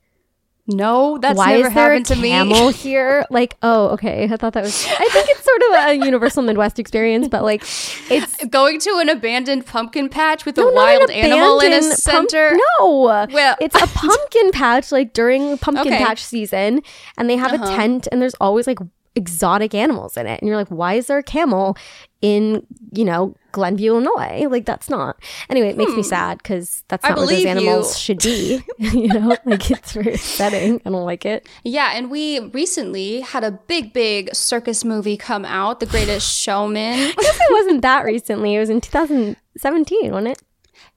No, 0.68 1.20
that's 1.20 1.38
why 1.38 1.52
never 1.58 1.68
is 1.68 1.74
there 1.74 1.86
a 1.86 1.90
happened 1.90 2.06
to 2.08 2.16
me. 2.16 2.30
camel 2.30 2.70
here? 2.86 3.26
Like, 3.30 3.56
oh, 3.62 3.90
okay. 3.90 4.24
I 4.24 4.36
thought 4.38 4.54
that 4.54 4.64
was. 4.64 4.86
I 4.88 5.08
think 5.10 5.30
it's 5.30 5.44
sort 5.44 5.62
of 5.62 5.88
a 6.02 6.06
universal 6.06 6.42
Midwest 6.42 6.80
experience, 6.80 7.28
but 7.28 7.44
like, 7.44 7.62
it's 8.10 8.44
Going 8.48 8.80
to 8.80 8.98
an 9.00 9.10
abandoned 9.10 9.68
pumpkin 9.68 10.10
patch 10.10 10.46
with 10.46 10.58
no, 10.58 10.70
a 10.70 10.74
wild 10.74 11.10
an 11.12 11.12
animal 11.12 11.60
in 11.60 11.74
a 11.74 11.80
pump- 11.82 11.94
center. 11.94 12.58
no, 12.80 13.28
Well- 13.32 13.56
it's 13.62 13.76
a 13.76 13.88
pumpkin 13.94 14.52
patch, 14.52 14.92
like 14.92 15.14
during 15.14 15.58
pumpkin 15.60 15.94
Okay. 15.94 16.04
patch 16.04 16.24
season, 16.24 16.82
and 17.18 17.30
they 17.30 17.38
have 17.38 17.54
a 17.54 17.58
uh-huh. 17.58 17.76
tent, 17.76 18.08
and 18.12 18.20
there's 18.22 18.36
always 18.42 18.66
like 18.66 18.80
exotic 19.16 19.74
animals 19.76 20.18
in 20.18 20.26
it, 20.26 20.42
and 20.42 20.48
you're 20.48 20.58
like, 20.58 20.68
why 20.70 20.96
is 20.96 21.06
there 21.08 21.20
a 21.20 21.24
camel 21.24 21.78
in 22.26 22.66
you 22.92 23.06
know 23.06 23.36
Glenview, 23.52 23.92
Illinois? 23.92 24.48
Like 24.50 24.66
that's 24.66 24.90
not. 24.90 25.18
Anyway, 25.50 25.70
it 25.70 25.78
makes 25.78 25.94
me 25.94 26.04
sad 26.04 26.40
because 26.40 26.84
that's 26.88 27.06
Hmm. 27.06 27.12
Not 27.14 27.18
where 27.20 27.28
those 27.36 27.46
animals 27.46 27.96
you. 27.96 28.00
should 28.04 28.20
be. 28.20 28.64
you 28.80 29.08
know, 29.08 29.38
like 29.46 29.70
it's 29.72 29.94
very 29.94 30.14
upsetting. 30.16 30.82
I 30.86 30.90
don't 30.90 31.06
like 31.06 31.26
it. 31.26 31.48
Yeah, 31.64 31.92
and 31.94 32.10
we 32.10 32.40
recently 32.50 33.22
had 33.22 33.44
a 33.44 33.52
big, 33.52 33.94
big 33.94 34.34
circus 34.34 34.84
movie 34.84 35.18
come 35.18 35.46
out, 35.46 35.80
The 35.80 35.86
Greatest 35.86 36.28
Showman. 36.42 37.00
I 37.00 37.14
guess 37.14 37.38
it 37.40 37.52
wasn't 37.54 37.82
that 37.84 38.04
recently. 38.06 38.56
It 38.56 38.60
was 38.60 38.70
in 38.70 38.82
2017, 38.82 40.12
wasn't 40.12 40.28
it? 40.30 40.42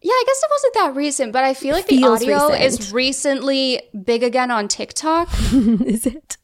Yeah, 0.01 0.13
I 0.13 0.25
guess 0.27 0.43
it 0.43 0.51
wasn't 0.51 0.75
that 0.75 0.97
recent, 0.97 1.33
but 1.33 1.45
I 1.45 1.55
feel 1.55 1.75
like 1.75 1.87
the 1.89 2.05
audio 2.05 2.49
recent. 2.49 2.63
is 2.63 2.93
recently 2.93 3.83
big 4.05 4.23
again 4.23 4.51
on 4.51 4.69
TikTok. 4.69 5.29
Is 5.53 6.07
it? 6.07 6.37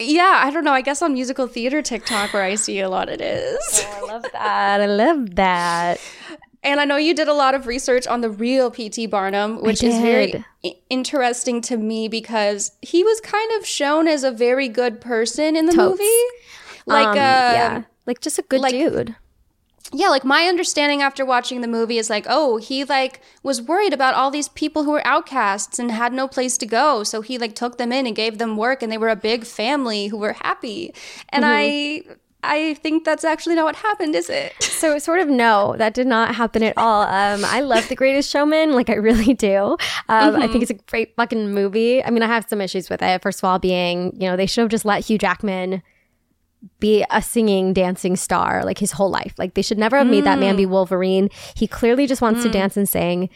Yeah, 0.00 0.40
I 0.44 0.50
don't 0.50 0.64
know. 0.64 0.72
I 0.72 0.80
guess 0.82 1.02
on 1.02 1.12
musical 1.12 1.46
theater 1.46 1.82
TikTok 1.82 2.32
where 2.32 2.42
I 2.42 2.54
see 2.54 2.80
a 2.80 2.88
lot 2.88 3.08
it 3.08 3.20
is. 3.20 3.84
I 3.86 4.00
love 4.06 4.22
that. 4.32 4.80
I 4.80 4.86
love 4.86 5.36
that. 5.36 6.00
And 6.62 6.78
I 6.80 6.84
know 6.84 6.96
you 6.96 7.14
did 7.14 7.28
a 7.28 7.32
lot 7.32 7.54
of 7.54 7.66
research 7.66 8.06
on 8.06 8.20
the 8.20 8.28
real 8.30 8.70
P.T. 8.70 9.06
Barnum, 9.06 9.62
which 9.62 9.82
is 9.82 9.98
very 9.98 10.44
interesting 10.90 11.62
to 11.62 11.76
me 11.78 12.06
because 12.08 12.72
he 12.82 13.02
was 13.02 13.20
kind 13.20 13.50
of 13.58 13.66
shown 13.66 14.06
as 14.08 14.24
a 14.24 14.30
very 14.30 14.68
good 14.68 15.00
person 15.00 15.56
in 15.56 15.64
the 15.66 15.72
Totes. 15.72 15.98
movie. 15.98 16.24
Like, 16.86 17.06
Um, 17.06 17.12
uh, 17.12 17.16
yeah, 17.16 17.82
like 18.06 18.20
just 18.20 18.38
a 18.38 18.42
good 18.42 18.60
like- 18.60 18.72
dude. 18.72 19.16
Yeah, 19.92 20.08
like 20.08 20.24
my 20.24 20.44
understanding 20.44 21.02
after 21.02 21.24
watching 21.24 21.60
the 21.60 21.68
movie 21.68 21.98
is 21.98 22.08
like, 22.08 22.26
oh, 22.28 22.58
he 22.58 22.84
like 22.84 23.20
was 23.42 23.60
worried 23.60 23.92
about 23.92 24.14
all 24.14 24.30
these 24.30 24.48
people 24.48 24.84
who 24.84 24.92
were 24.92 25.06
outcasts 25.06 25.78
and 25.78 25.90
had 25.90 26.12
no 26.12 26.28
place 26.28 26.56
to 26.58 26.66
go, 26.66 27.02
so 27.02 27.20
he 27.22 27.38
like 27.38 27.54
took 27.54 27.76
them 27.78 27.92
in 27.92 28.06
and 28.06 28.14
gave 28.14 28.38
them 28.38 28.56
work, 28.56 28.82
and 28.82 28.92
they 28.92 28.98
were 28.98 29.08
a 29.08 29.16
big 29.16 29.44
family 29.44 30.06
who 30.08 30.16
were 30.18 30.34
happy. 30.34 30.94
And 31.30 31.44
Mm-hmm. 31.44 32.12
I, 32.12 32.16
I 32.42 32.74
think 32.74 33.04
that's 33.04 33.22
actually 33.24 33.54
not 33.56 33.64
what 33.64 33.76
happened, 33.76 34.14
is 34.14 34.30
it? 34.30 34.54
So 34.80 34.98
sort 34.98 35.20
of 35.20 35.28
no, 35.28 35.74
that 35.76 35.92
did 35.92 36.06
not 36.06 36.34
happen 36.34 36.62
at 36.62 36.72
all. 36.78 37.02
Um, 37.02 37.44
I 37.44 37.60
love 37.60 37.86
The 37.90 37.94
Greatest 37.94 38.30
Showman, 38.30 38.72
like 38.72 38.88
I 38.88 38.94
really 38.94 39.34
do. 39.34 39.76
Um, 40.08 40.36
I 40.36 40.46
think 40.48 40.62
it's 40.62 40.70
a 40.70 40.74
great 40.88 41.14
fucking 41.16 41.52
movie. 41.52 42.02
I 42.02 42.08
mean, 42.08 42.22
I 42.22 42.26
have 42.28 42.46
some 42.48 42.62
issues 42.62 42.88
with 42.88 43.02
it. 43.02 43.20
First 43.20 43.40
of 43.40 43.44
all, 43.44 43.58
being 43.58 44.16
you 44.18 44.26
know 44.26 44.36
they 44.38 44.46
should 44.46 44.62
have 44.62 44.70
just 44.70 44.86
let 44.86 45.04
Hugh 45.04 45.18
Jackman 45.18 45.82
be 46.78 47.04
a 47.10 47.22
singing, 47.22 47.72
dancing 47.72 48.16
star 48.16 48.64
like 48.64 48.78
his 48.78 48.92
whole 48.92 49.10
life. 49.10 49.34
Like 49.38 49.54
they 49.54 49.62
should 49.62 49.78
never 49.78 49.96
have 49.98 50.06
made 50.06 50.24
that 50.24 50.38
man 50.38 50.56
be 50.56 50.66
Wolverine. 50.66 51.28
He 51.54 51.66
clearly 51.66 52.06
just 52.06 52.22
wants 52.22 52.42
to 52.42 52.50
dance 52.50 52.76
and 52.76 52.88
sing. 52.88 53.30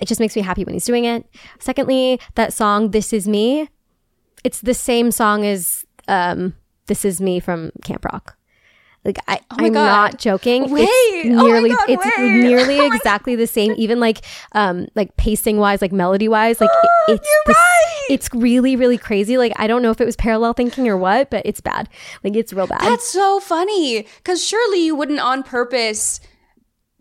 It 0.00 0.06
just 0.08 0.20
makes 0.20 0.36
me 0.36 0.42
happy 0.42 0.64
when 0.64 0.74
he's 0.74 0.84
doing 0.84 1.04
it. 1.04 1.26
Secondly, 1.58 2.20
that 2.34 2.52
song 2.52 2.90
"This 2.90 3.12
Is 3.12 3.26
Me," 3.26 3.68
it's 4.44 4.60
the 4.60 4.74
same 4.74 5.10
song 5.10 5.44
as 5.44 5.84
um, 6.08 6.54
"This 6.86 7.04
Is 7.04 7.20
Me" 7.20 7.40
from 7.40 7.72
Camp 7.84 8.04
Rock. 8.04 8.35
Like 9.06 9.18
I, 9.28 9.40
I'm 9.50 9.72
God. 9.72 9.72
not 9.72 10.18
joking. 10.18 10.70
Wait. 10.70 10.82
it's 10.88 11.38
Oh 11.38 11.46
nearly, 11.46 11.70
God, 11.70 11.88
it's 11.88 12.04
wait. 12.04 12.42
nearly 12.42 12.84
exactly 12.94 13.36
the 13.36 13.46
same. 13.46 13.72
Even 13.78 14.00
like, 14.00 14.22
um, 14.52 14.88
like 14.94 15.16
pacing 15.16 15.58
wise, 15.58 15.80
like 15.80 15.92
melody 15.92 16.28
wise, 16.28 16.60
like 16.60 16.70
it- 16.70 16.90
it's 17.20 17.28
the 17.46 17.52
right. 17.52 18.06
it's 18.10 18.28
really, 18.34 18.76
really 18.76 18.98
crazy. 18.98 19.38
Like 19.38 19.52
I 19.56 19.66
don't 19.66 19.80
know 19.82 19.90
if 19.90 20.00
it 20.00 20.04
was 20.06 20.16
parallel 20.16 20.52
thinking 20.52 20.88
or 20.88 20.96
what, 20.96 21.30
but 21.30 21.46
it's 21.46 21.60
bad. 21.60 21.88
Like 22.24 22.36
it's 22.36 22.52
real 22.52 22.66
bad. 22.66 22.80
That's 22.80 23.06
so 23.08 23.40
funny 23.40 24.06
because 24.18 24.44
surely 24.44 24.84
you 24.84 24.94
wouldn't 24.96 25.20
on 25.20 25.42
purpose. 25.44 26.20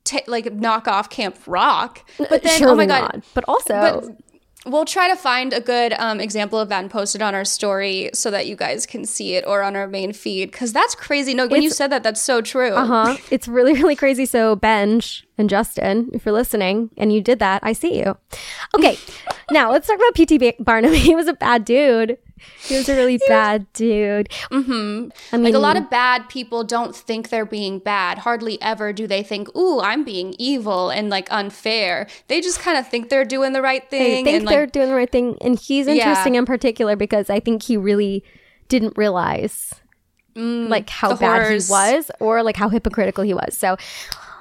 ta 0.04 0.20
like 0.28 0.54
knock 0.54 0.88
off 0.88 1.10
Camp 1.10 1.36
Rock, 1.48 2.08
but 2.20 2.44
then 2.44 2.60
Surely 2.60 2.72
oh 2.74 2.76
my 2.76 2.86
god! 2.86 3.02
not. 3.16 3.24
But 3.34 3.44
also, 3.48 3.74
But 4.04 4.25
we'll 4.66 4.86
try 4.86 5.08
to 5.10 5.16
find 5.16 5.54
a 5.54 5.62
good 5.62 5.94
um, 5.94 6.20
example 6.20 6.60
of 6.60 6.70
that 6.70 6.82
and 6.82 6.92
post 6.92 7.16
it 7.16 7.22
on 7.22 7.36
our 7.36 7.46
story 7.46 8.10
so 8.14 8.32
that 8.32 8.48
you 8.48 8.56
guys 8.56 8.86
can 8.86 9.06
see 9.06 9.36
it 9.36 9.46
or 9.46 9.62
on 9.62 9.76
our 9.76 9.88
main 9.88 10.14
feed 10.14 10.52
because 10.52 10.74
that's 10.74 10.96
crazy. 10.96 11.34
No, 11.34 11.48
when 11.48 11.62
you 11.62 11.70
said 11.70 11.92
that, 11.92 12.04
that's 12.04 12.22
so 12.22 12.42
true. 12.42 12.72
Uh 12.72 12.86
huh. 12.86 13.18
It's 13.32 13.48
really, 13.48 13.74
really 13.74 13.96
crazy. 13.96 14.26
So, 14.26 14.56
Benj 14.56 15.26
and 15.38 15.50
Justin, 15.50 16.10
if 16.14 16.26
you're 16.26 16.34
listening 16.34 16.90
and 16.98 17.12
you 17.12 17.22
did 17.22 17.40
that, 17.40 17.60
I 17.64 17.74
see 17.74 18.00
you. 18.00 18.18
Okay. 18.76 18.98
now, 19.52 19.72
let's 19.72 19.88
talk 19.88 19.98
about 19.98 20.14
P.T. 20.16 20.38
Ba- 20.38 20.54
Barnum. 20.60 20.94
He 21.06 21.16
was 21.16 21.28
a 21.28 21.34
bad 21.34 21.66
dude. 21.66 22.18
He 22.64 22.76
was 22.76 22.90
a 22.90 22.96
really 22.96 23.20
bad 23.28 23.72
dude. 23.74 24.30
Mm-hmm. 24.52 25.10
I 25.32 25.38
mean, 25.38 25.44
Like 25.44 25.54
a 25.54 25.60
lot 25.60 25.78
of 25.78 25.90
bad 25.90 26.30
people 26.30 26.64
don't 26.64 26.96
think 26.96 27.30
they're 27.30 27.46
being 27.46 27.80
bad. 27.80 28.20
Hardly 28.20 28.62
ever 28.62 28.92
do 28.92 29.08
they 29.08 29.22
think, 29.22 29.56
"Ooh, 29.56 29.80
I'm 29.80 30.04
being 30.04 30.36
evil 30.40 30.90
and 30.90 31.10
like 31.10 31.28
unfair." 31.32 32.08
They 32.28 32.42
just 32.42 32.60
kind 32.60 32.78
of 32.78 32.88
think 32.88 33.10
they're 33.10 33.26
doing 33.26 33.54
the 33.54 33.62
right 33.62 33.88
thing. 33.90 34.02
They 34.02 34.24
think 34.24 34.40
and, 34.40 34.48
they're 34.48 34.68
doing 34.68 34.90
the 34.90 34.96
right 34.96 35.12
thing. 35.12 35.38
And 35.42 35.60
he's 35.60 35.88
interesting 35.88 36.36
in 36.36 36.46
particular 36.46 36.96
because 36.96 37.30
I 37.30 37.40
think 37.40 37.64
he 37.64 37.78
really 37.78 38.24
didn't 38.68 38.98
realize 38.98 39.76
like 40.36 40.90
how 40.90 41.16
bad 41.16 41.50
he 41.50 41.58
was 41.70 42.12
or 42.20 42.44
like 42.44 42.58
how 42.58 42.70
hypocritical 42.70 43.24
he 43.24 43.34
was. 43.34 43.58
So 43.58 43.78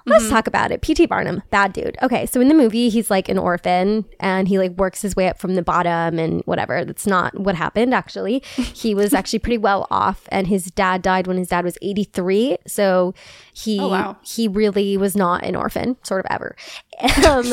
let's 0.07 0.29
talk 0.29 0.47
about 0.47 0.71
it. 0.71 0.81
P.T. 0.83 1.07
Barnum, 1.07 1.43
bad 1.51 1.73
dude. 1.73 1.97
Okay, 2.03 2.27
so 2.27 2.41
in 2.41 2.49
the 2.49 2.55
movie, 2.55 2.89
he's 2.89 3.11
like 3.11 3.29
an 3.29 3.39
orphan 3.39 4.05
and 4.21 4.49
he 4.49 4.59
like 4.59 4.73
works 4.73 5.01
his 5.03 5.17
way 5.17 5.29
up 5.29 5.39
from 5.39 5.55
the 5.55 5.63
bottom 5.63 6.19
and 6.19 6.43
whatever. 6.45 6.85
That's 6.85 7.07
not 7.07 7.39
what 7.39 7.55
happened 7.55 7.95
actually. 7.95 8.43
He 8.75 8.95
was 8.95 9.15
actually 9.15 9.39
pretty 9.39 9.59
well 9.59 9.87
off 9.91 10.25
and 10.31 10.47
his 10.47 10.67
dad 10.67 11.01
died 11.01 11.27
when 11.27 11.39
his 11.39 11.49
dad 11.49 11.65
was 11.65 11.79
83. 11.81 12.59
So 12.67 13.15
he 13.55 13.81
Oh, 13.81 13.89
wow. 13.89 14.17
he 14.23 14.47
really 14.49 14.97
was 14.97 15.17
not 15.17 15.45
an 15.45 15.57
orphan, 15.57 15.97
sort 16.03 16.25
of 16.25 16.31
ever. 16.31 16.55
Um, 17.27 17.53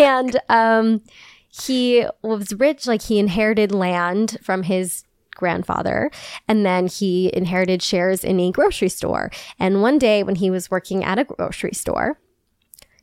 and 0.00 0.40
um 0.48 1.02
he 1.48 2.06
was 2.22 2.54
rich 2.54 2.86
like 2.86 3.02
he 3.02 3.18
inherited 3.18 3.72
land 3.72 4.38
from 4.42 4.62
his 4.62 5.04
grandfather 5.34 6.10
and 6.48 6.64
then 6.64 6.86
he 6.86 7.30
inherited 7.34 7.82
shares 7.82 8.24
in 8.24 8.38
a 8.40 8.50
grocery 8.50 8.88
store 8.88 9.30
and 9.58 9.82
one 9.82 9.98
day 9.98 10.22
when 10.22 10.36
he 10.36 10.50
was 10.50 10.70
working 10.70 11.02
at 11.04 11.18
a 11.18 11.24
grocery 11.24 11.72
store 11.74 12.18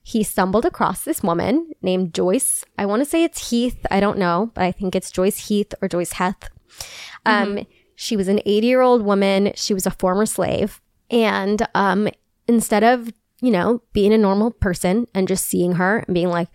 he 0.01 0.23
stumbled 0.23 0.65
across 0.65 1.03
this 1.03 1.21
woman 1.21 1.71
named 1.83 2.15
Joyce. 2.15 2.65
I 2.79 2.87
want 2.87 3.01
to 3.01 3.05
say 3.05 3.23
it's 3.23 3.51
Heath. 3.51 3.85
I 3.91 3.99
don't 3.99 4.17
know, 4.17 4.49
but 4.55 4.63
I 4.63 4.71
think 4.71 4.95
it's 4.95 5.11
Joyce 5.11 5.49
Heath 5.49 5.71
or 5.83 5.87
Joyce 5.87 6.13
Heth. 6.13 6.49
Um, 7.27 7.67
She 7.95 8.15
was 8.15 8.27
an 8.27 8.39
80 8.45 8.65
year 8.65 8.81
old 8.81 9.03
woman. 9.03 9.51
She 9.55 9.73
was 9.73 9.85
a 9.85 9.91
former 9.91 10.25
slave. 10.25 10.81
And 11.11 11.67
um, 11.75 12.07
instead 12.47 12.83
of, 12.83 13.11
you 13.41 13.51
know, 13.51 13.83
being 13.93 14.13
a 14.13 14.17
normal 14.17 14.51
person 14.51 15.05
and 15.13 15.27
just 15.27 15.45
seeing 15.45 15.73
her 15.73 15.99
and 15.99 16.13
being 16.15 16.29
like, 16.29 16.47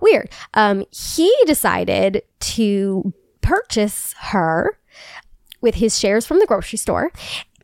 weird, 0.00 0.28
um, 0.54 0.84
he 0.90 1.32
decided 1.46 2.22
to 2.40 3.14
purchase 3.40 4.14
her 4.18 4.78
with 5.60 5.76
his 5.76 5.98
shares 5.98 6.26
from 6.26 6.38
the 6.38 6.46
grocery 6.46 6.78
store 6.78 7.12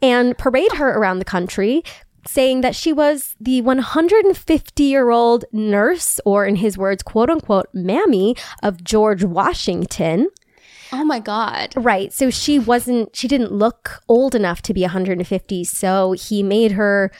and 0.02 0.36
parade 0.36 0.72
her 0.72 0.90
around 0.90 1.18
the 1.18 1.24
country 1.24 1.82
saying 2.26 2.60
that 2.60 2.74
she 2.74 2.92
was 2.92 3.34
the 3.40 3.60
150 3.62 4.82
year 4.82 5.10
old 5.10 5.44
nurse 5.52 6.20
or 6.24 6.44
in 6.44 6.56
his 6.56 6.76
words 6.76 7.02
quote 7.02 7.30
unquote 7.30 7.68
mammy 7.72 8.36
of 8.62 8.82
George 8.82 9.24
Washington. 9.24 10.28
Oh 10.92 11.04
my 11.04 11.18
god. 11.18 11.72
right. 11.76 12.12
So 12.12 12.30
she 12.30 12.58
wasn't 12.58 13.14
she 13.14 13.28
didn't 13.28 13.52
look 13.52 14.02
old 14.08 14.34
enough 14.34 14.62
to 14.62 14.74
be 14.74 14.82
150 14.82 15.64
so 15.64 16.12
he 16.12 16.42
made 16.42 16.72
her 16.72 17.10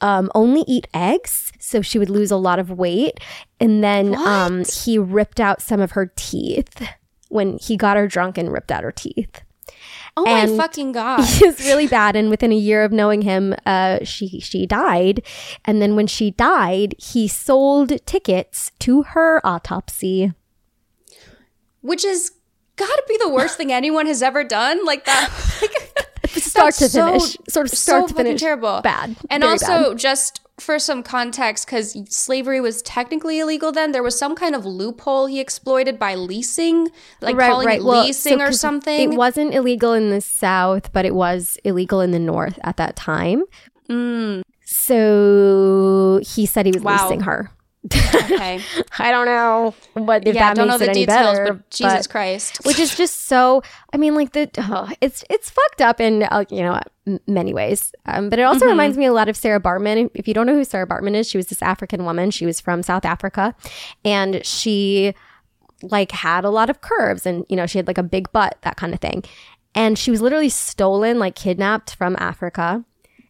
um, 0.00 0.30
only 0.34 0.62
eat 0.68 0.86
eggs 0.92 1.52
so 1.58 1.80
she 1.80 1.98
would 1.98 2.10
lose 2.10 2.30
a 2.30 2.36
lot 2.36 2.58
of 2.58 2.70
weight. 2.70 3.18
And 3.58 3.82
then 3.82 4.14
um, 4.14 4.64
he 4.64 4.98
ripped 4.98 5.40
out 5.40 5.62
some 5.62 5.80
of 5.80 5.92
her 5.92 6.12
teeth 6.16 6.86
when 7.28 7.58
he 7.58 7.76
got 7.76 7.96
her 7.96 8.06
drunk 8.06 8.38
and 8.38 8.52
ripped 8.52 8.70
out 8.70 8.84
her 8.84 8.92
teeth 8.92 9.42
Oh 10.18 10.24
my 10.24 10.46
fucking 10.56 10.92
god. 11.00 11.24
he 11.24 11.44
was 11.46 11.58
really 11.60 11.86
bad 11.86 12.16
and 12.16 12.30
within 12.30 12.50
a 12.52 12.56
year 12.56 12.84
of 12.84 12.92
knowing 12.92 13.22
him 13.22 13.54
uh 13.66 13.98
she 14.02 14.40
she 14.40 14.66
died 14.66 15.22
and 15.64 15.82
then 15.82 15.94
when 15.94 16.06
she 16.06 16.30
died 16.30 16.94
he 16.98 17.28
sold 17.28 17.92
tickets 18.06 18.72
to 18.78 19.02
her 19.02 19.40
autopsy 19.46 20.32
Which 21.82 22.04
is 22.04 22.32
gotta 22.76 23.02
be 23.08 23.16
the 23.22 23.28
worst 23.28 23.56
thing 23.56 23.72
anyone 23.72 24.06
has 24.06 24.22
ever 24.22 24.42
done. 24.44 24.84
Like 24.84 25.04
that. 25.04 25.30
start 26.28 26.74
to 26.74 26.80
That's 26.80 26.92
so- 26.92 27.06
finish 27.06 27.36
sort 27.48 27.66
of 27.72 27.78
start 27.78 28.02
so 28.02 28.08
to 28.08 28.14
finish 28.14 28.40
terrible. 28.40 28.80
bad 28.82 29.16
And 29.30 29.44
also, 29.44 29.90
bad. 29.90 29.98
just 29.98 30.40
for 30.58 30.78
some 30.78 31.02
context, 31.02 31.66
because 31.66 31.96
slavery 32.08 32.60
was 32.60 32.80
technically 32.82 33.38
illegal 33.40 33.72
then, 33.72 33.92
there 33.92 34.02
was 34.02 34.18
some 34.18 34.34
kind 34.34 34.54
of 34.54 34.64
loophole 34.64 35.26
he 35.26 35.38
exploited 35.38 35.98
by 35.98 36.14
leasing, 36.14 36.88
like 37.20 37.38
calling 37.38 37.68
it 37.68 37.84
Well, 37.84 38.04
leasing 38.04 38.38
so 38.38 38.44
or 38.46 38.52
something. 38.52 39.12
it 39.12 39.16
wasn't 39.16 39.52
illegal 39.54 39.92
in 39.92 40.10
the 40.10 40.20
south 40.22 40.92
but 40.92 41.04
it 41.04 41.14
was 41.14 41.58
illegal 41.64 42.00
in 42.00 42.10
the 42.10 42.18
north 42.18 42.58
at 42.64 42.76
that 42.78 42.96
time 42.96 43.44
Mm. 43.88 44.42
so 44.64 46.20
he 46.24 46.44
said 46.46 46.66
he 46.66 46.72
was 46.72 46.82
Wow. 46.82 46.92
leasing 47.04 47.20
her 47.20 47.50
Okay. 47.94 48.60
I 48.98 49.10
don't 49.10 49.26
know 49.26 49.74
what 49.94 50.26
if 50.26 50.34
yeah, 50.34 50.48
that 50.48 50.56
don't 50.56 50.68
makes 50.68 50.80
know 50.80 50.84
it 50.84 50.86
the 50.86 50.90
any 50.90 51.06
details, 51.06 51.38
better, 51.38 51.52
but 51.54 51.70
Jesus 51.70 52.06
Christ. 52.06 52.64
which 52.64 52.78
is 52.78 52.96
just 52.96 53.26
so. 53.26 53.62
I 53.92 53.96
mean, 53.96 54.14
like 54.14 54.32
the 54.32 54.50
oh, 54.58 54.90
it's 55.00 55.24
it's 55.30 55.50
fucked 55.50 55.80
up 55.80 56.00
in 56.00 56.24
uh, 56.24 56.44
you 56.50 56.62
know 56.62 56.80
many 57.26 57.54
ways. 57.54 57.92
Um, 58.06 58.28
but 58.28 58.38
it 58.38 58.42
also 58.42 58.66
reminds 58.66 58.96
me 58.96 59.04
a 59.04 59.12
lot 59.12 59.28
of 59.28 59.36
Sarah 59.36 59.60
Baartman. 59.60 60.10
If 60.14 60.26
you 60.26 60.34
don't 60.34 60.46
know 60.46 60.54
who 60.54 60.64
Sarah 60.64 60.86
Baartman 60.86 61.14
is, 61.14 61.28
she 61.28 61.36
was 61.36 61.46
this 61.46 61.62
African 61.62 62.04
woman. 62.04 62.30
She 62.30 62.46
was 62.46 62.60
from 62.60 62.82
South 62.82 63.04
Africa, 63.04 63.54
and 64.04 64.44
she 64.44 65.14
like 65.82 66.12
had 66.12 66.44
a 66.44 66.50
lot 66.50 66.70
of 66.70 66.80
curves, 66.80 67.26
and 67.26 67.44
you 67.48 67.56
know 67.56 67.66
she 67.66 67.78
had 67.78 67.86
like 67.86 67.98
a 67.98 68.02
big 68.02 68.30
butt, 68.32 68.58
that 68.62 68.76
kind 68.76 68.94
of 68.94 69.00
thing. 69.00 69.22
And 69.74 69.98
she 69.98 70.10
was 70.10 70.22
literally 70.22 70.48
stolen, 70.48 71.18
like 71.18 71.34
kidnapped 71.34 71.94
from 71.96 72.16
Africa. 72.18 72.84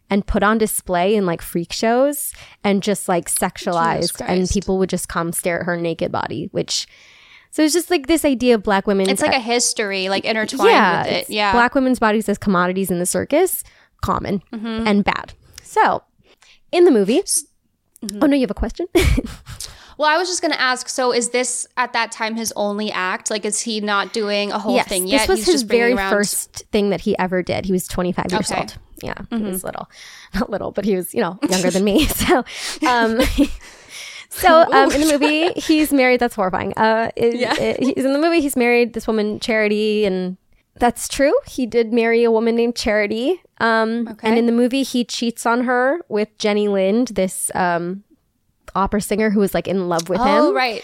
And 0.09 0.25
put 0.25 0.41
on 0.41 0.57
display 0.57 1.15
in 1.15 1.25
like 1.25 1.41
freak 1.41 1.73
shows 1.73 2.31
and 2.63 2.81
just 2.81 3.09
like 3.09 3.29
sexualized, 3.29 4.21
and 4.25 4.49
people 4.49 4.77
would 4.77 4.89
just 4.89 5.09
come 5.09 5.33
stare 5.33 5.59
at 5.59 5.65
her 5.65 5.75
naked 5.75 6.11
body, 6.13 6.47
which 6.53 6.87
so 7.51 7.61
it's 7.63 7.73
just 7.73 7.89
like 7.89 8.07
this 8.07 8.23
idea 8.23 8.55
of 8.55 8.63
black 8.63 8.87
women. 8.87 9.09
it's 9.09 9.21
like 9.21 9.35
a 9.35 9.39
history, 9.41 10.07
like 10.07 10.23
intertwined 10.23 10.69
yeah, 10.71 11.03
with 11.03 11.11
it. 11.11 11.29
Yeah. 11.29 11.51
Black 11.51 11.75
women's 11.75 11.99
bodies 11.99 12.29
as 12.29 12.37
commodities 12.37 12.89
in 12.89 12.99
the 12.99 13.05
circus, 13.05 13.63
common 14.01 14.41
Mm-hmm. 14.53 14.87
and 14.87 15.03
bad. 15.03 15.33
So 15.63 16.03
in 16.71 16.85
the 16.85 16.91
movie, 16.91 17.21
oh 18.21 18.27
no, 18.27 18.35
you 18.35 18.41
have 18.41 18.51
a 18.51 18.53
question? 18.53 18.87
Well, 19.99 20.07
I 20.07 20.17
was 20.19 20.27
just 20.29 20.43
going 20.43 20.51
to 20.51 20.61
ask 20.61 20.87
so 20.89 21.11
is 21.11 21.29
this 21.31 21.65
at 21.75 21.93
that 21.93 22.11
time 22.11 22.35
his 22.35 22.53
only 22.55 22.91
act? 22.91 23.31
Like, 23.31 23.45
is 23.45 23.59
he 23.61 23.81
not 23.81 24.13
doing 24.13 24.51
a 24.51 24.59
whole 24.59 24.75
yes, 24.75 24.87
thing 24.87 25.07
yet? 25.07 25.21
this 25.21 25.27
was 25.27 25.39
He's 25.39 25.53
his 25.53 25.61
very 25.63 25.93
around- 25.93 26.11
first 26.11 26.65
thing 26.71 26.91
that 26.91 27.01
he 27.01 27.17
ever 27.17 27.41
did. 27.41 27.65
He 27.65 27.71
was 27.71 27.87
25 27.87 28.27
years 28.31 28.51
Okay. 28.51 28.59
old. 28.61 28.77
Yeah, 29.03 29.15
he 29.29 29.41
was 29.43 29.63
little, 29.63 29.89
not 30.33 30.49
little, 30.49 30.71
but 30.71 30.85
he 30.85 30.95
was 30.95 31.13
you 31.13 31.21
know 31.21 31.37
younger 31.49 31.69
than 31.71 31.83
me. 31.83 32.05
So, 32.27 32.43
um, 32.87 33.19
so 34.29 34.61
um, 34.71 34.91
in 34.91 35.01
the 35.01 35.17
movie, 35.19 35.53
he's 35.59 35.91
married. 35.93 36.19
That's 36.19 36.35
horrifying. 36.35 36.73
Uh, 36.77 37.11
is- 37.15 37.35
Yeah. 37.35 37.51
uh, 37.53 37.73
he's 37.79 38.05
in 38.05 38.13
the 38.13 38.19
movie. 38.19 38.41
He's 38.41 38.55
married 38.55 38.93
this 38.93 39.07
woman, 39.07 39.39
Charity, 39.39 40.05
and 40.05 40.37
that's 40.75 41.07
true. 41.07 41.33
He 41.47 41.65
did 41.65 41.91
marry 41.93 42.23
a 42.23 42.31
woman 42.31 42.55
named 42.55 42.75
Charity. 42.75 43.41
Um, 43.59 44.07
Okay. 44.11 44.27
and 44.29 44.37
in 44.37 44.45
the 44.45 44.51
movie, 44.51 44.83
he 44.83 45.03
cheats 45.03 45.45
on 45.45 45.63
her 45.63 46.01
with 46.09 46.37
Jenny 46.37 46.67
Lind, 46.67 47.09
this 47.09 47.49
um, 47.55 48.03
opera 48.75 49.01
singer 49.01 49.29
who 49.29 49.39
was 49.39 49.53
like 49.53 49.67
in 49.67 49.89
love 49.89 50.09
with 50.09 50.19
him. 50.19 50.27
Oh, 50.27 50.53
right. 50.53 50.83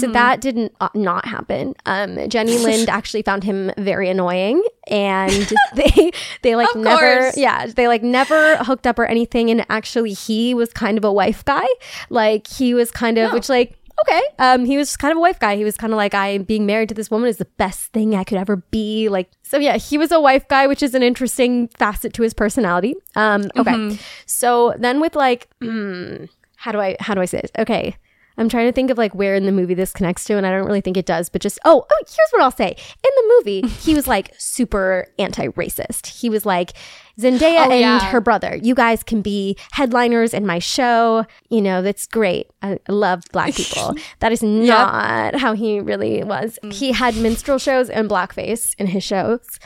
So 0.00 0.06
that 0.12 0.40
didn't 0.40 0.74
uh, 0.80 0.88
not 0.94 1.26
happen. 1.26 1.74
Um, 1.84 2.26
Jenny 2.30 2.56
Lind 2.64 2.88
actually 2.88 3.20
found 3.20 3.44
him 3.44 3.70
very 3.76 4.08
annoying, 4.08 4.64
and 4.88 5.52
they 5.74 6.12
they 6.40 6.56
like 6.56 6.74
Of 6.74 6.80
never 6.80 7.20
course. 7.20 7.36
yeah 7.36 7.66
they 7.66 7.86
like 7.88 8.02
never 8.02 8.56
hooked 8.64 8.86
up 8.86 8.98
or 8.98 9.04
anything. 9.04 9.50
And 9.50 9.66
actually, 9.68 10.14
he 10.14 10.54
was 10.54 10.72
kind 10.72 10.96
of 10.96 11.04
a 11.04 11.12
wife 11.12 11.44
guy. 11.44 11.66
Like 12.08 12.46
he 12.46 12.72
was 12.72 12.90
kind 12.90 13.18
of 13.18 13.34
which 13.34 13.50
like 13.50 13.76
okay, 14.08 14.22
um, 14.38 14.64
he 14.64 14.78
was 14.78 14.96
kind 14.96 15.12
of 15.12 15.18
a 15.18 15.20
wife 15.20 15.38
guy. 15.38 15.56
He 15.56 15.64
was 15.64 15.76
kind 15.76 15.92
of 15.92 15.98
like 15.98 16.14
I 16.14 16.28
am 16.28 16.44
being 16.44 16.64
married 16.64 16.88
to 16.88 16.94
this 16.94 17.10
woman 17.10 17.28
is 17.28 17.36
the 17.36 17.44
best 17.58 17.92
thing 17.92 18.14
I 18.14 18.24
could 18.24 18.38
ever 18.38 18.56
be. 18.56 19.10
Like 19.10 19.30
so 19.42 19.58
yeah, 19.58 19.76
he 19.76 19.98
was 19.98 20.10
a 20.10 20.18
wife 20.22 20.48
guy, 20.48 20.66
which 20.66 20.82
is 20.82 20.94
an 20.94 21.02
interesting 21.02 21.68
facet 21.68 22.14
to 22.14 22.22
his 22.22 22.32
personality. 22.32 22.94
Um, 23.14 23.50
okay, 23.58 23.98
so 24.24 24.74
then 24.78 25.00
with 25.02 25.14
like. 25.14 25.48
hmm, 25.60 26.24
how 26.62 26.70
do 26.70 26.80
I 26.80 26.96
how 27.00 27.14
do 27.14 27.20
I 27.20 27.24
say 27.26 27.40
this? 27.40 27.50
Okay. 27.58 27.96
I'm 28.38 28.48
trying 28.48 28.66
to 28.66 28.72
think 28.72 28.90
of 28.90 28.96
like 28.96 29.14
where 29.14 29.34
in 29.34 29.44
the 29.44 29.52
movie 29.52 29.74
this 29.74 29.92
connects 29.92 30.24
to, 30.24 30.38
and 30.38 30.46
I 30.46 30.50
don't 30.50 30.64
really 30.64 30.80
think 30.80 30.96
it 30.96 31.04
does, 31.04 31.28
but 31.28 31.42
just 31.42 31.58
oh, 31.66 31.84
oh, 31.90 31.98
here's 32.06 32.30
what 32.30 32.40
I'll 32.40 32.50
say. 32.50 32.70
In 32.70 33.10
the 33.16 33.34
movie, 33.36 33.68
he 33.68 33.94
was 33.94 34.06
like 34.06 34.32
super 34.38 35.06
anti-racist. 35.18 36.06
He 36.06 36.30
was 36.30 36.46
like, 36.46 36.72
Zendaya 37.20 37.66
Oh, 37.66 37.70
and 37.70 37.80
yeah. 37.80 38.00
her 38.10 38.22
brother, 38.22 38.56
you 38.56 38.74
guys 38.74 39.02
can 39.02 39.20
be 39.20 39.58
headliners 39.72 40.32
in 40.32 40.46
my 40.46 40.58
show. 40.60 41.26
You 41.50 41.60
know, 41.60 41.82
that's 41.82 42.06
great. 42.06 42.48
I, 42.62 42.78
I 42.88 42.92
love 42.92 43.22
black 43.32 43.54
people. 43.54 43.94
that 44.20 44.32
is 44.32 44.42
not 44.42 45.34
how 45.36 45.52
he 45.52 45.80
really 45.80 46.24
was. 46.24 46.58
Mm. 46.64 46.72
He 46.72 46.92
had 46.92 47.14
minstrel 47.16 47.58
shows 47.58 47.90
and 47.90 48.08
blackface 48.08 48.74
in 48.78 48.86
his 48.86 49.04
shows. 49.04 49.58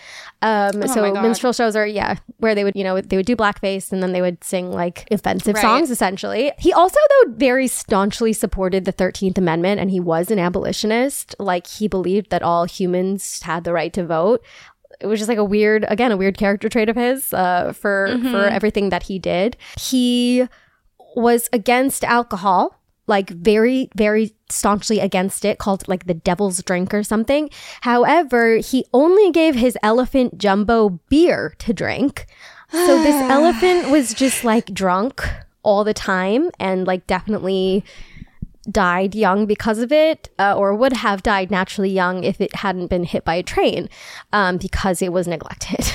Um, 0.43 0.83
Oh 0.83 0.87
so 0.87 1.13
minstrel 1.23 1.53
shows 1.53 1.75
are 1.77 1.87
yeah, 1.87 2.17
where 2.39 2.55
they 2.55 2.63
would 2.63 2.77
you 2.77 2.85
know 2.85 3.01
they 3.01 3.17
would 3.17 3.27
do 3.27 3.35
blackface 3.35 3.91
and 3.91 4.03
then 4.03 4.13
they 4.13 4.21
would 4.21 4.45
sing 4.45 4.71
like 4.71 5.09
offensive 5.11 5.55
Right. 5.55 5.63
songs 5.63 5.91
essentially. 5.91 6.53
He 6.59 6.73
also 6.73 6.99
though 7.25 7.33
very 7.33 7.67
staunchly 7.67 8.33
supported 8.33 8.85
the 8.85 8.93
13th 8.93 9.39
amendment 9.39 9.81
and 9.81 9.91
he 9.91 9.99
was 9.99 10.31
an 10.31 10.39
abolitionist. 10.39 11.35
Like 11.39 11.67
he 11.67 11.89
believed 11.89 12.31
that 12.31 12.43
all 12.43 12.65
humans 12.67 13.41
had 13.43 13.65
the 13.65 13.73
right 13.73 13.93
to 13.95 14.05
vote. 14.05 14.45
It 15.01 15.07
was 15.07 15.19
just 15.21 15.29
like 15.29 15.39
a 15.39 15.45
weird 15.45 15.85
again 15.89 16.13
a 16.13 16.17
weird 16.17 16.37
character 16.39 16.69
trait 16.69 16.89
of 16.89 16.97
his 16.97 17.33
uh 17.33 17.73
for 17.73 18.17
for 18.31 18.45
everything 18.47 18.91
that 18.91 19.05
he 19.05 19.19
did. 19.19 19.57
He 19.79 20.47
was 21.17 21.49
against 21.53 22.05
alcohol 22.05 22.79
like 23.07 23.31
very 23.31 23.89
very 23.95 24.35
staunchly 24.49 25.01
against 25.01 25.45
it 25.45 25.59
called 25.59 25.87
like 25.89 26.07
the 26.07 26.15
devil's 26.15 26.63
drink 26.63 26.93
or 26.95 27.03
something 27.03 27.51
however 27.83 28.57
he 28.57 28.85
only 28.93 29.31
gave 29.31 29.55
his 29.55 29.77
elephant 29.83 30.39
jumbo 30.39 31.01
beer 31.09 31.55
to 31.59 31.73
drink 31.73 32.27
so 32.71 33.03
this 33.03 33.15
elephant 33.31 33.91
was 33.91 34.15
just 34.15 34.45
like 34.45 34.67
drunk 34.73 35.29
all 35.63 35.85
the 35.85 35.95
time 35.95 36.51
and 36.59 36.87
like 36.87 37.07
definitely 37.07 37.85
died 38.71 39.15
young 39.15 39.47
because 39.47 39.79
of 39.79 39.93
it 39.93 40.29
uh, 40.41 40.55
or 40.57 40.75
would 40.75 40.93
have 40.93 41.23
died 41.23 41.51
naturally 41.51 41.91
young 41.91 42.25
if 42.25 42.41
it 42.41 42.55
hadn't 42.57 42.89
been 42.89 43.05
hit 43.05 43.25
by 43.25 43.35
a 43.35 43.43
train 43.43 43.89
um, 44.33 44.57
because 44.57 45.01
it 45.01 45.13
was 45.13 45.29
neglected 45.29 45.93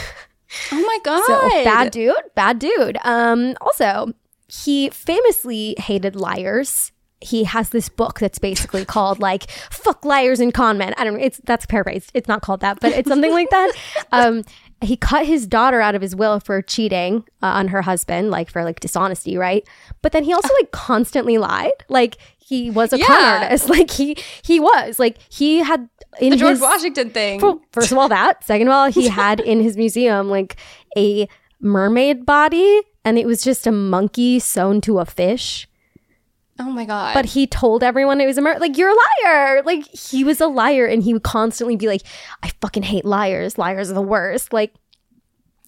Oh 0.71 0.81
my 0.81 0.99
God. 1.03 1.23
so 1.25 1.63
bad 1.63 1.91
dude, 1.91 2.15
bad 2.35 2.59
dude. 2.59 2.97
Um, 3.03 3.55
also, 3.61 4.13
he 4.47 4.89
famously 4.89 5.75
hated 5.77 6.15
liars. 6.15 6.91
He 7.21 7.43
has 7.43 7.69
this 7.69 7.87
book 7.87 8.19
that's 8.19 8.39
basically 8.39 8.83
called 8.85 9.19
like 9.19 9.49
"fuck 9.69 10.03
liars 10.03 10.39
and 10.39 10.53
con 10.53 10.77
men." 10.77 10.93
I 10.97 11.03
don't 11.03 11.13
know. 11.13 11.23
It's 11.23 11.39
that's 11.45 11.65
paraphrased. 11.65 12.11
It's 12.13 12.27
not 12.27 12.41
called 12.41 12.61
that, 12.61 12.79
but 12.79 12.91
it's 12.93 13.07
something 13.07 13.31
like 13.31 13.49
that. 13.51 13.71
Um, 14.11 14.43
he 14.81 14.97
cut 14.97 15.25
his 15.27 15.45
daughter 15.47 15.79
out 15.79 15.93
of 15.95 16.01
his 16.01 16.15
will 16.15 16.39
for 16.39 16.61
cheating 16.63 17.23
uh, 17.43 17.45
on 17.45 17.67
her 17.69 17.83
husband, 17.83 18.31
like 18.31 18.49
for 18.49 18.63
like 18.63 18.79
dishonesty, 18.79 19.37
right? 19.37 19.65
But 20.01 20.11
then 20.11 20.23
he 20.23 20.33
also 20.33 20.51
like 20.55 20.71
constantly 20.71 21.37
lied. 21.37 21.71
Like 21.87 22.17
he 22.39 22.69
was 22.71 22.91
a 22.91 22.97
con 22.97 23.07
Yeah. 23.09 23.41
artist. 23.43 23.69
Like 23.77 23.91
he 23.91 24.17
he 24.43 24.59
was 24.59 24.97
like 24.99 25.17
he 25.29 25.59
had 25.59 25.87
in 26.19 26.31
the 26.31 26.35
George 26.35 26.53
his, 26.53 26.61
Washington 26.61 27.11
thing. 27.11 27.39
well, 27.39 27.61
first 27.71 27.91
of 27.91 27.97
all, 27.99 28.09
that. 28.09 28.43
Second 28.43 28.67
of 28.67 28.73
all, 28.73 28.91
he 28.91 29.07
had 29.07 29.39
in 29.39 29.61
his 29.61 29.77
museum 29.77 30.29
like 30.29 30.57
a 30.97 31.27
mermaid 31.59 32.25
body, 32.25 32.81
and 33.05 33.17
it 33.19 33.25
was 33.27 33.41
just 33.43 33.67
a 33.67 33.71
monkey 33.71 34.39
sewn 34.39 34.81
to 34.81 34.99
a 34.99 35.05
fish. 35.05 35.67
Oh 36.61 36.71
my 36.71 36.85
God. 36.85 37.13
But 37.13 37.25
he 37.25 37.47
told 37.47 37.83
everyone 37.83 38.21
it 38.21 38.27
was 38.27 38.37
a 38.37 38.41
mer. 38.41 38.57
Like 38.59 38.77
you're 38.77 38.89
a 38.89 38.95
liar. 39.23 39.63
Like 39.63 39.85
he 39.87 40.23
was 40.23 40.41
a 40.41 40.47
liar, 40.47 40.85
and 40.85 41.03
he 41.03 41.13
would 41.13 41.23
constantly 41.23 41.75
be 41.75 41.87
like, 41.87 42.01
"I 42.43 42.51
fucking 42.61 42.83
hate 42.83 43.05
liars. 43.05 43.57
Liars 43.57 43.91
are 43.91 43.95
the 43.95 44.01
worst." 44.01 44.53
Like 44.53 44.73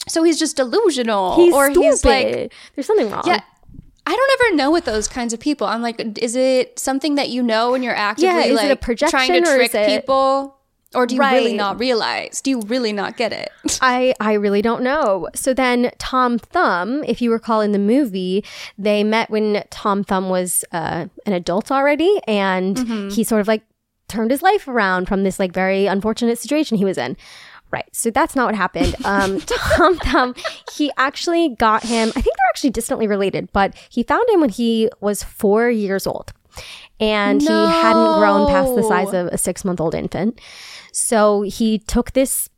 so 0.07 0.23
he's 0.23 0.39
just 0.39 0.57
delusional. 0.57 1.35
he's 1.35 1.53
or 1.53 1.71
stupid. 1.71 1.83
he's 1.83 2.05
like, 2.05 2.53
There's 2.75 2.87
something 2.87 3.09
wrong. 3.09 3.23
yeah. 3.25 3.41
I 4.05 4.13
don't 4.13 4.41
ever 4.41 4.55
know 4.57 4.69
with 4.69 4.83
those 4.83 5.07
kinds 5.07 5.31
of 5.33 5.39
people. 5.39 5.65
I'm 5.65 5.81
like, 5.81 6.19
is 6.19 6.35
it 6.35 6.77
something 6.77 7.15
that 7.15 7.29
you 7.29 7.41
know 7.41 7.71
when 7.71 7.83
you're 7.83 7.95
actively 7.95 8.27
Yeah, 8.27 8.43
is 8.43 8.61
it 8.61 8.65
a 8.65 8.91
like 8.91 9.09
trying 9.09 9.31
to 9.31 9.41
trick 9.41 9.71
people? 9.71 10.57
Or 10.95 11.05
do 11.05 11.15
you 11.15 11.21
really 11.21 11.53
not 11.53 11.79
realize? 11.79 12.41
Do 12.41 12.49
you 12.51 12.61
really 12.61 12.93
not 12.93 13.17
get 13.17 13.33
it? 13.33 13.51
I 13.81 14.13
I 14.19 14.33
really 14.33 14.61
don't 14.61 14.83
know. 14.83 15.27
So 15.35 15.53
then 15.53 15.91
Tom 15.97 16.37
Thumb, 16.39 17.03
if 17.05 17.21
you 17.21 17.31
recall 17.31 17.61
in 17.61 17.71
the 17.71 17.79
movie, 17.79 18.43
they 18.77 19.03
met 19.03 19.29
when 19.29 19.63
Tom 19.69 20.03
Thumb 20.03 20.29
was 20.29 20.63
uh, 20.71 21.07
an 21.25 21.33
adult 21.33 21.71
already, 21.71 22.19
and 22.27 23.11
he 23.11 23.23
sort 23.23 23.41
of 23.41 23.47
like 23.47 23.63
turned 24.07 24.31
his 24.31 24.41
life 24.41 24.67
around 24.67 25.07
from 25.07 25.23
this 25.23 25.39
like 25.39 25.51
very 25.53 25.85
unfortunate 25.87 26.37
situation 26.37 26.77
he 26.77 26.85
was 26.85 26.97
in. 26.97 27.17
Right. 27.71 27.89
So 27.91 28.11
that's 28.11 28.35
not 28.35 28.45
what 28.45 28.55
happened. 28.55 28.95
Um, 29.03 29.39
Tom 29.75 29.97
Thumb, 29.97 30.35
he 30.75 30.91
actually 30.95 31.55
got 31.57 31.81
him. 31.83 32.09
I 32.09 32.21
think 32.21 32.25
they're 32.37 32.49
actually 32.49 32.69
distantly 32.69 33.07
related, 33.07 33.51
but 33.51 33.73
he 33.89 34.03
found 34.03 34.29
him 34.29 34.41
when 34.41 34.49
he 34.51 34.89
was 35.01 35.23
four 35.23 35.71
years 35.71 36.05
old, 36.05 36.33
and 37.03 37.41
he 37.41 37.47
hadn't 37.47 38.19
grown 38.19 38.47
past 38.47 38.75
the 38.75 38.83
size 38.83 39.13
of 39.13 39.27
a 39.27 39.37
six 39.37 39.65
month 39.65 39.81
old 39.81 39.93
infant. 39.93 40.39
So 40.91 41.41
he 41.41 41.79
took 41.79 42.13
this 42.13 42.49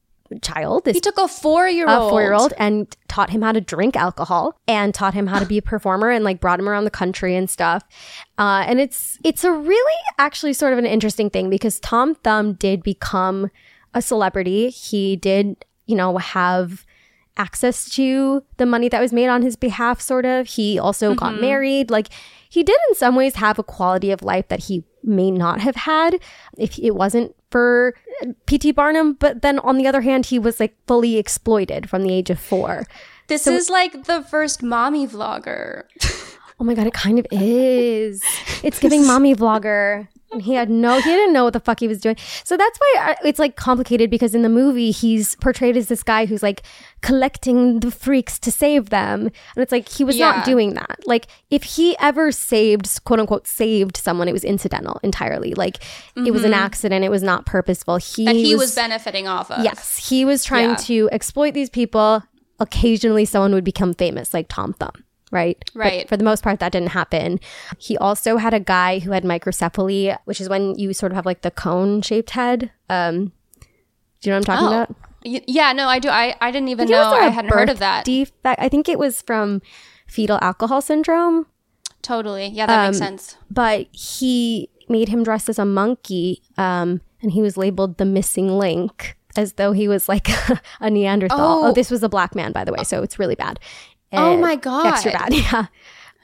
child, 0.42 0.86
this 0.86 0.96
he 0.96 1.00
took 1.00 1.18
a 1.18 1.28
four 1.28 1.68
year 1.68 1.88
old, 1.88 2.08
a 2.08 2.10
four 2.10 2.22
year 2.22 2.34
old 2.34 2.54
and 2.58 2.96
taught 3.08 3.30
him 3.30 3.42
how 3.42 3.52
to 3.52 3.62
drink 3.62 3.96
alcohol 3.96 4.60
and 4.68 4.94
taught 4.94 5.14
him 5.14 5.28
how 5.28 5.40
to 5.40 5.46
be 5.46 5.58
a 5.58 5.62
performer 5.62 6.10
and 6.10 6.24
like 6.24 6.40
brought 6.40 6.60
him 6.60 6.68
around 6.68 6.84
the 6.84 6.92
country 6.92 7.36
and 7.36 7.50
stuff. 7.50 7.84
Uh, 8.38 8.64
and 8.68 8.80
it's 8.80 9.18
it's 9.24 9.44
a 9.44 9.52
really 9.52 10.02
actually 10.18 10.54
sort 10.54 10.74
of 10.74 10.80
an 10.80 10.86
interesting 10.86 11.30
thing 11.30 11.50
because 11.50 11.80
Tom 11.80 12.16
Thumb 12.16 12.54
did 12.54 12.84
become 12.84 13.50
a 13.94 14.02
celebrity. 14.02 14.70
He 14.70 15.16
did, 15.16 15.64
you 15.86 15.96
know, 15.96 16.18
have 16.18 16.85
access 17.38 17.90
to 17.92 18.44
the 18.58 18.66
money 18.66 18.90
that 18.90 19.02
was 19.02 19.14
made 19.14 19.28
on 19.28 19.42
his 19.42 19.56
behalf, 19.56 20.02
sort 20.02 20.26
of. 20.26 20.48
He 20.48 20.80
also 20.80 21.16
got 21.16 21.34
mm-hmm. 21.34 21.42
married. 21.42 21.92
Like 21.92 22.08
he 22.50 22.64
did 22.64 22.78
in 22.90 22.96
some 22.96 23.16
ways 23.16 23.36
have 23.36 23.60
a 23.60 23.64
quality 23.64 24.12
of 24.12 24.24
life 24.24 24.48
that 24.48 24.66
he 24.66 24.84
may 25.04 25.30
not 25.30 25.62
have 25.62 25.76
had 25.76 26.20
if 26.58 26.80
it 26.80 26.96
wasn't 26.96 27.36
for 27.52 27.94
P.T. 28.46 28.72
Barnum. 28.72 29.14
But 29.14 29.42
then 29.42 29.60
on 29.60 29.78
the 29.78 29.88
other 29.88 30.02
hand, 30.02 30.28
he 30.28 30.40
was 30.40 30.60
like 30.60 30.76
fully 30.88 31.18
exploited 31.18 31.90
from 31.90 32.04
the 32.04 32.14
age 32.14 32.30
of 32.30 32.40
four. 32.40 32.86
This 33.28 33.48
is 33.48 33.70
like 33.70 34.06
the 34.06 34.22
first 34.22 34.62
mommy 34.62 35.08
vlogger. 35.08 35.84
Oh 36.58 36.64
my 36.64 36.74
god, 36.74 36.88
it 36.88 36.94
kind 36.94 37.20
of 37.20 37.28
is. 37.32 38.24
It's 38.64 38.80
giving 38.80 39.06
mommy 39.06 39.36
vlogger. 39.36 40.08
And 40.32 40.42
he 40.42 40.54
had 40.56 40.70
no, 40.70 40.96
he 40.98 41.04
didn't 41.04 41.34
know 41.34 41.44
what 41.46 41.54
the 41.54 41.60
fuck 41.60 41.80
he 41.80 41.88
was 41.88 42.02
doing. 42.02 42.18
So 42.44 42.58
that's 42.58 42.78
why 42.80 43.16
it's 43.24 43.40
like 43.40 43.56
complicated 43.56 44.10
because 44.10 44.36
in 44.36 44.42
the 44.42 44.50
movie 44.50 44.92
he's 44.92 45.36
portrayed 45.36 45.78
as 45.78 45.88
this 45.88 46.04
guy 46.04 46.26
who's 46.26 46.44
like 46.44 46.64
collecting 47.02 47.80
the 47.80 47.92
freaks 47.92 48.40
to 48.40 48.52
save 48.52 48.90
them, 48.90 49.22
and 49.22 49.32
it's 49.58 49.72
like 49.72 49.88
he 49.88 50.04
was 50.04 50.18
Yeah. 50.18 50.32
not 50.32 50.46
doing 50.46 50.74
that. 50.74 51.00
Like 51.06 51.28
if 51.52 51.64
he 51.64 51.96
ever 52.00 52.32
saved, 52.32 53.04
quote 53.06 53.20
unquote, 53.20 53.48
saved 53.48 53.96
someone, 53.98 54.28
it 54.28 54.34
was 54.34 54.44
incidental 54.44 55.00
entirely. 55.04 55.54
Like 55.54 55.78
it 56.18 56.32
was 56.32 56.44
an 56.44 56.54
accident. 56.54 57.06
It 57.06 57.10
was 57.12 57.24
not 57.24 57.46
purposeful. 57.46 57.98
He 57.98 58.26
Mm-hmm. 58.26 58.26
that 58.26 58.36
he 58.36 58.56
was, 58.56 58.74
benefiting 58.76 59.28
off 59.28 59.52
of. 59.52 59.64
Yes, 59.64 60.10
he 60.10 60.26
was 60.26 60.44
trying 60.44 60.72
Yeah. 60.72 60.76
to 60.78 61.10
exploit 61.12 61.54
these 61.54 61.70
people. 61.70 62.24
Occasionally, 62.60 63.26
someone 63.26 63.54
would 63.54 63.64
become 63.66 63.94
famous, 63.94 64.34
like 64.34 64.48
Tom 64.50 64.74
Thumb, 64.74 65.04
right? 65.36 65.58
But 65.74 65.80
Right. 65.80 66.10
for 66.10 66.18
the 66.18 66.24
most 66.24 66.42
part, 66.44 66.60
that 66.62 66.72
didn't 66.72 66.90
happen. 67.02 67.40
He 67.78 67.98
also 67.98 68.38
had 68.38 68.54
a 68.54 68.60
guy 68.60 69.00
who 69.00 69.12
had 69.12 69.24
microcephaly, 69.24 70.18
which 70.26 70.40
is 70.42 70.50
when 70.50 70.74
you 70.80 70.94
sort 70.94 71.12
of 71.12 71.16
have 71.18 71.26
like 71.26 71.42
the 71.42 71.52
cone 71.52 72.02
shaped 72.02 72.32
head. 72.32 72.72
Um, 72.90 73.34
do 74.22 74.30
you 74.30 74.32
know 74.32 74.40
what 74.40 74.50
I'm 74.50 74.56
talking 74.56 74.68
Oh. 74.68 74.82
about? 74.82 74.96
Y- 75.26 75.42
Yeah, 75.48 75.74
no, 75.74 75.88
I 75.88 76.00
do. 76.00 76.10
I, 76.10 76.36
I 76.42 76.50
didn't 76.52 76.70
even 76.70 76.88
know. 76.90 77.12
like, 77.12 77.34
hadn't 77.34 77.52
heard 77.52 77.70
of 77.70 77.80
that. 77.80 78.06
Defect. 78.06 78.60
I 78.62 78.70
think 78.70 78.88
it 78.90 78.98
was 78.98 79.22
from 79.22 79.62
fetal 80.08 80.40
alcohol 80.42 80.82
syndrome. 80.82 81.46
totally. 82.02 82.48
Yeah, 82.48 82.68
that 82.68 82.80
Um, 82.80 82.86
makes 82.88 82.98
sense. 83.00 83.38
but 83.50 83.88
he 83.92 84.70
made 84.88 85.10
him 85.10 85.24
dress 85.24 85.50
as 85.50 85.58
a 85.58 85.66
monkey 85.66 86.42
um, 86.58 87.02
and 87.24 87.32
he 87.32 87.42
was 87.42 87.58
labeled 87.58 87.98
the 87.98 88.06
missing 88.06 88.60
link 88.60 89.18
as 89.36 89.54
though 89.54 89.72
he 89.72 89.88
was 89.88 90.08
like 90.08 90.28
a 90.80 90.90
neanderthal 90.92 91.40
oh. 91.40 91.68
Oh. 91.70 91.72
this 91.74 91.90
was 91.90 92.04
a 92.04 92.08
black 92.10 92.36
man 92.36 92.52
by 92.52 92.64
the 92.64 92.72
way 92.72 92.84
so 92.84 93.02
it's 93.02 93.18
really 93.18 93.34
bad 93.34 93.60
Oh 94.18 94.38
my 94.38 94.54
extra 94.54 95.12
God. 95.12 95.30
bad 95.30 95.34
yeah 95.34 95.66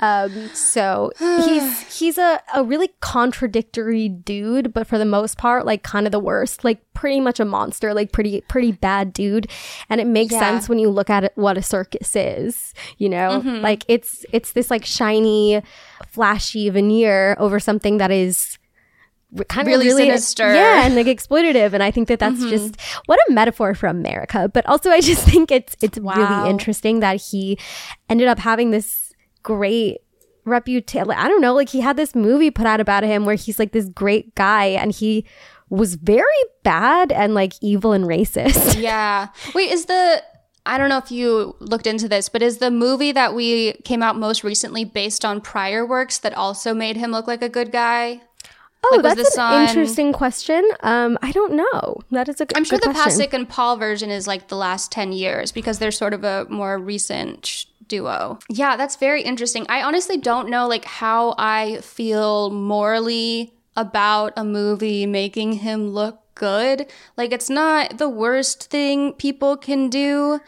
um, 0.04 0.50
so 0.56 1.12
he's 1.20 1.80
he's 2.00 2.18
a, 2.18 2.42
a 2.56 2.64
really 2.64 2.90
contradictory 3.02 4.10
dude 4.10 4.74
but 4.74 4.88
for 4.88 4.98
the 4.98 5.06
most 5.06 5.38
part 5.38 5.64
like 5.66 5.84
kind 5.84 6.08
of 6.08 6.12
the 6.12 6.20
worst 6.20 6.64
like 6.64 6.80
pretty 6.96 7.20
much 7.20 7.40
a 7.40 7.46
monster 7.46 7.94
like 7.94 8.12
pretty 8.12 8.42
pretty 8.48 8.72
bad 8.72 9.14
dude 9.14 9.48
and 9.90 10.02
it 10.02 10.08
makes 10.08 10.34
Yeah. 10.34 10.40
sense 10.40 10.68
when 10.68 10.80
you 10.80 10.90
look 10.90 11.10
at 11.12 11.24
it, 11.24 11.34
what 11.36 11.56
a 11.58 11.62
circus 11.62 12.16
is 12.16 12.74
you 12.98 13.10
know 13.10 13.42
Mm-hmm. 13.44 13.62
like 13.62 13.86
it's 13.88 14.26
it's 14.34 14.54
this 14.54 14.72
like 14.72 14.86
shiny 14.86 15.62
flashy 16.08 16.70
veneer 16.70 17.36
over 17.40 17.60
something 17.60 17.98
that 17.98 18.10
is 18.12 18.58
kind 19.48 19.68
Really 19.68 19.88
of 19.88 19.94
really 19.94 20.06
sinister. 20.08 20.44
Mm-hmm. 20.44 20.56
yeah 20.56 20.86
and 20.86 20.96
like 20.96 21.08
exploitative 21.08 21.74
and 21.74 21.82
i 21.82 21.90
think 21.92 22.08
that 22.10 22.20
that's 22.20 22.42
just 22.50 22.80
what 23.06 23.18
a 23.30 23.32
metaphor 23.34 23.74
for 23.74 23.88
america 23.88 24.50
but 24.54 24.66
also 24.66 24.90
i 24.90 25.00
just 25.00 25.24
think 25.32 25.52
it's 25.52 25.76
it's 25.82 25.98
Wow. 26.00 26.16
really 26.16 26.50
interesting 26.50 27.00
that 27.00 27.22
he 27.22 27.58
ended 28.10 28.28
up 28.28 28.40
having 28.40 28.72
this 28.72 29.14
great 29.44 30.00
reputation 30.46 31.12
i 31.12 31.28
don't 31.28 31.42
know 31.42 31.54
like 31.54 31.70
he 31.70 31.82
had 31.82 31.96
this 31.98 32.16
movie 32.16 32.52
put 32.52 32.66
out 32.66 32.80
about 32.82 33.04
him 33.04 33.26
where 33.26 33.36
he's 33.36 33.60
like 33.60 33.72
this 33.72 33.88
great 33.90 34.34
guy 34.36 34.66
and 34.66 34.92
he 34.92 35.26
was 35.70 35.96
very 35.96 36.26
bad 36.64 37.12
and 37.12 37.34
like 37.34 37.54
evil 37.62 37.94
and 37.94 38.06
racist 38.06 38.78
Yeah. 38.82 39.28
Wait, 39.56 39.72
is 39.72 39.86
the 39.86 40.22
I 40.66 40.78
don't 40.78 40.90
know 40.90 40.98
if 41.00 41.12
you 41.12 41.56
looked 41.60 41.88
into 41.88 42.08
this, 42.08 42.30
but 42.30 42.44
is 42.44 42.58
the 42.60 42.70
movie 42.70 43.12
that 43.14 43.34
we 43.34 43.74
came 43.84 44.04
out 44.04 44.16
most 44.16 44.44
recently 44.44 44.84
based 44.86 45.26
on 45.26 45.42
prior 45.42 45.84
works 45.86 46.20
that 46.20 46.36
also 46.36 46.74
made 46.76 46.98
him 46.98 47.12
look 47.12 47.26
like 47.26 47.42
a 47.42 47.50
good 47.50 47.72
guy? 47.72 48.22
Oh 48.84 49.00
Like, 49.02 49.16
that's 49.16 49.36
an 49.36 49.42
on- 49.42 49.68
interesting 49.68 50.12
question 50.14 50.68
um 50.82 51.18
i 51.22 51.32
don't 51.32 51.54
know 51.54 51.98
that 52.12 52.28
is 52.30 52.42
a 52.42 52.46
good 52.46 52.58
I'm 52.58 52.64
sure 52.64 52.80
good 52.80 52.90
the 52.90 52.94
question. 52.94 53.22
Pasek 53.22 53.34
and 53.34 53.48
Paul 53.48 53.78
version 53.78 54.10
is 54.10 54.28
like 54.28 54.48
the 54.48 54.56
last 54.58 54.92
10 54.92 55.12
years 55.12 55.52
because 55.52 55.80
they're 55.80 55.92
sort 55.92 56.14
of 56.14 56.24
a 56.24 56.46
more 56.50 56.78
recent 56.78 57.66
duo. 57.88 58.40
Yeah, 58.50 58.78
that's 58.78 58.96
very 58.96 59.22
interesting. 59.22 59.66
I 59.68 59.84
honestly 59.84 60.18
don't 60.18 60.50
know 60.50 60.68
like 60.68 60.86
how 60.86 61.36
I 61.38 61.80
feel 61.82 62.50
morally 62.50 63.54
about 63.76 64.32
a 64.38 64.44
movie 64.46 65.06
making 65.06 65.54
him 65.54 65.90
look 65.90 66.20
good. 66.36 66.88
Like 67.18 67.32
it's 67.34 67.50
not 67.50 67.98
the 67.98 68.08
worst 68.10 68.70
thing 68.70 69.14
people 69.14 69.58
can 69.58 69.90
do, 69.90 70.40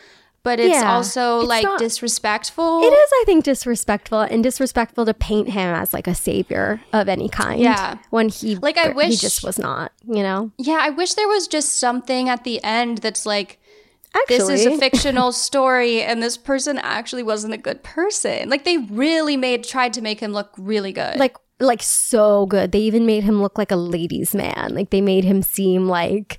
but 0.44 0.60
it's 0.60 0.74
Yeah, 0.74 0.94
also 0.96 1.39
it's 1.39 1.50
like 1.50 1.64
not- 1.64 1.80
disrespectful. 1.80 2.84
It 2.84 2.94
is, 2.94 3.10
I 3.14 3.24
think, 3.26 3.44
disrespectful 3.46 4.22
and 4.22 4.44
disrespectful 4.44 5.06
to 5.06 5.14
paint 5.14 5.50
him 5.50 5.74
as 5.74 5.94
like 5.94 6.08
a 6.08 6.16
savior 6.16 6.82
of 6.91 7.08
any 7.10 7.30
kind. 7.30 7.62
Yeah. 7.62 7.98
When 8.10 8.30
he 8.30 8.56
Like, 8.58 8.78
I 8.78 8.89
wish 8.89 9.10
he 9.12 9.16
just 9.18 9.44
was 9.44 9.58
not, 9.58 9.91
you 10.06 10.22
know? 10.24 10.52
Yeah, 10.58 10.80
I 10.82 10.89
wish 10.89 11.14
there 11.14 11.28
was 11.28 11.48
just 11.48 11.78
something 11.80 12.30
at 12.30 12.44
the 12.44 12.64
end 12.64 13.00
that's 13.00 13.26
like 13.26 13.60
Actually, 14.16 14.38
this 14.38 14.50
is 14.50 14.66
a 14.68 14.78
fictional 14.89 15.32
story 15.32 16.02
and 16.04 16.22
this 16.22 16.38
person 16.38 16.78
actually 16.78 17.24
wasn't 17.24 17.54
a 17.54 17.58
good 17.58 17.82
person. 17.82 18.50
Like 18.50 18.64
they 18.64 18.78
really 18.78 19.38
made 19.38 19.64
tried 19.64 19.94
to 19.94 20.02
make 20.02 20.20
him 20.20 20.34
look 20.34 20.52
really 20.58 20.91
good. 20.91 21.18
like 21.18 21.36
like 21.60 21.82
so 21.82 22.46
good. 22.48 22.72
They 22.74 22.80
even 22.82 23.06
made 23.06 23.24
him 23.24 23.41
look 23.41 23.58
like 23.58 23.72
a 23.72 23.76
ladies' 23.78 24.36
man. 24.36 24.74
Like 24.76 24.89
they 24.89 25.02
made 25.02 25.24
him 25.24 25.41
seem 25.41 25.88
like 25.88 26.38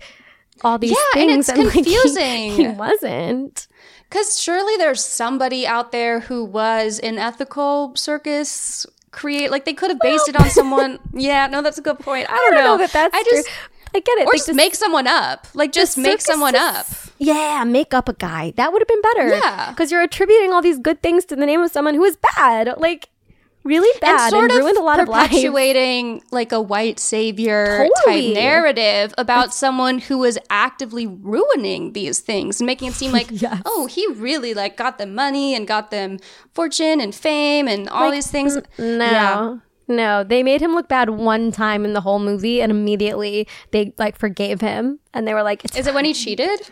all 0.62 0.78
these 0.78 0.90
Yeah, 0.92 1.20
and 1.22 1.30
things 1.30 1.48
it's 1.48 1.58
like, 1.58 1.66
he- 1.72 1.82
confusing. 1.82 2.52
he 2.52 2.68
wasn't. 2.68 3.66
Cuz 4.14 4.40
surely 4.40 4.76
there's 4.76 5.04
somebody 5.04 5.66
out 5.66 5.90
there 5.90 6.20
who 6.20 6.44
was 6.44 7.00
an 7.00 7.18
ethical 7.18 7.92
circus 7.96 8.86
create 9.10 9.50
like 9.50 9.64
they 9.64 9.74
could 9.74 9.90
have 9.90 10.00
based 10.00 10.28
it 10.28 10.36
on 10.36 10.48
someone. 10.58 10.98
Yeah, 11.12 11.48
no 11.48 11.62
that's 11.62 11.78
a 11.78 11.82
good 11.82 11.98
point. 11.98 12.28
I 12.30 12.34
I 12.34 12.36
don't, 12.36 12.50
don't 12.52 12.64
know. 12.64 12.72
know 12.72 12.78
that 12.78 12.92
that's 12.92 13.14
I 13.14 13.22
just 13.24 13.46
true. 13.48 13.54
I 13.96 14.00
get 14.00 14.18
it. 14.18 14.22
or 14.22 14.32
Like, 14.32 14.36
just 14.46 14.54
make 14.54 14.74
someone 14.74 15.06
up. 15.06 15.46
Like 15.54 15.72
just 15.72 15.98
make 15.98 16.20
someone 16.20 16.54
up. 16.56 16.86
Yeah, 17.18 17.62
make 17.64 17.94
up 17.94 18.08
a 18.08 18.12
guy. 18.12 18.52
That 18.56 18.72
would 18.72 18.82
have 18.82 18.88
been 18.88 19.02
better. 19.02 19.28
Yeah. 19.36 19.70
Because 19.70 19.92
you're 19.92 20.02
attributing 20.02 20.52
all 20.52 20.62
these 20.62 20.78
good 20.80 21.00
things 21.02 21.24
to 21.26 21.36
the 21.36 21.46
name 21.46 21.60
of 21.62 21.70
someone 21.70 21.94
who 21.94 22.02
is 22.04 22.16
bad. 22.36 22.74
Like, 22.78 23.08
really 23.64 23.98
bad 24.00 24.20
and, 24.20 24.30
sort 24.30 24.50
of 24.50 24.58
ruined 24.58 24.76
a 24.76 24.82
lot 24.82 25.00
of 25.00 25.08
lives. 25.08 25.28
perpetuating 25.28 26.22
like 26.30 26.52
a 26.52 26.60
white 26.60 27.00
savior 27.00 27.88
Totally. 28.04 28.28
type 28.28 28.34
narrative 28.34 29.14
about 29.18 29.54
someone 29.54 29.98
who 29.98 30.18
was 30.18 30.38
actively 30.50 31.06
ruining 31.06 31.92
these 31.94 32.20
things 32.20 32.60
and 32.60 32.66
making 32.66 32.88
it 32.88 32.94
seem 32.94 33.10
like 33.20 33.28
Yes. 33.30 33.62
oh 33.64 33.86
he 33.86 34.06
really 34.12 34.54
like 34.54 34.76
got 34.76 34.98
them 34.98 35.14
money 35.14 35.54
and 35.54 35.66
got 35.66 35.90
them 35.90 36.18
fortune 36.52 37.00
and 37.00 37.14
fame 37.14 37.66
and 37.66 37.88
all 37.88 38.10
these 38.10 38.30
things 38.30 38.56
No. 38.78 38.98
Yeah. 38.98 39.56
No, 39.86 40.24
they 40.24 40.42
made 40.42 40.62
him 40.62 40.74
look 40.74 40.88
bad 40.88 41.10
one 41.10 41.52
time 41.52 41.84
in 41.84 41.92
the 41.92 42.00
whole 42.00 42.18
movie 42.18 42.62
and 42.62 42.70
immediately 42.72 43.46
they 43.70 43.92
like 43.98 44.18
forgave 44.18 44.62
him 44.62 44.98
and 45.12 45.28
they 45.28 45.34
were 45.34 45.42
like, 45.42 45.62
it's 45.62 45.76
is 45.76 45.86
it 45.86 45.92
when 45.92 46.06
he 46.06 46.14
cheated 46.14 46.70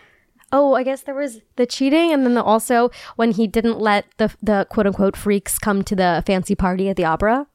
oh, 0.52 0.74
I 0.74 0.82
guess 0.82 1.02
there 1.02 1.14
was 1.14 1.40
the 1.56 1.66
cheating 1.66 2.12
and 2.12 2.24
then 2.24 2.34
the, 2.34 2.42
also 2.42 2.90
when 3.16 3.32
he 3.32 3.46
didn't 3.46 3.80
let 3.80 4.04
the 4.18 4.32
the 4.42 4.66
quote 4.70 4.86
unquote 4.86 5.16
freaks 5.16 5.58
come 5.58 5.82
to 5.84 5.96
the 5.96 6.22
fancy 6.26 6.54
party 6.54 6.88
at 6.88 6.96
the 6.96 7.04
opera. 7.04 7.46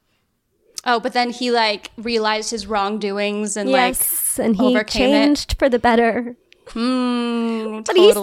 oh 0.86 1.00
but 1.00 1.14
then 1.14 1.30
he 1.30 1.52
like 1.52 1.92
realized 1.98 2.50
his 2.52 2.68
wrongdoings 2.68 3.56
and 3.56 3.70
yes, 3.70 4.40
and 4.40 4.56
he 4.56 4.66
overcame 4.66 5.10
it. 5.10 5.12
changed 5.12 5.56
for 5.60 5.70
the 5.70 5.80
better. 5.80 6.36
Hmm, 6.72 7.78
But 7.78 7.96
totally. 7.96 8.08
he 8.08 8.14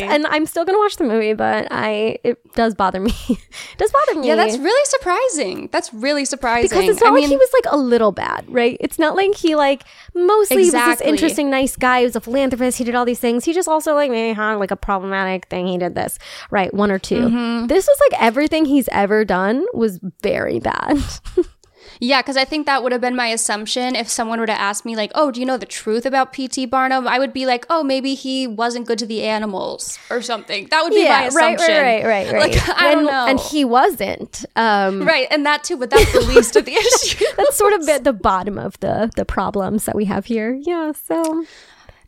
sucked, 0.00 0.12
and 0.12 0.26
I'm 0.26 0.46
still 0.46 0.64
gonna 0.64 0.78
watch 0.78 0.96
the 0.96 1.04
movie, 1.04 1.34
but 1.34 1.68
I 1.70 2.18
it 2.24 2.38
does 2.54 2.74
bother 2.74 3.00
me. 3.00 3.12
it 3.28 3.38
does 3.78 3.90
bother 3.92 4.20
me. 4.20 4.28
yeah 4.28 4.36
that's 4.36 4.56
really 4.58 4.84
surprising 4.86 5.68
that's 5.72 5.92
really 5.94 6.24
surprising 6.24 6.68
because 6.70 6.88
it's 6.88 7.00
not 7.00 7.08
I 7.08 7.12
like 7.12 7.20
mean, 7.22 7.30
he 7.30 7.36
was 7.36 7.50
like 7.52 7.72
a 7.72 7.76
little 7.76 8.12
bad, 8.12 8.44
right? 8.48 8.76
It's 8.80 8.98
not 8.98 9.16
like 9.16 9.34
he 9.34 9.54
like 9.56 9.84
mostly 10.14 10.58
was 10.58 10.72
this 10.72 11.00
interesting, 11.00 11.50
nice 11.50 11.76
guy. 11.76 12.00
He 12.00 12.04
was 12.04 12.16
a 12.16 12.20
philanthropist. 12.20 12.78
He 12.78 12.84
did 12.84 12.94
all 12.94 13.04
these 13.04 13.20
things. 13.20 13.44
He 13.44 13.52
just 13.52 13.68
also 13.68 13.94
like 13.94 14.10
maybe 14.10 14.34
had 14.34 14.54
like 14.54 14.70
a 14.70 14.76
problematic 14.76 15.46
thing. 15.46 15.66
He 15.66 15.78
did 15.78 15.94
this, 15.94 16.18
right? 16.50 16.72
One 16.72 16.90
or 16.90 16.98
2 16.98 17.14
Mm-hmm. 17.14 17.66
This 17.68 17.86
was 17.86 17.98
like 18.10 18.20
everything 18.22 18.64
he's 18.64 18.88
ever 18.92 19.24
done 19.24 19.64
was 19.72 19.98
very 20.22 20.60
bad. 20.60 20.98
Yeah, 22.00 22.22
because 22.22 22.36
I 22.36 22.44
think 22.44 22.66
that 22.66 22.82
would 22.82 22.92
have 22.92 23.00
been 23.00 23.16
my 23.16 23.28
assumption 23.28 23.94
if 23.96 24.08
someone 24.08 24.40
were 24.40 24.46
to 24.46 24.52
ask 24.60 24.84
me, 24.84 24.96
like, 24.96 25.10
oh, 25.14 25.30
do 25.30 25.40
you 25.40 25.46
know 25.46 25.56
the 25.56 25.66
truth 25.66 26.04
about 26.06 26.32
P.T. 26.32 26.66
Barnum? 26.66 27.06
I 27.06 27.18
would 27.18 27.32
be 27.32 27.46
like, 27.46 27.64
oh, 27.70 27.82
maybe 27.84 28.14
he 28.14 28.46
wasn't 28.46 28.86
good 28.86 28.98
to 28.98 29.06
the 29.06 29.22
animals 29.22 29.98
or 30.10 30.20
something. 30.22 30.66
That 30.70 30.82
would 30.82 30.90
be 30.92 31.04
my 31.04 31.10
right, 31.10 31.28
assumption. 31.28 31.68
right, 31.68 32.04
right, 32.04 32.26
right, 32.26 32.32
right. 32.32 32.52
Like, 32.54 32.68
I 32.80 32.90
don't 32.92 32.98
and, 32.98 33.06
know. 33.06 33.26
and 33.28 33.40
he 33.40 33.64
wasn't. 33.64 34.44
Um, 34.56 35.02
right, 35.02 35.26
and 35.30 35.44
that 35.46 35.64
too, 35.64 35.76
but 35.76 35.90
that's 35.90 36.12
the 36.12 36.20
least 36.20 36.56
of 36.56 36.64
the 36.64 36.72
issue. 36.76 37.24
that's 37.36 37.56
sort 37.56 37.72
of 37.72 37.88
at 37.88 38.04
the 38.04 38.12
bottom 38.12 38.58
of 38.58 38.78
the 38.80 39.10
the 39.16 39.24
problems 39.24 39.84
that 39.84 39.94
we 39.94 40.04
have 40.06 40.24
here. 40.26 40.52
Yeah, 40.62 40.92
so 40.92 41.44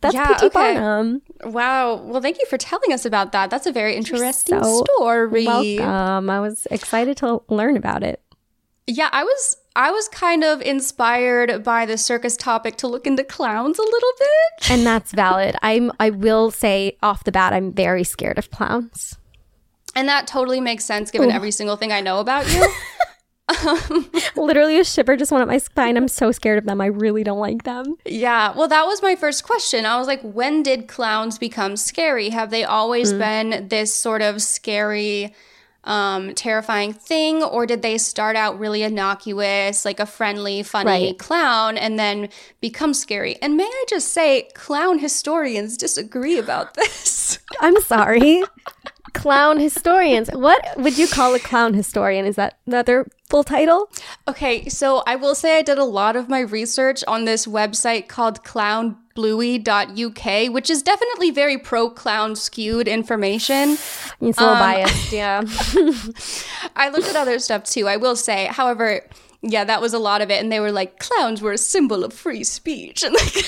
that's 0.00 0.14
Yeah, 0.14 0.26
P.T. 0.28 0.46
okay. 0.46 0.74
Barnum. 0.74 1.22
wow. 1.44 1.96
Well, 1.96 2.20
thank 2.20 2.38
you 2.38 2.46
for 2.46 2.58
telling 2.58 2.92
us 2.92 3.04
about 3.04 3.32
that. 3.32 3.50
That's 3.50 3.66
a 3.66 3.72
very 3.72 3.94
interesting 3.96 4.62
So 4.62 4.84
story. 4.84 5.46
Welcome. 5.46 6.28
I 6.30 6.40
was 6.40 6.66
excited 6.70 7.16
to 7.18 7.42
learn 7.48 7.76
about 7.76 8.02
it. 8.02 8.20
Yeah, 8.86 9.08
I 9.12 9.24
was. 9.24 9.56
I 9.74 9.90
was 9.90 10.08
kind 10.08 10.42
of 10.42 10.62
inspired 10.62 11.62
by 11.62 11.84
the 11.84 11.98
circus 11.98 12.34
topic 12.36 12.76
to 12.76 12.86
look 12.86 13.06
into 13.06 13.24
clowns 13.24 13.78
a 13.78 13.82
little 13.82 14.12
bit. 14.18 14.70
and 14.70 14.86
that's 14.86 15.12
valid. 15.12 15.56
I'm. 15.62 15.92
I 16.00 16.10
will 16.10 16.50
say 16.50 16.96
off 17.02 17.24
the 17.24 17.32
bat, 17.32 17.52
I'm 17.52 17.72
very 17.72 18.04
scared 18.04 18.38
of 18.38 18.50
clowns. 18.50 19.16
And 19.94 20.08
that 20.08 20.26
totally 20.26 20.60
makes 20.60 20.84
sense 20.84 21.10
given 21.10 21.30
every 21.30 21.50
single 21.50 21.76
thing 21.76 21.90
I 21.90 22.02
know 22.02 22.20
about 22.20 22.46
you. 22.52 22.66
Literally, 24.36 24.78
a 24.78 24.84
shiver 24.84 25.16
just 25.16 25.30
went 25.30 25.42
up 25.42 25.48
my 25.48 25.58
spine. 25.58 25.96
I'm 25.96 26.08
so 26.08 26.32
scared 26.32 26.58
of 26.58 26.64
them. 26.64 26.80
I 26.80 26.86
really 26.86 27.22
don't 27.22 27.38
like 27.38 27.62
them. 27.62 27.96
Yeah, 28.04 28.52
well, 28.56 28.68
that 28.68 28.86
was 28.86 29.02
my 29.02 29.14
first 29.14 29.44
question. 29.44 29.86
I 29.86 29.98
was 29.98 30.06
like, 30.06 30.20
when 30.22 30.62
did 30.62 30.88
clowns 30.88 31.38
become 31.38 31.76
scary? 31.76 32.30
Have 32.30 32.50
they 32.50 32.64
always 32.64 33.12
mm. 33.12 33.18
been 33.18 33.68
this 33.68 33.94
sort 33.94 34.20
of 34.20 34.42
scary 34.42 35.32
um, 35.86 36.34
terrifying 36.34 36.92
thing, 36.92 37.42
or 37.42 37.64
did 37.66 37.82
they 37.82 37.96
start 37.98 38.36
out 38.36 38.58
really 38.58 38.82
innocuous, 38.82 39.84
like 39.84 40.00
a 40.00 40.06
friendly, 40.06 40.62
funny 40.62 40.90
Right. 40.90 41.18
clown, 41.18 41.78
and 41.78 41.98
then 41.98 42.28
become 42.60 42.92
scary? 42.92 43.36
And 43.40 43.56
may 43.56 43.64
I 43.64 43.84
just 43.88 44.08
say, 44.08 44.48
clown 44.54 44.98
historians 44.98 45.76
disagree 45.76 46.38
about 46.38 46.74
this. 46.74 47.38
I'm 47.60 47.80
sorry. 47.82 48.42
Clown 49.16 49.58
historians. 49.58 50.28
What 50.30 50.62
would 50.76 50.98
you 50.98 51.08
call 51.08 51.34
a 51.34 51.38
clown 51.38 51.74
historian? 51.74 52.26
Is 52.26 52.36
that 52.36 52.58
that 52.66 52.86
their 52.86 53.06
full 53.28 53.44
title? 53.44 53.90
Okay, 54.28 54.68
so 54.68 55.02
I 55.06 55.16
will 55.16 55.34
say 55.34 55.58
I 55.58 55.62
did 55.62 55.78
a 55.78 55.84
lot 55.84 56.16
of 56.16 56.28
my 56.28 56.40
research 56.40 57.02
on 57.08 57.24
this 57.24 57.46
website 57.46 58.08
called 58.08 58.44
clownbluey.uk, 58.44 60.52
which 60.52 60.70
is 60.70 60.82
definitely 60.82 61.30
very 61.30 61.58
pro 61.58 61.90
clown 61.90 62.36
skewed 62.36 62.88
information. 62.88 63.78
It's 64.20 64.38
a 64.38 64.42
little 64.42 64.54
biased, 64.54 65.12
yeah. 65.12 65.42
I 66.76 66.88
looked 66.90 67.08
at 67.08 67.16
other 67.16 67.38
stuff 67.38 67.64
too, 67.64 67.88
I 67.88 67.96
will 67.96 68.16
say. 68.16 68.46
However, 68.46 69.02
yeah, 69.42 69.64
that 69.64 69.80
was 69.80 69.94
a 69.94 69.98
lot 69.98 70.22
of 70.22 70.30
it. 70.30 70.42
And 70.42 70.50
they 70.50 70.60
were 70.60 70.72
like, 70.72 70.98
clowns 70.98 71.42
were 71.42 71.52
a 71.52 71.58
symbol 71.58 72.04
of 72.04 72.12
free 72.12 72.44
speech. 72.44 73.04
And 73.12 73.14
like, 73.14 73.44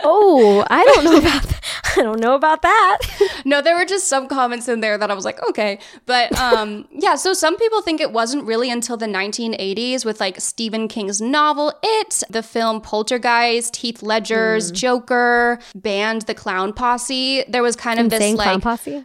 Oh, 0.00 0.64
I 0.68 0.84
don't 0.84 1.04
know 1.04 1.18
about 1.18 1.42
that. 1.42 1.60
I 1.96 2.02
don't 2.02 2.20
know 2.20 2.34
about 2.34 2.62
that. 2.62 2.98
no, 3.44 3.60
there 3.60 3.76
were 3.76 3.84
just 3.84 4.08
some 4.08 4.28
comments 4.28 4.68
in 4.68 4.80
there 4.80 4.98
that 4.98 5.10
I 5.10 5.14
was 5.14 5.24
like, 5.24 5.40
okay. 5.48 5.78
But 6.06 6.36
um, 6.38 6.86
yeah, 6.92 7.14
so 7.14 7.32
some 7.32 7.56
people 7.56 7.82
think 7.82 8.00
it 8.00 8.12
wasn't 8.12 8.44
really 8.44 8.70
until 8.70 8.96
the 8.96 9.06
1980s 9.06 10.04
with 10.04 10.20
like 10.20 10.40
Stephen 10.40 10.88
King's 10.88 11.20
novel 11.20 11.72
It, 11.82 12.22
the 12.30 12.42
film 12.42 12.80
Poltergeist, 12.80 13.76
Heath 13.76 14.02
Ledger's 14.02 14.70
Joker, 14.70 15.58
banned 15.74 16.22
the 16.22 16.34
Clown 16.34 16.72
Posse. 16.72 17.44
There 17.48 17.62
was 17.62 17.76
kind 17.76 17.98
of 18.00 18.10
this 18.10 18.20
Insane 18.20 18.36
clown 18.36 18.54
like 18.54 18.62
posse. 18.62 19.04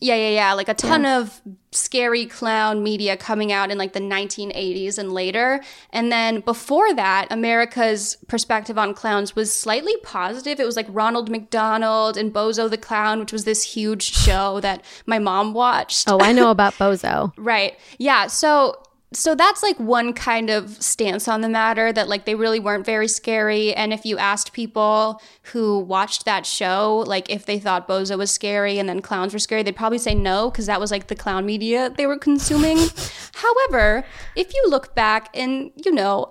Yeah, 0.00 0.14
yeah, 0.14 0.30
yeah. 0.30 0.52
Like 0.54 0.68
a 0.68 0.74
ton 0.74 1.04
of 1.04 1.40
scary 1.72 2.26
clown 2.26 2.82
media 2.82 3.16
coming 3.16 3.52
out 3.52 3.70
in 3.70 3.78
like 3.78 3.92
the 3.92 4.00
1980s 4.00 4.98
and 4.98 5.12
later. 5.12 5.62
And 5.90 6.10
then 6.10 6.40
before 6.40 6.94
that, 6.94 7.28
America's 7.30 8.16
perspective 8.26 8.78
on 8.78 8.94
clowns 8.94 9.36
was 9.36 9.54
slightly 9.54 9.96
positive. 10.02 10.58
It 10.58 10.64
was 10.64 10.76
like 10.76 10.86
Ronald 10.88 11.30
McDonald 11.30 12.16
and 12.16 12.32
Bozo 12.32 12.68
the 12.68 12.78
Clown, 12.78 13.20
which 13.20 13.32
was 13.32 13.44
this 13.44 13.62
huge 13.62 14.02
show 14.02 14.60
that 14.60 14.84
my 15.06 15.18
mom 15.18 15.52
watched. 15.52 16.08
Oh, 16.08 16.18
I 16.20 16.32
know 16.32 16.50
about 16.56 16.74
Bozo. 16.74 17.32
Right. 17.36 17.78
Yeah. 17.98 18.26
So 18.26 18.82
so 19.12 19.34
that's 19.34 19.62
like 19.62 19.78
one 19.78 20.12
kind 20.12 20.50
of 20.50 20.80
stance 20.82 21.26
on 21.26 21.40
the 21.40 21.48
matter 21.48 21.92
that 21.92 22.08
like 22.08 22.26
they 22.26 22.36
really 22.36 22.60
weren't 22.60 22.86
very 22.86 23.08
scary. 23.08 23.74
And 23.74 23.92
if 23.92 24.04
you 24.04 24.18
asked 24.18 24.52
people 24.52 25.20
who 25.44 25.80
watched 25.80 26.24
that 26.26 26.46
show 26.46 27.02
like 27.06 27.28
if 27.28 27.44
they 27.44 27.58
thought 27.58 27.88
bozo 27.88 28.16
was 28.16 28.30
scary 28.30 28.78
and 28.78 28.88
then 28.88 29.02
clowns 29.02 29.32
were 29.32 29.40
scary 29.40 29.64
they'd 29.64 29.74
probably 29.74 29.98
say 29.98 30.14
no 30.14 30.50
because 30.50 30.66
that 30.66 30.78
was 30.78 30.92
like 30.92 31.08
the 31.08 31.16
clown 31.16 31.44
media 31.44 31.90
they 31.90 32.06
were 32.06 32.18
consuming. 32.18 32.78
However 33.34 34.04
if 34.36 34.54
you 34.54 34.64
look 34.68 34.94
back 34.94 35.28
and 35.34 35.72
you 35.84 35.92
know 35.92 36.28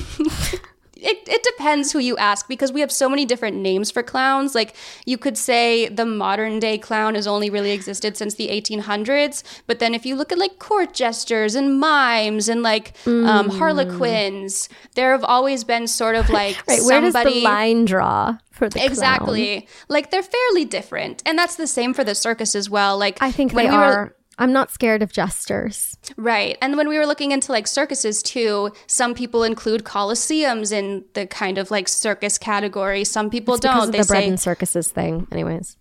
it, 1.03 1.29
it 1.29 1.43
depends 1.43 1.93
who 1.93 1.99
you 1.99 2.17
ask 2.17 2.49
because 2.49 2.73
we 2.73 2.81
have 2.81 2.93
so 2.93 3.09
many 3.09 3.25
different 3.25 3.57
names 3.57 3.91
for 3.91 4.03
clowns. 4.03 4.55
Like 4.55 4.75
you 5.07 5.19
could 5.19 5.37
say 5.39 5.89
the 5.89 6.05
modern 6.07 6.59
day 6.61 6.79
clown 6.79 7.15
has 7.15 7.27
only 7.27 7.51
really 7.51 7.71
existed 7.73 8.17
since 8.17 8.35
the 8.35 8.49
1800s, 8.49 9.43
but 9.67 9.79
then 9.79 9.95
if 9.95 10.05
you 10.07 10.15
look 10.17 10.33
at 10.33 10.39
like 10.39 10.59
court 10.59 10.95
jesters 10.95 11.55
and 11.55 11.79
mimes 11.81 12.49
and 12.49 12.63
like 12.63 12.95
um, 13.07 13.49
harlequins, 13.51 14.69
there 14.95 15.13
have 15.13 15.25
always 15.25 15.65
been 15.65 15.87
sort 15.87 16.15
of 16.17 16.29
like 16.31 16.57
Right, 16.69 16.83
where 16.83 17.01
does 17.01 17.15
the 17.15 17.41
line 17.43 17.85
draw 17.85 18.37
for 18.51 18.69
the 18.69 18.79
clown? 18.79 18.87
exactly 18.91 19.69
like 19.89 20.11
they're 20.11 20.23
fairly 20.23 20.65
different, 20.65 21.23
and 21.27 21.39
that's 21.39 21.57
the 21.57 21.67
same 21.67 21.95
for 21.95 22.05
the 22.05 22.15
circus 22.15 22.55
as 22.55 22.69
well. 22.71 22.99
Like 22.99 23.19
I 23.23 23.31
think 23.33 23.53
when 23.53 23.65
they 23.67 23.71
we 23.71 23.77
were- 23.77 23.83
are. 23.83 24.17
I'm 24.41 24.53
not 24.53 24.71
scared 24.71 25.03
of 25.03 25.13
jesters. 25.13 25.99
Right. 26.17 26.57
And 26.63 26.77
when 26.79 26.89
we 26.89 26.97
were 26.97 27.07
looking 27.07 27.31
into 27.31 27.53
like 27.53 27.67
circuses 27.67 28.23
too, 28.23 28.73
some 28.87 29.15
people 29.15 29.45
include 29.45 29.85
coliseums 29.85 30.73
in 30.73 31.05
the 31.13 31.27
kind 31.27 31.59
of 31.59 31.71
like 31.71 31.89
circus 31.89 32.39
category. 32.39 33.05
Some 33.05 33.29
people 33.29 33.55
It's 33.55 33.61
don't. 33.61 33.93
They 33.93 33.99
the 33.99 34.07
bread 34.07 34.25
say, 34.25 34.29
and 34.29 34.41
circuses 34.41 34.91
thing. 34.91 35.29
Anyways. 35.31 35.77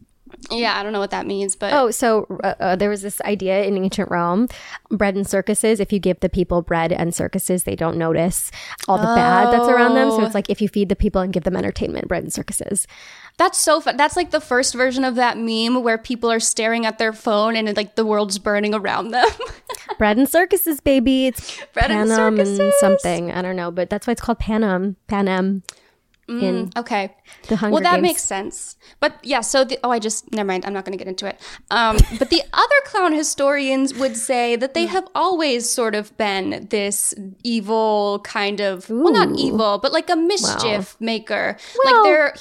Yeah, 0.52 0.80
I 0.80 0.84
don't 0.84 0.94
know 0.94 1.00
what 1.00 1.12
that 1.12 1.26
means, 1.28 1.56
but 1.56 1.74
Oh, 1.74 1.92
so 1.92 2.26
uh, 2.44 2.56
uh, 2.60 2.76
there 2.76 2.90
was 2.90 3.02
this 3.02 3.22
idea 3.22 3.64
in 3.64 3.78
ancient 3.78 4.10
Rome, 4.10 4.48
bread 4.90 5.16
and 5.16 5.28
circuses. 5.28 5.80
If 5.80 5.92
you 5.94 6.00
give 6.00 6.20
the 6.22 6.30
people 6.30 6.62
bread 6.62 6.92
and 6.92 7.14
circuses, 7.14 7.64
they 7.64 7.76
don't 7.76 7.98
notice 7.98 8.52
all 8.88 8.98
the 8.98 9.04
bad 9.04 9.52
that's 9.52 9.68
around 9.68 9.96
them. 9.96 10.10
So 10.12 10.24
it's 10.24 10.36
like 10.36 10.50
if 10.50 10.62
you 10.62 10.68
feed 10.68 10.90
the 10.90 10.96
people 10.96 11.22
and 11.22 11.32
give 11.34 11.44
them 11.44 11.56
entertainment, 11.56 12.08
bread 12.08 12.24
and 12.24 12.34
circuses. 12.34 12.88
that's 13.38 13.58
so 13.58 13.80
fun. 13.82 13.98
That's 13.98 14.16
like 14.16 14.32
the 14.32 14.42
first 14.42 14.74
version 14.74 15.04
of 15.04 15.16
that 15.16 15.38
meme 15.38 15.84
where 15.84 15.98
people 15.98 16.32
are 16.32 16.40
staring 16.40 16.86
at 16.86 16.98
their 16.98 17.14
phone 17.14 17.56
and 17.56 17.76
like 17.78 17.96
the 17.96 18.06
world's 18.06 18.40
burning 18.40 18.74
around 18.74 19.10
them. 19.12 19.28
bread 19.98 20.18
and 20.18 20.28
circuses, 20.28 20.82
baby. 20.82 21.28
It's 21.28 21.58
Bread 21.74 21.92
and 21.92 22.10
Panem 22.10 22.38
circuses. 22.38 22.74
something. 22.80 23.32
I 23.32 23.42
don't 23.42 23.56
know, 23.56 23.72
but 23.72 23.90
that's 23.90 24.08
why 24.08 24.12
it's 24.12 24.22
called 24.22 24.40
Panem. 24.40 24.96
Panem 25.08 25.64
in 26.30 26.72
okay. 26.78 27.16
the 27.48 27.56
Hunger 27.56 27.74
well, 27.74 27.84
that 27.84 27.96
Games. 27.96 28.02
makes 28.04 28.24
sense. 28.24 28.76
But 29.00 29.18
yeah, 29.24 29.42
so 29.42 29.64
the, 29.64 29.80
oh, 29.84 29.90
I 29.92 30.00
just 30.00 30.32
never 30.32 30.48
mind. 30.48 30.66
I'm 30.66 30.74
not 30.74 30.86
going 30.86 30.98
to 30.98 31.04
get 31.04 31.08
into 31.08 31.26
it. 31.28 31.40
Um, 31.72 31.98
but 32.20 32.30
the 32.30 32.44
other 32.54 32.76
clown 32.86 33.14
historians 33.14 33.94
would 33.96 34.16
say 34.16 34.56
that 34.56 34.74
they 34.74 34.86
have 34.86 35.08
always 35.16 35.70
sort 35.70 35.96
of 35.96 36.16
been 36.18 36.68
this 36.70 37.14
evil 37.44 38.20
kind 38.24 38.60
of 38.60 38.90
well, 38.90 39.12
not 39.14 39.38
evil, 39.38 39.80
but 39.80 39.92
like 39.92 40.10
a 40.10 40.16
mischief 40.16 40.96
maker. 41.00 41.58
Well- 41.84 41.96
like 41.96 42.04
their 42.04 42.36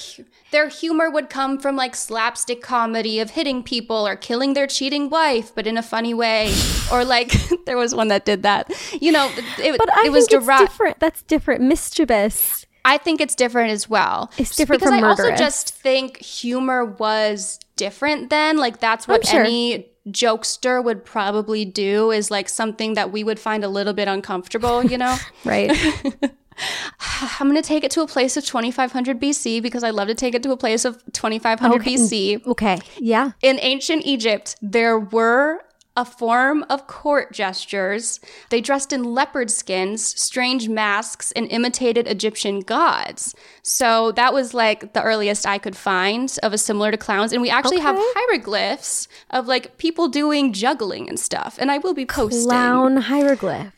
their 0.50 0.68
humor 0.68 1.10
would 1.10 1.28
come 1.28 1.58
from 1.58 1.76
like 1.76 1.94
slapstick 1.94 2.62
comedy 2.62 3.20
of 3.20 3.30
hitting 3.30 3.62
people 3.62 4.06
or 4.06 4.16
killing 4.16 4.54
their 4.54 4.66
cheating 4.66 5.10
wife, 5.10 5.54
but 5.54 5.66
in 5.66 5.76
a 5.76 5.82
funny 5.82 6.14
way. 6.14 6.54
or 6.92 7.04
like 7.04 7.32
there 7.66 7.76
was 7.76 7.94
one 7.94 8.08
that 8.08 8.24
did 8.24 8.42
that. 8.44 8.70
You 9.00 9.12
know, 9.12 9.30
it, 9.58 9.76
But 9.78 9.92
I 9.94 10.06
it 10.06 10.12
was 10.12 10.26
think 10.26 10.38
it's 10.38 10.46
derived. 10.46 10.70
different. 10.70 11.00
That's 11.00 11.22
different. 11.22 11.60
Mischievous. 11.62 12.66
I 12.84 12.98
think 12.98 13.20
it's 13.20 13.34
different 13.34 13.70
as 13.70 13.88
well. 13.88 14.30
It's 14.38 14.56
different 14.56 14.82
because 14.82 14.94
I 14.94 15.02
also 15.02 15.34
just 15.34 15.74
think 15.74 16.18
humor 16.18 16.84
was 16.84 17.58
different 17.76 18.30
then. 18.30 18.56
Like 18.56 18.80
that's 18.80 19.08
oh, 19.08 19.12
what 19.12 19.26
I'm 19.26 19.32
sure. 19.32 19.44
any 19.44 19.90
jokester 20.08 20.82
would 20.82 21.04
probably 21.04 21.64
do 21.64 22.10
is 22.10 22.30
like 22.30 22.48
something 22.48 22.94
that 22.94 23.12
we 23.12 23.22
would 23.24 23.38
find 23.38 23.64
a 23.64 23.68
little 23.68 23.92
bit 23.92 24.08
uncomfortable, 24.08 24.84
you 24.84 24.98
know? 24.98 25.16
Right. 25.44 25.70
I'm 27.40 27.48
going 27.48 27.60
to 27.60 27.66
take 27.66 27.84
it 27.84 27.90
to 27.92 28.02
a 28.02 28.06
place 28.06 28.36
of 28.36 28.44
2500 28.44 29.20
BC 29.20 29.62
because 29.62 29.84
I 29.84 29.90
love 29.90 30.08
to 30.08 30.14
take 30.14 30.34
it 30.34 30.42
to 30.42 30.50
a 30.50 30.56
place 30.56 30.84
of 30.84 31.00
2500 31.12 31.80
Okay. 31.80 31.94
BC. 31.94 32.46
okay. 32.46 32.78
Yeah. 32.98 33.32
In 33.42 33.58
ancient 33.60 34.04
Egypt, 34.04 34.56
there 34.60 34.98
were 34.98 35.60
a 35.98 36.04
form 36.04 36.64
of 36.70 36.86
court 36.86 37.32
jesters. 37.32 38.20
They 38.50 38.60
dressed 38.60 38.92
in 38.92 39.02
leopard 39.02 39.50
skins, 39.50 40.04
strange 40.18 40.68
masks, 40.68 41.32
and 41.32 41.50
imitated 41.50 42.06
Egyptian 42.06 42.60
gods. 42.60 43.34
So 43.62 44.12
that 44.12 44.32
was 44.32 44.54
like 44.54 44.92
the 44.92 45.02
earliest 45.02 45.44
I 45.44 45.58
could 45.58 45.76
find 45.76 46.32
of 46.44 46.52
a 46.52 46.58
similar 46.58 46.92
to 46.92 46.96
clowns. 46.96 47.32
And 47.32 47.42
we 47.42 47.50
actually 47.50 47.80
have 47.80 47.96
hieroglyphs 47.98 49.08
of 49.30 49.48
like 49.48 49.76
people 49.76 50.06
doing 50.06 50.52
juggling 50.52 51.08
and 51.08 51.18
stuff. 51.18 51.58
And 51.58 51.68
I 51.68 51.78
will 51.78 51.94
be 51.94 52.06
posting. 52.06 52.48
Clown 52.48 52.96
hieroglyphs. 52.98 53.77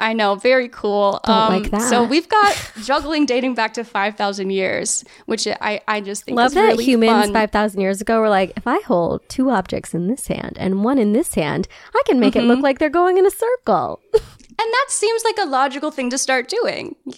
I 0.00 0.12
know, 0.14 0.34
very 0.34 0.68
cool. 0.68 1.20
Um, 1.24 1.52
Don't 1.52 1.62
like 1.62 1.70
that. 1.72 1.88
So 1.88 2.02
we've 2.04 2.28
got 2.28 2.72
juggling 2.84 3.26
dating 3.26 3.54
back 3.54 3.74
to 3.74 3.84
5,000 3.84 4.50
years, 4.50 5.04
which 5.26 5.46
I, 5.46 5.80
I 5.86 6.00
just 6.00 6.24
think 6.24 6.36
Love 6.36 6.54
that 6.54 6.68
really 6.68 6.84
humans 6.84 7.26
fun. 7.26 7.32
5,000 7.32 7.80
years 7.80 8.00
ago 8.00 8.20
were 8.20 8.28
like, 8.30 8.52
if 8.56 8.66
I 8.66 8.80
hold 8.80 9.28
two 9.28 9.50
objects 9.50 9.94
in 9.94 10.08
this 10.08 10.26
hand 10.28 10.56
and 10.58 10.82
one 10.84 10.98
in 10.98 11.12
this 11.12 11.34
hand, 11.34 11.68
I 11.94 12.02
can 12.06 12.18
make 12.18 12.34
it 12.34 12.40
Mm-hmm. 12.40 12.48
look 12.48 12.60
like 12.62 12.78
they're 12.78 12.88
going 12.90 13.18
in 13.18 13.26
a 13.26 13.30
circle. 13.30 14.00
And 14.62 14.70
that 14.74 14.86
seems 14.90 15.24
like 15.24 15.38
a 15.40 15.46
logical 15.46 15.90
thing 15.90 16.10
to 16.10 16.18
start 16.18 16.46
doing. 16.48 16.94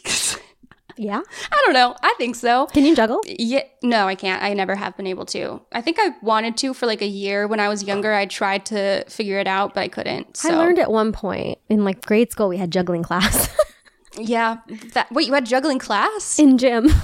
yeah. 0.97 1.21
I 1.51 1.63
don't 1.65 1.75
know. 1.75 1.95
I 2.03 2.15
think 2.19 2.37
so. 2.37 2.67
Can 2.67 2.85
you 2.85 2.95
juggle? 2.97 3.21
Yeah, 3.27 3.63
no, 3.83 4.07
I 4.07 4.15
can't. 4.15 4.43
I 4.43 4.55
never 4.55 4.75
have 4.75 4.97
been 4.97 5.07
able 5.07 5.27
to. 5.27 5.61
I 5.73 5.81
think 5.81 5.99
I 6.01 6.11
wanted 6.23 6.57
to 6.59 6.75
for 6.75 6.87
like 6.87 7.03
a 7.03 7.07
year 7.07 7.47
when 7.47 7.61
I 7.61 7.69
was 7.69 7.83
younger. 7.85 8.13
I 8.13 8.27
tried 8.27 8.67
to 8.67 9.05
figure 9.09 9.39
it 9.39 9.47
out, 9.47 9.75
but 9.75 9.81
I 9.81 9.89
couldn't. 9.89 10.37
So 10.37 10.53
I 10.55 10.57
learned 10.57 10.79
at 10.79 10.91
one 10.91 11.13
point 11.13 11.59
in 11.69 11.85
like 11.85 12.05
grade 12.07 12.31
school, 12.33 12.49
we 12.49 12.57
had 12.59 12.71
juggling 12.71 13.03
class 13.03 13.55
yeah. 14.19 14.59
That 14.95 15.11
wait, 15.13 15.27
you 15.27 15.35
had 15.35 15.47
juggling 15.47 15.79
class? 15.79 16.39
in 16.39 16.59
gym. 16.59 16.89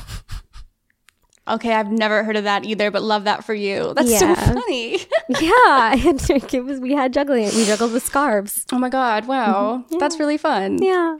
Okay, 1.48 1.72
I've 1.72 1.90
never 1.90 2.24
heard 2.24 2.36
of 2.36 2.44
that 2.44 2.66
either, 2.66 2.90
but 2.90 3.02
love 3.02 3.24
that 3.24 3.42
for 3.42 3.54
you. 3.54 3.94
That's 3.96 4.10
Yeah. 4.10 4.34
so 4.34 4.52
funny. 4.52 4.98
yeah. 5.28 5.50
I 5.54 5.96
had 5.96 6.18
to, 6.20 6.34
it 6.56 6.64
was, 6.64 6.78
we 6.78 6.92
had 6.92 7.12
juggling. 7.14 7.46
We 7.56 7.64
juggled 7.64 7.92
with 7.92 8.04
scarves. 8.04 8.66
oh 8.70 8.78
my 8.78 8.90
god! 8.90 9.26
Wow, 9.26 9.84
mm-hmm. 9.86 9.98
that's 9.98 10.18
really 10.18 10.36
fun. 10.36 10.82
Yeah. 10.82 11.16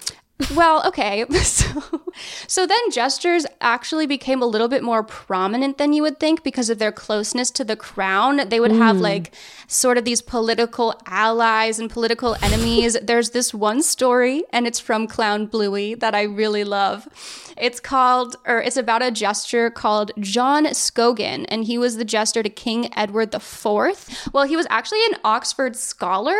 Well, 0.55 0.87
okay. 0.87 1.25
So, 1.39 2.03
so 2.47 2.67
then 2.67 2.91
jesters 2.91 3.47
actually 3.61 4.07
became 4.07 4.43
a 4.43 4.47
little 4.47 4.69
bit 4.69 4.83
more 4.83 5.03
prominent 5.03 5.79
than 5.79 5.93
you 5.93 6.03
would 6.03 6.19
think 6.19 6.43
because 6.43 6.69
of 6.69 6.79
their 6.79 6.93
closeness 6.93 7.51
to 7.53 7.65
the 7.65 7.77
crown. 7.77 8.49
They 8.49 8.61
would 8.61 8.73
have 8.73 8.97
mm. 8.97 9.03
like 9.03 9.33
sort 9.67 9.99
of 9.99 10.05
these 10.05 10.23
political 10.23 10.99
allies 11.07 11.79
and 11.79 11.91
political 11.91 12.37
enemies. 12.43 12.97
There's 13.03 13.31
this 13.31 13.55
one 13.55 13.83
story, 13.83 14.45
and 14.53 14.67
it's 14.67 14.81
from 14.81 15.07
Clown 15.07 15.47
Bluey 15.47 15.95
that 15.95 16.15
I 16.15 16.23
really 16.23 16.65
love. 16.65 17.09
It's 17.57 17.81
called, 17.81 18.37
or 18.47 18.61
it's 18.61 18.77
about 18.77 19.03
a 19.03 19.11
jester 19.11 19.71
called 19.71 20.13
John 20.21 20.65
Scogan, 20.67 21.45
and 21.49 21.65
he 21.65 21.77
was 21.77 21.97
the 21.97 22.05
jester 22.05 22.43
to 22.43 22.51
King 22.51 22.89
Edward 22.97 23.35
IV. 23.35 24.31
Well, 24.33 24.45
he 24.45 24.57
was 24.57 24.67
actually 24.71 25.05
an 25.07 25.19
Oxford 25.25 25.77
scholar, 25.77 26.39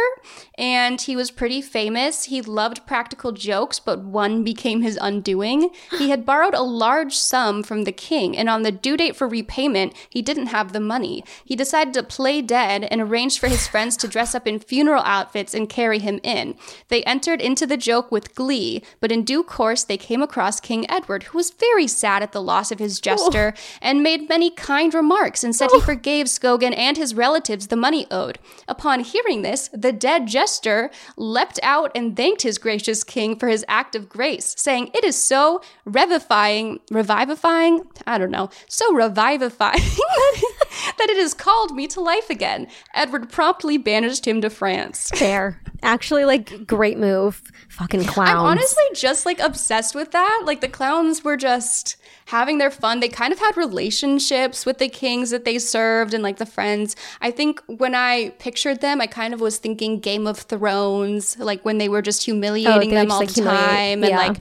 and 0.57 1.01
he 1.01 1.17
was 1.17 1.31
pretty 1.31 1.61
famous. 1.61 2.25
He 2.25 2.41
loved 2.41 2.87
practical 2.87 3.33
jokes, 3.33 3.79
but 3.89 4.01
one 4.01 4.45
became 4.45 4.83
his 4.83 4.99
undoing. 5.01 5.71
He 5.97 6.11
had 6.11 6.27
borrowed 6.27 6.53
a 6.53 6.61
large 6.61 7.17
sum 7.17 7.63
from 7.63 7.85
the 7.85 7.91
king, 7.91 8.37
and 8.37 8.47
on 8.47 8.63
the 8.63 8.71
due 8.71 8.99
date 8.99 9.17
for 9.17 9.27
repayment, 9.27 9.95
he 10.11 10.21
didn't 10.21 10.49
have 10.49 10.75
the 10.75 10.79
money. 10.79 11.25
He 11.43 11.57
decided 11.57 11.95
to 11.95 12.03
play 12.03 12.43
dead 12.43 12.85
and 12.91 13.01
arranged 13.01 13.39
for 13.39 13.49
his 13.49 13.67
friends 13.67 13.97
to 13.97 14.07
dress 14.07 14.35
up 14.35 14.47
in 14.47 14.59
funeral 14.59 15.03
outfits 15.07 15.55
and 15.55 15.71
carry 15.71 16.01
him 16.01 16.21
in. 16.23 16.55
They 16.89 17.03
entered 17.05 17.41
into 17.41 17.67
the 17.67 17.79
joke 17.79 18.13
with 18.13 18.35
glee, 18.35 18.83
but 19.01 19.11
in 19.11 19.25
due 19.25 19.43
course, 19.43 19.85
they 19.85 19.97
came 19.97 20.21
across 20.21 20.61
King 20.61 20.85
Edward, 20.91 21.23
who 21.23 21.39
was 21.39 21.49
very 21.49 21.87
sad 21.87 22.23
at 22.23 22.33
the 22.33 22.43
loss 22.43 22.71
of 22.71 22.79
his 22.79 22.99
oh. 22.99 23.01
jester 23.01 23.55
and 23.81 24.03
made 24.03 24.29
many 24.29 24.51
kind 24.51 24.93
remarks 24.93 25.43
and 25.43 25.57
said 25.57 25.71
he 25.71 25.79
oh. 25.79 25.81
forgave 25.81 26.27
Scogan 26.27 26.77
and 26.77 26.99
his 26.99 27.15
relatives 27.15 27.69
the 27.69 27.75
money 27.77 28.07
owed. 28.11 28.39
Upon 28.69 29.01
hearing 29.01 29.41
this, 29.41 29.71
the 29.73 29.93
dead 29.93 30.27
jester 30.27 30.91
leapt 31.17 31.59
out 31.63 31.91
and 31.95 32.15
thanked 32.15 32.43
his 32.43 32.59
gracious 32.59 33.03
king 33.03 33.35
for 33.35 33.49
his 33.49 33.65
act 33.79 33.95
of 33.95 34.09
grace, 34.09 34.55
saying, 34.59 34.91
It 34.93 35.05
is 35.05 35.17
so 35.17 35.61
revivifying, 35.85 36.81
revivifying, 36.91 37.83
I 38.07 38.19
don't 38.19 38.33
know, 38.33 38.51
so 38.69 38.93
revivifying 38.93 39.79
that 40.99 41.09
it 41.09 41.17
has 41.17 41.33
called 41.33 41.77
me 41.77 41.87
to 41.89 42.01
life 42.01 42.29
again. 42.29 42.67
Edward 42.95 43.31
promptly 43.31 43.79
banished 43.79 44.27
him 44.27 44.41
to 44.41 44.51
France. 44.51 45.11
Fair. 45.15 45.61
Actually, 45.83 46.25
like, 46.25 46.67
great 46.67 46.99
move. 46.99 47.41
Fucking 47.69 48.05
clowns. 48.05 48.31
I'm 48.31 48.39
honestly 48.39 48.85
just 48.95 49.25
like 49.25 49.39
obsessed 49.39 49.95
with 49.95 50.11
that. 50.11 50.43
Like 50.45 50.61
the 50.61 50.69
clowns 50.69 51.23
were 51.23 51.37
just 51.37 51.97
having 52.29 52.59
their 52.59 52.71
fun. 52.71 53.01
They 53.01 53.09
kind 53.09 53.33
of 53.33 53.39
had 53.39 53.57
relationships 53.57 54.67
with 54.67 54.77
the 54.77 54.89
kings 54.89 55.31
that 55.31 55.47
they 55.47 55.59
served 55.59 56.13
and 56.13 56.23
like 56.23 56.37
the 56.37 56.45
friends. 56.45 56.95
I 57.23 57.31
think 57.31 57.63
when 57.67 57.95
I 57.95 58.31
pictured 58.39 58.83
them, 58.83 59.01
I 59.01 59.07
kind 59.07 59.33
of 59.33 59.41
was 59.41 59.57
thinking 59.57 59.99
Game 59.99 60.27
of 60.27 60.39
Thrones, 60.41 61.39
like 61.39 61.65
when 61.65 61.79
they 61.79 61.89
were 61.89 62.03
just 62.03 62.23
humiliating 62.27 62.91
oh, 62.93 62.95
they 62.95 63.03
them 63.03 63.11
all 63.11 63.21
like, 63.21 63.33
the 63.33 63.43
time. 63.43 64.05
And 64.05 64.15
like, 64.15 64.37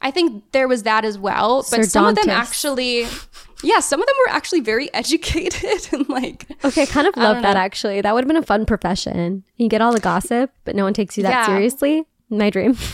I 0.00 0.10
think 0.10 0.50
there 0.52 0.66
was 0.66 0.84
that 0.84 1.04
as 1.04 1.18
well. 1.18 1.58
But 1.58 1.66
Sir 1.66 1.82
some 1.84 2.06
of 2.06 2.16
them 2.16 2.30
actually, 2.30 3.06
yeah, 3.62 3.80
some 3.80 4.00
of 4.00 4.06
them 4.06 4.16
were 4.26 4.32
actually 4.32 4.60
very 4.60 4.92
educated 4.94 5.88
and 5.92 6.08
like, 6.08 6.46
Okay, 6.64 6.82
I 6.82 6.86
kind 6.86 7.06
of 7.06 7.18
love 7.18 7.42
that 7.42 7.52
know. 7.54 7.60
actually. 7.60 8.00
That 8.00 8.14
would 8.14 8.24
have 8.24 8.28
been 8.28 8.36
a 8.38 8.46
fun 8.46 8.64
profession. 8.64 9.44
You 9.56 9.68
get 9.68 9.82
all 9.82 9.92
the 9.92 10.00
gossip, 10.00 10.52
but 10.64 10.74
no 10.74 10.84
one 10.84 10.94
takes 10.94 11.18
you 11.18 11.22
that 11.24 11.30
Yeah. 11.30 11.46
seriously. 11.46 12.06
My 12.30 12.48
dream. 12.48 12.78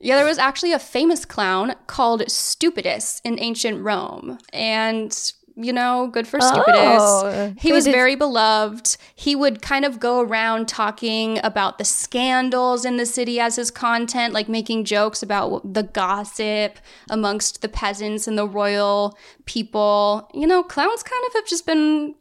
Yeah, 0.00 0.16
there 0.16 0.24
was 0.26 0.38
actually 0.38 0.72
a 0.72 0.78
famous 0.78 1.24
clown 1.24 1.74
called 1.86 2.28
Stupidus 2.30 3.20
in 3.24 3.38
ancient 3.38 3.82
Rome. 3.84 4.38
And, 4.52 5.14
you 5.56 5.72
know, 5.74 6.08
good 6.10 6.26
for 6.26 6.40
Stupidus. 6.40 7.02
Oh. 7.02 7.54
he 7.58 7.70
was 7.70 7.84
did- 7.84 7.92
very 7.92 8.14
beloved. 8.16 8.96
He 9.14 9.36
would 9.36 9.60
kind 9.60 9.84
of 9.84 10.00
go 10.00 10.20
around 10.20 10.68
talking 10.68 11.38
about 11.44 11.76
the 11.76 11.84
scandals 11.84 12.86
in 12.86 12.96
the 12.96 13.04
city 13.04 13.38
as 13.40 13.56
his 13.56 13.70
content, 13.70 14.32
like 14.32 14.48
making 14.48 14.84
jokes 14.84 15.22
about 15.22 15.74
the 15.74 15.82
gossip 15.82 16.78
amongst 17.10 17.60
the 17.60 17.68
peasants 17.68 18.26
and 18.26 18.38
the 18.38 18.48
royal 18.48 19.18
people. 19.44 20.30
You 20.32 20.46
know, 20.46 20.62
clowns 20.62 21.02
kind 21.02 21.22
of 21.28 21.32
have 21.34 21.46
just 21.46 21.66
been 21.66 22.14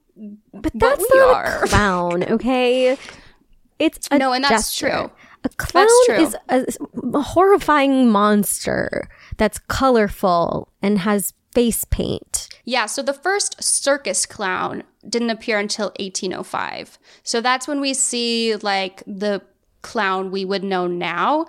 But 0.53 0.73
what 0.75 0.79
that's 0.79 1.05
we 1.13 1.19
not 1.19 1.35
are. 1.45 1.63
a 1.63 1.67
clown, 1.69 2.23
okay? 2.23 2.97
It's 3.79 4.09
a 4.11 4.17
No, 4.17 4.33
and 4.33 4.43
that's 4.43 4.75
gesture. 4.75 4.89
true. 4.89 5.11
A 5.43 5.49
clown 5.49 5.87
is 6.09 6.35
a, 6.49 6.65
a 7.13 7.21
horrifying 7.21 8.09
monster 8.09 9.07
that's 9.37 9.59
colorful 9.67 10.69
and 10.81 10.99
has 10.99 11.33
face 11.53 11.85
paint. 11.85 12.49
Yeah, 12.65 12.85
so 12.85 13.01
the 13.01 13.13
first 13.13 13.63
circus 13.63 14.25
clown 14.25 14.83
didn't 15.07 15.29
appear 15.29 15.57
until 15.57 15.87
1805. 15.99 16.99
So 17.23 17.41
that's 17.41 17.67
when 17.67 17.79
we 17.79 17.93
see 17.93 18.55
like 18.57 19.01
the 19.07 19.41
clown 19.81 20.31
we 20.31 20.45
would 20.45 20.63
know 20.63 20.87
now. 20.87 21.47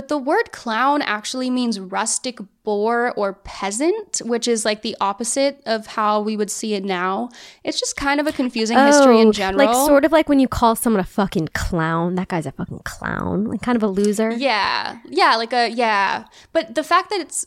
But 0.00 0.08
the 0.08 0.16
word 0.16 0.50
clown 0.50 1.02
actually 1.02 1.50
means 1.50 1.78
rustic 1.78 2.38
boor 2.64 3.12
or 3.18 3.34
peasant, 3.34 4.22
which 4.24 4.48
is 4.48 4.64
like 4.64 4.80
the 4.80 4.96
opposite 4.98 5.60
of 5.66 5.88
how 5.88 6.22
we 6.22 6.38
would 6.38 6.50
see 6.50 6.72
it 6.72 6.86
now. 6.86 7.28
It's 7.64 7.78
just 7.78 7.98
kind 7.98 8.18
of 8.18 8.26
a 8.26 8.32
confusing 8.32 8.78
history 8.78 9.20
in 9.20 9.30
general. 9.32 9.60
Oh, 9.60 9.66
Like 9.66 9.86
sort 9.86 10.06
of 10.06 10.10
like 10.10 10.26
when 10.26 10.40
you 10.40 10.48
call 10.48 10.74
someone 10.74 11.00
a 11.00 11.04
fucking 11.04 11.48
clown. 11.48 12.14
That 12.14 12.28
guy's 12.28 12.46
a 12.46 12.52
fucking 12.52 12.80
clown. 12.86 13.44
Like 13.44 13.60
kind 13.60 13.76
of 13.76 13.82
a 13.82 13.88
loser. 13.88 14.30
Yeah. 14.30 15.00
Yeah, 15.04 15.36
like 15.36 15.52
a 15.52 15.68
yeah. 15.68 16.24
But 16.54 16.74
the 16.74 16.82
fact 16.82 17.10
that 17.10 17.20
it's 17.20 17.44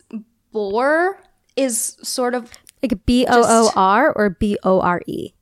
boor 0.51 1.17
is 1.55 1.97
sort 2.03 2.35
of 2.35 2.51
Like 2.83 3.03
B 3.07 3.25
O 3.27 3.41
O 3.43 3.71
R 3.75 4.13
or 4.13 4.29
B 4.29 4.59
O 4.61 4.79
R 4.79 5.01
E. 5.07 5.33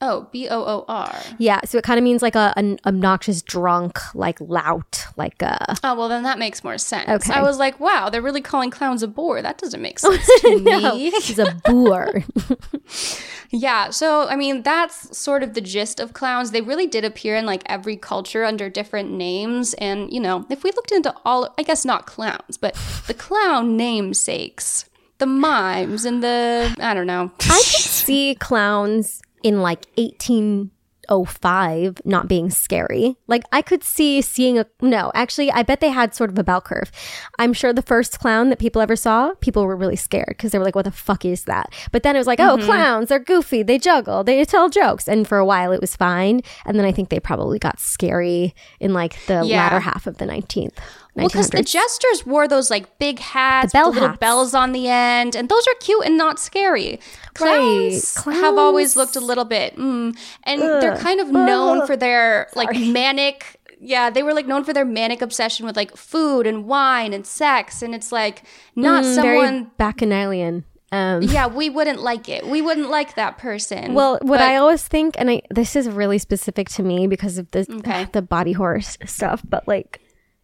oh, 0.00 0.28
B 0.32 0.48
O 0.48 0.60
O 0.64 0.84
R. 0.88 1.14
Yeah, 1.38 1.60
so 1.64 1.78
it 1.78 1.84
kind 1.84 1.98
of 1.98 2.04
means 2.04 2.22
like 2.22 2.34
a 2.34 2.52
an 2.56 2.78
obnoxious 2.86 3.42
drunk, 3.42 3.98
like 4.14 4.40
lout, 4.40 5.06
like 5.16 5.40
a 5.42 5.76
Oh, 5.84 5.94
well, 5.94 6.08
then 6.08 6.22
that 6.24 6.38
makes 6.38 6.62
more 6.64 6.78
sense. 6.78 7.08
Okay. 7.08 7.32
I 7.38 7.42
was 7.42 7.58
like, 7.58 7.78
wow, 7.80 8.08
they're 8.08 8.22
really 8.22 8.40
calling 8.40 8.70
clowns 8.70 9.02
a 9.02 9.08
bore. 9.08 9.42
That 9.42 9.58
doesn't 9.58 9.82
make 9.82 9.98
sense 9.98 10.26
to 10.42 10.58
me. 10.60 11.10
he's 11.10 11.38
a 11.38 11.60
boor. 11.64 12.24
Yeah. 13.50 13.90
So, 13.90 14.28
I 14.28 14.36
mean, 14.36 14.62
that's 14.62 15.16
sort 15.16 15.42
of 15.42 15.54
the 15.54 15.60
gist 15.60 16.00
of 16.00 16.12
clowns. 16.12 16.50
They 16.50 16.60
really 16.60 16.86
did 16.86 17.04
appear 17.04 17.34
in 17.34 17.46
like 17.46 17.62
every 17.66 17.96
culture 17.96 18.44
under 18.44 18.68
different 18.68 19.10
names. 19.10 19.74
And, 19.74 20.12
you 20.12 20.20
know, 20.20 20.44
if 20.50 20.62
we 20.62 20.70
looked 20.72 20.92
into 20.92 21.14
all, 21.24 21.54
I 21.56 21.62
guess 21.62 21.84
not 21.84 22.06
clowns, 22.06 22.58
but 22.58 22.74
the 23.06 23.14
clown 23.14 23.76
namesakes, 23.76 24.84
the 25.16 25.26
mimes, 25.26 26.04
and 26.04 26.22
the, 26.22 26.74
I 26.78 26.92
don't 26.92 27.06
know. 27.06 27.30
I 27.40 27.46
could 27.46 27.64
see 27.64 28.34
clowns 28.34 29.22
in 29.42 29.62
like 29.62 29.86
1805 29.96 32.00
not 32.04 32.28
being 32.28 32.50
scary. 32.50 33.16
Like 33.26 33.44
I 33.52 33.62
could 33.62 33.82
see 33.82 34.20
seeing 34.20 34.58
a 34.58 34.66
no, 34.80 35.10
actually 35.14 35.50
I 35.50 35.62
bet 35.62 35.80
they 35.80 35.90
had 35.90 36.14
sort 36.14 36.30
of 36.30 36.38
a 36.38 36.44
bell 36.44 36.60
curve. 36.60 36.90
I'm 37.38 37.52
sure 37.52 37.72
the 37.72 37.82
first 37.82 38.20
clown 38.20 38.50
that 38.50 38.58
people 38.58 38.82
ever 38.82 38.96
saw, 38.96 39.34
people 39.40 39.64
were 39.64 39.76
really 39.76 39.96
scared 39.96 40.28
because 40.28 40.52
they 40.52 40.58
were 40.58 40.64
like 40.64 40.74
what 40.74 40.84
the 40.84 40.90
fuck 40.90 41.24
is 41.24 41.44
that? 41.44 41.72
But 41.92 42.02
then 42.02 42.14
it 42.14 42.18
was 42.18 42.26
like, 42.26 42.40
"Oh, 42.40 42.56
mm-hmm. 42.56 42.66
clowns, 42.66 43.08
they're 43.08 43.18
goofy, 43.18 43.62
they 43.62 43.78
juggle, 43.78 44.24
they 44.24 44.44
tell 44.44 44.68
jokes." 44.68 45.08
And 45.08 45.26
for 45.26 45.38
a 45.38 45.46
while 45.46 45.72
it 45.72 45.80
was 45.80 45.96
fine, 45.96 46.40
and 46.66 46.78
then 46.78 46.84
I 46.84 46.92
think 46.92 47.08
they 47.08 47.20
probably 47.20 47.58
got 47.58 47.80
scary 47.80 48.54
in 48.80 48.92
like 48.92 49.16
the 49.26 49.42
Yeah. 49.44 49.62
latter 49.64 49.80
half 49.80 50.06
of 50.06 50.18
the 50.18 50.26
19th. 50.26 50.76
Well, 51.18 51.28
because 51.28 51.50
the 51.50 51.62
jesters 51.62 52.24
wore 52.26 52.46
those 52.48 52.70
like 52.70 52.98
big 52.98 53.18
hats, 53.18 53.72
The 53.72 53.78
bell 53.78 53.86
with 53.86 53.94
the 53.94 54.00
little 54.00 54.08
hats. 54.10 54.18
bells 54.20 54.54
on 54.54 54.72
the 54.72 54.88
end, 54.88 55.34
and 55.36 55.48
those 55.48 55.66
are 55.66 55.74
cute 55.80 56.04
and 56.06 56.16
not 56.16 56.38
scary. 56.38 57.00
Clowns, 57.34 58.16
have 58.24 58.58
always 58.58 58.96
looked 58.96 59.16
a 59.16 59.20
little 59.20 59.44
bit, 59.44 59.76
mm, 59.76 60.16
and 60.44 60.60
they're 60.62 60.96
kind 60.98 61.20
of 61.20 61.30
known 61.30 61.86
for 61.86 61.96
their 61.96 62.48
like 62.56 62.76
manic. 62.76 63.56
Yeah, 63.80 64.10
they 64.10 64.24
were 64.24 64.34
like 64.34 64.46
known 64.48 64.64
for 64.64 64.72
their 64.72 64.84
manic 64.84 65.22
obsession 65.22 65.64
with 65.64 65.76
like 65.76 65.96
food 65.96 66.46
and 66.46 66.66
wine 66.66 67.12
and 67.12 67.24
sex, 67.26 67.80
and 67.82 67.94
it's 67.94 68.10
like 68.10 68.42
not 68.74 69.04
Mm, 69.04 69.14
someone. 69.14 69.70
bacchanalian. 69.78 70.64
Um 70.90 71.22
yeah, 71.22 71.46
we 71.46 71.68
wouldn't 71.70 72.00
like 72.00 72.28
it. 72.30 72.46
We 72.46 72.62
wouldn't 72.62 72.88
like 72.88 73.14
that 73.16 73.36
person. 73.38 73.92
Well, 73.94 74.12
what 74.22 74.38
But- 74.38 74.40
I 74.40 74.56
always 74.56 74.82
think, 74.88 75.14
and 75.18 75.30
I 75.30 75.42
this 75.50 75.76
is 75.76 75.86
really 75.88 76.18
specific 76.18 76.70
to 76.70 76.82
me 76.82 77.06
because 77.06 77.38
of 77.38 77.50
the 77.52 77.66
Okay. 77.70 78.06
the 78.12 78.22
body 78.22 78.52
horse 78.52 78.96
stuff, 79.04 79.42
but 79.48 79.68
like 79.68 80.00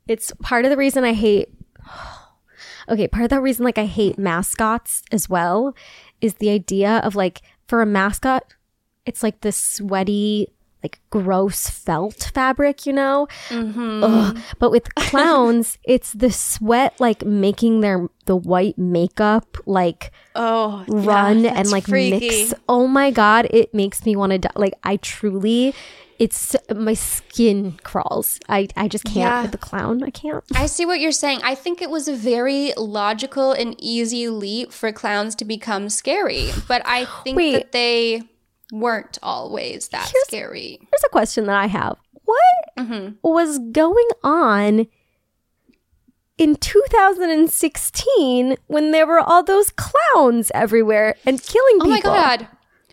it's 0.07 0.33
part 0.43 0.65
of 0.65 0.71
the 0.71 0.77
reason 0.77 1.05
I 1.05 1.13
hate. 1.13 1.49
Okay, 2.87 3.09
part 3.09 3.25
of 3.25 3.31
the 3.31 3.41
reason 3.41 3.65
like 3.65 3.79
I 3.79 3.87
hate 3.87 4.19
mascots 4.19 5.03
as 5.11 5.27
well 5.27 5.75
is 6.21 6.35
the 6.35 6.51
idea 6.51 6.99
of 6.99 7.15
like 7.17 7.41
for 7.67 7.81
a 7.81 7.87
mascot, 7.87 8.45
it's 9.07 9.23
like 9.23 9.41
this 9.41 9.57
sweaty. 9.57 10.49
Like 10.83 11.01
gross 11.09 11.71
felt 11.71 12.31
fabric, 12.35 12.85
you 12.85 12.93
know. 12.93 13.27
Mm-hmm. 13.49 14.05
Ugh. 14.05 14.39
But 14.59 14.71
with 14.71 14.95
clowns, 14.97 15.79
it's 15.83 16.13
the 16.13 16.31
sweat 16.31 17.01
like 17.01 17.25
making 17.25 17.81
their 17.81 18.07
the 18.27 18.37
white 18.37 18.77
makeup 18.77 19.57
like 19.65 20.13
oh 20.35 20.85
run 20.89 21.45
that's 21.45 21.57
and 21.57 21.71
like 21.71 21.87
freaky. 21.87 22.29
mix. 22.29 22.53
Oh 22.69 22.87
my 22.87 23.11
god, 23.11 23.47
it 23.49 23.73
makes 23.73 24.05
me 24.05 24.15
want 24.15 24.33
to 24.33 24.39
die. 24.39 24.51
Like 24.57 24.75
I 24.85 24.99
truly, 24.99 25.75
it's 26.19 26.57
my 26.75 26.95
skin 26.95 27.79
crawls. 27.83 28.39
I 28.49 28.69
I 28.77 28.89
just 28.89 29.05
can't 29.05 29.17
Yeah. 29.17 29.43
with 29.43 29.53
the 29.53 29.59
clown. 29.59 30.03
I 30.03 30.11
can't. 30.11 30.45
I 30.55 30.67
see 30.67 30.87
what 30.87 31.01
you're 31.01 31.12
saying. 31.12 31.41
I 31.43 31.55
think 31.55 31.81
it 31.83 31.91
was 31.91 32.09
a 32.09 32.15
very 32.15 32.73
logical 32.77 33.53
and 33.53 33.75
easy 33.79 34.29
leap 34.29 34.73
for 34.73 34.93
clowns 34.93 35.35
to 35.37 35.45
become 35.45 35.89
scary, 35.89 36.51
but 36.69 36.83
I 36.87 37.07
think 37.25 37.37
Wait. 37.37 37.53
that 37.53 37.73
they 37.73 38.23
weren't 38.73 39.19
always 39.23 39.89
that 39.89 40.11
scary. 40.27 40.79
Here's 40.81 41.05
a 41.05 41.09
question 41.11 41.47
that 41.47 41.57
I 41.57 41.67
have. 41.67 41.97
What 42.25 42.39
Mm-hmm. 42.79 43.15
was 43.23 43.59
going 43.71 44.09
on 44.25 44.87
in 46.37 46.57
2016 46.57 48.57
when 48.67 48.91
there 48.91 49.07
were 49.07 49.21
all 49.21 49.45
those 49.45 49.71
clowns 49.71 50.51
everywhere 50.55 51.15
and 51.25 51.41
killing 51.43 51.79
people? 51.81 51.87
Oh 51.89 51.91
my 51.91 52.01
god. 52.01 52.49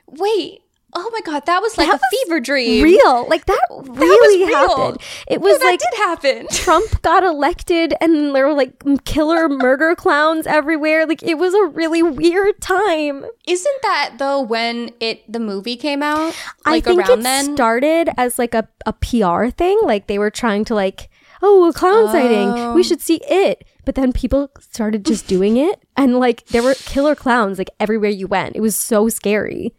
Wait. 0.08 0.61
Oh 0.94 1.10
my 1.14 1.20
god, 1.26 1.46
that 1.46 1.62
was 1.62 1.78
like 1.78 1.88
That 1.88 1.96
a 1.96 2.02
was 2.02 2.20
fever 2.24 2.40
dream. 2.40 2.84
Real. 2.84 3.28
Like 3.30 3.46
that 3.46 3.62
That 3.70 3.90
really 3.98 4.46
real. 4.46 4.58
happened. 4.58 4.98
It 5.28 5.40
was 5.42 5.58
that 5.60 5.66
like 5.66 5.80
did 5.80 5.98
happen. 5.98 6.48
Trump 6.52 7.02
got 7.02 7.24
elected 7.24 7.94
and 8.02 8.36
there 8.36 8.48
were 8.48 8.54
like 8.54 8.74
killer 9.06 9.48
murder 9.48 9.96
clowns 9.96 10.46
everywhere. 10.48 11.06
Like 11.06 11.24
it 11.24 11.38
was 11.38 11.54
a 11.54 11.66
really 11.66 12.04
weird 12.04 12.60
time. 12.62 13.26
Isn't 13.48 13.82
that 13.84 14.16
though 14.18 14.42
when 14.42 14.92
it 15.00 15.32
the 15.32 15.40
movie 15.40 15.78
came 15.78 16.04
out? 16.04 16.36
I 16.66 16.82
think 16.82 17.00
around 17.00 17.20
it 17.20 17.24
then? 17.24 17.56
started 17.56 18.10
as 18.18 18.38
like 18.38 18.54
a, 18.54 18.68
a 18.86 18.94
PR 18.94 19.48
thing. 19.50 19.80
Like 19.84 20.08
they 20.08 20.20
were 20.20 20.32
trying 20.32 20.66
to 20.66 20.76
like, 20.76 21.10
oh, 21.42 21.70
a 21.70 21.74
clown 21.74 22.08
sighting. 22.08 22.50
Oh. 22.50 22.74
We 22.74 22.84
should 22.84 23.02
see 23.02 23.22
it. 23.30 23.64
But 23.86 23.96
then 23.96 24.14
people 24.14 24.52
started 24.60 25.06
just 25.06 25.26
doing 25.28 25.58
it. 25.58 25.82
And 25.98 26.20
like 26.20 26.46
there 26.48 26.62
were 26.64 26.76
killer 26.76 27.16
clowns 27.16 27.58
like 27.58 27.70
everywhere 27.80 28.10
you 28.12 28.28
went. 28.28 28.56
It 28.56 28.62
was 28.62 28.76
so 28.76 29.10
scary. 29.10 29.74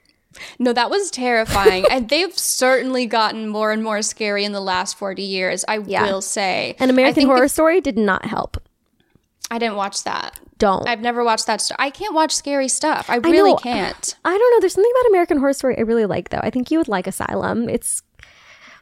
No, 0.59 0.73
that 0.73 0.91
was 0.91 1.11
terrifying. 1.11 1.85
and 1.91 2.09
they've 2.09 2.37
certainly 2.39 3.07
gotten 3.07 3.49
more 3.49 3.73
and 3.73 3.83
more 3.83 4.03
scary 4.03 4.45
in 4.45 4.53
the 4.53 4.61
last 4.61 4.97
40 4.97 5.23
years, 5.23 5.65
I 5.69 5.79
Yeah. 5.79 6.05
will 6.07 6.23
say. 6.23 6.77
And 6.79 6.91
I 6.91 6.95
American 6.95 7.27
Horror 7.27 7.43
the- 7.43 7.49
Story 7.49 7.81
did 7.81 7.99
not 7.99 8.25
help. 8.27 8.57
I 9.51 9.59
didn't 9.59 9.77
watch 9.77 10.05
that. 10.05 10.41
Don't. 10.59 10.89
I've 10.89 11.01
never 11.01 11.23
watched 11.25 11.47
that 11.47 11.61
stuff. 11.61 11.77
I 11.79 11.91
can't 11.91 12.15
watch 12.15 12.33
scary 12.33 12.69
stuff. 12.69 13.11
I 13.11 13.17
really 13.17 13.51
know. 13.51 13.57
can't. 13.57 14.17
I 14.25 14.31
don't 14.31 14.51
know. 14.55 14.61
There's 14.61 14.73
something 14.75 14.93
about 15.01 15.09
American 15.11 15.39
Horror 15.39 15.53
Story 15.53 15.77
I 15.77 15.83
really 15.83 16.07
like, 16.07 16.31
though. 16.31 16.41
I 16.43 16.51
think 16.51 16.71
you 16.71 16.79
would 16.79 16.89
like 16.89 17.07
Asylum. 17.07 17.69
It's 17.69 18.01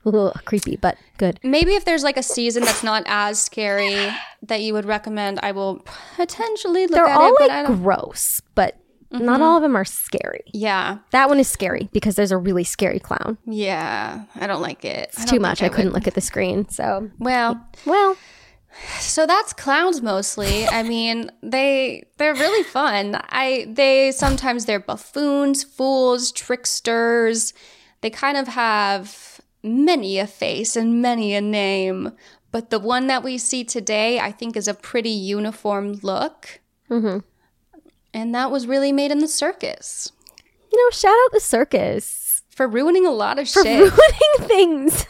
ugh, 0.06 0.32
creepy, 0.44 0.76
but 0.76 0.96
good. 1.18 1.40
Maybe 1.42 1.74
if 1.74 1.84
there's 1.84 2.04
like 2.04 2.16
a 2.16 2.22
season 2.22 2.62
that's 2.64 2.82
not 2.84 3.02
as 3.06 3.42
scary 3.42 4.12
that 4.42 4.60
you 4.60 4.74
would 4.74 4.84
recommend, 4.84 5.40
I 5.42 5.52
will 5.52 5.82
potentially 6.16 6.82
look 6.82 6.92
They're 6.92 7.06
at 7.06 7.18
all 7.18 7.30
it. 7.32 7.36
But 7.38 7.50
I 7.50 7.62
like 7.62 7.82
gross, 7.82 8.40
but 8.54 8.76
Mm-hmm. 9.12 9.24
not 9.24 9.40
all 9.42 9.56
of 9.56 9.62
them 9.62 9.74
are 9.76 9.84
scary. 9.84 10.44
Yeah, 10.52 10.98
That 11.10 11.28
one 11.28 11.40
is 11.40 11.48
scary 11.48 11.88
because 11.92 12.14
there's 12.14 12.30
a 12.30 12.36
really 12.38 12.62
scary 12.64 13.00
clown. 13.00 13.38
yeah. 13.44 14.24
I 14.36 14.46
don't 14.46 14.62
like 14.62 14.84
it. 14.84 15.10
It's 15.12 15.24
too 15.24 15.40
much. 15.40 15.62
I, 15.62 15.68
couldn't 15.68 15.92
look 15.92 16.06
at 16.06 16.14
the 16.14 16.20
screen. 16.20 16.68
So, 16.68 17.10
Well, 17.18 17.60
well, 17.84 18.16
So 19.00 19.26
that's 19.26 19.52
clowns 19.52 20.00
mostly. 20.00 20.64
I 20.68 20.82
mean, 20.94 21.30
they 21.42 22.04
they're 22.18 22.34
really 22.34 22.62
fun. 22.62 23.20
I 23.30 23.66
they 23.68 24.12
sometimes 24.12 24.66
they're 24.66 24.78
buffoons, 24.78 25.64
fools, 25.64 26.30
tricksters. 26.32 27.52
They 28.02 28.10
kind 28.10 28.36
of 28.36 28.46
have 28.48 29.40
many 29.62 30.18
a 30.18 30.26
face 30.28 30.76
and 30.76 31.02
many 31.02 31.34
a 31.34 31.40
name. 31.40 32.12
But 32.52 32.70
the 32.70 32.78
one 32.78 33.08
that 33.08 33.22
we 33.24 33.38
see 33.38 33.64
today, 33.64 34.18
I 34.20 34.30
think, 34.32 34.56
is 34.56 34.68
a 34.68 34.74
pretty 34.74 35.10
uniform 35.10 35.94
look. 36.02 36.60
Mhm. 36.88 37.22
And 38.12 38.34
that 38.34 38.50
was 38.50 38.66
really 38.66 38.92
made 38.92 39.10
in 39.10 39.18
the 39.18 39.28
circus 39.28 40.12
you 40.72 40.84
know, 40.84 40.90
shout 40.90 41.16
out 41.24 41.32
the 41.32 41.40
circus 41.40 42.42
for 42.50 42.68
ruining 42.68 43.06
a 43.06 43.10
lot 43.10 43.38
of 43.38 43.48
for 43.48 43.62
shit. 43.62 43.80
ruining 43.80 44.38
things. 44.40 45.06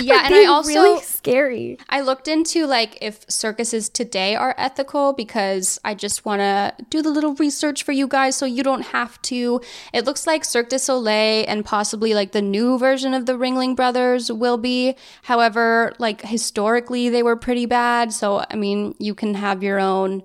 yeah, 0.00 0.22
and 0.24 0.34
I 0.34 0.44
also 0.44 0.70
really 0.70 1.02
scary. 1.02 1.76
I 1.88 2.02
looked 2.02 2.28
into 2.28 2.66
like 2.66 2.98
if 3.00 3.28
circuses 3.28 3.88
today 3.88 4.36
are 4.36 4.54
ethical 4.56 5.12
because 5.12 5.80
I 5.84 5.94
just 5.94 6.24
want 6.24 6.38
to 6.38 6.72
do 6.88 7.02
the 7.02 7.10
little 7.10 7.34
research 7.34 7.82
for 7.82 7.90
you 7.90 8.06
guys 8.06 8.36
so 8.36 8.46
you 8.46 8.62
don't 8.62 8.86
have 8.86 9.20
to. 9.22 9.60
It 9.92 10.04
looks 10.04 10.24
like 10.24 10.44
Cirque 10.44 10.68
du 10.68 10.78
Soleil 10.78 11.44
and 11.48 11.64
possibly 11.64 12.14
like 12.14 12.30
the 12.30 12.42
new 12.42 12.78
version 12.78 13.12
of 13.12 13.26
the 13.26 13.32
Ringling 13.32 13.74
Brothers 13.74 14.30
will 14.30 14.58
be. 14.58 14.94
However, 15.22 15.92
like 15.98 16.22
historically 16.22 17.08
they 17.08 17.24
were 17.24 17.36
pretty 17.36 17.66
bad, 17.66 18.12
so 18.12 18.44
I 18.48 18.54
mean, 18.54 18.94
you 19.00 19.16
can 19.16 19.34
have 19.34 19.64
your 19.64 19.80
own 19.80 20.22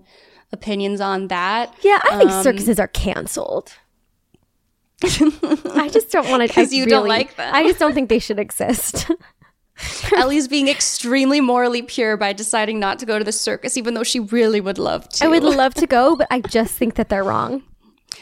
opinions 0.51 1.01
on 1.01 1.27
that. 1.27 1.73
Yeah, 1.81 1.99
I 2.03 2.17
think 2.17 2.31
Um, 2.31 2.43
circuses 2.43 2.79
are 2.79 2.87
canceled. 2.87 3.73
I 5.03 5.89
just 5.91 6.11
don't 6.11 6.27
want 6.29 6.41
to. 6.41 6.47
Because 6.47 6.73
you 6.73 6.85
don't 6.85 7.07
like 7.07 7.35
them. 7.35 7.53
I 7.53 7.63
just 7.63 7.79
don't 7.79 7.93
think 7.93 8.09
they 8.09 8.19
should 8.19 8.39
exist. 8.39 9.09
Ellie's 10.15 10.47
being 10.47 10.67
extremely 10.67 11.39
morally 11.39 11.83
pure 11.83 12.17
by 12.17 12.33
deciding 12.33 12.79
not 12.79 12.97
to 12.99 13.05
go 13.05 13.19
to 13.19 13.23
the 13.23 13.31
circus 13.31 13.77
even 13.77 13.93
though 13.93 14.03
she 14.03 14.19
really 14.19 14.59
would 14.59 14.79
love 14.79 15.07
to. 15.09 15.25
I 15.25 15.27
would 15.27 15.43
love 15.43 15.75
to 15.75 15.85
go, 15.85 16.15
but 16.15 16.27
I 16.31 16.41
just 16.41 16.73
think 16.73 16.95
that 16.95 17.09
they're 17.09 17.23
wrong. 17.23 17.61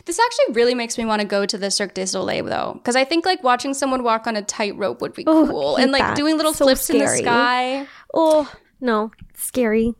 This 0.03 0.19
actually 0.19 0.53
really 0.53 0.75
makes 0.75 0.97
me 0.97 1.05
want 1.05 1.21
to 1.21 1.27
go 1.27 1.45
to 1.45 1.57
the 1.57 1.71
Cirque 1.71 1.93
du 1.93 2.05
Soleil 2.05 2.43
though, 2.43 2.73
because 2.73 2.97
I 2.97 3.05
think 3.05 3.25
like 3.25 3.41
watching 3.41 3.73
someone 3.73 4.03
walk 4.03 4.27
on 4.27 4.35
a 4.35 4.41
tightrope 4.41 4.99
would 4.99 5.13
be 5.13 5.23
Oh, 5.25 5.47
cool, 5.47 5.77
and 5.77 5.93
like 5.93 6.01
that. 6.01 6.17
doing 6.17 6.35
little 6.35 6.51
So 6.53 6.65
flips 6.65 6.89
in 6.89 6.97
the 6.97 7.07
sky. 7.07 7.87
Oh 8.13 8.51
no, 8.81 9.11
scary. 9.35 9.93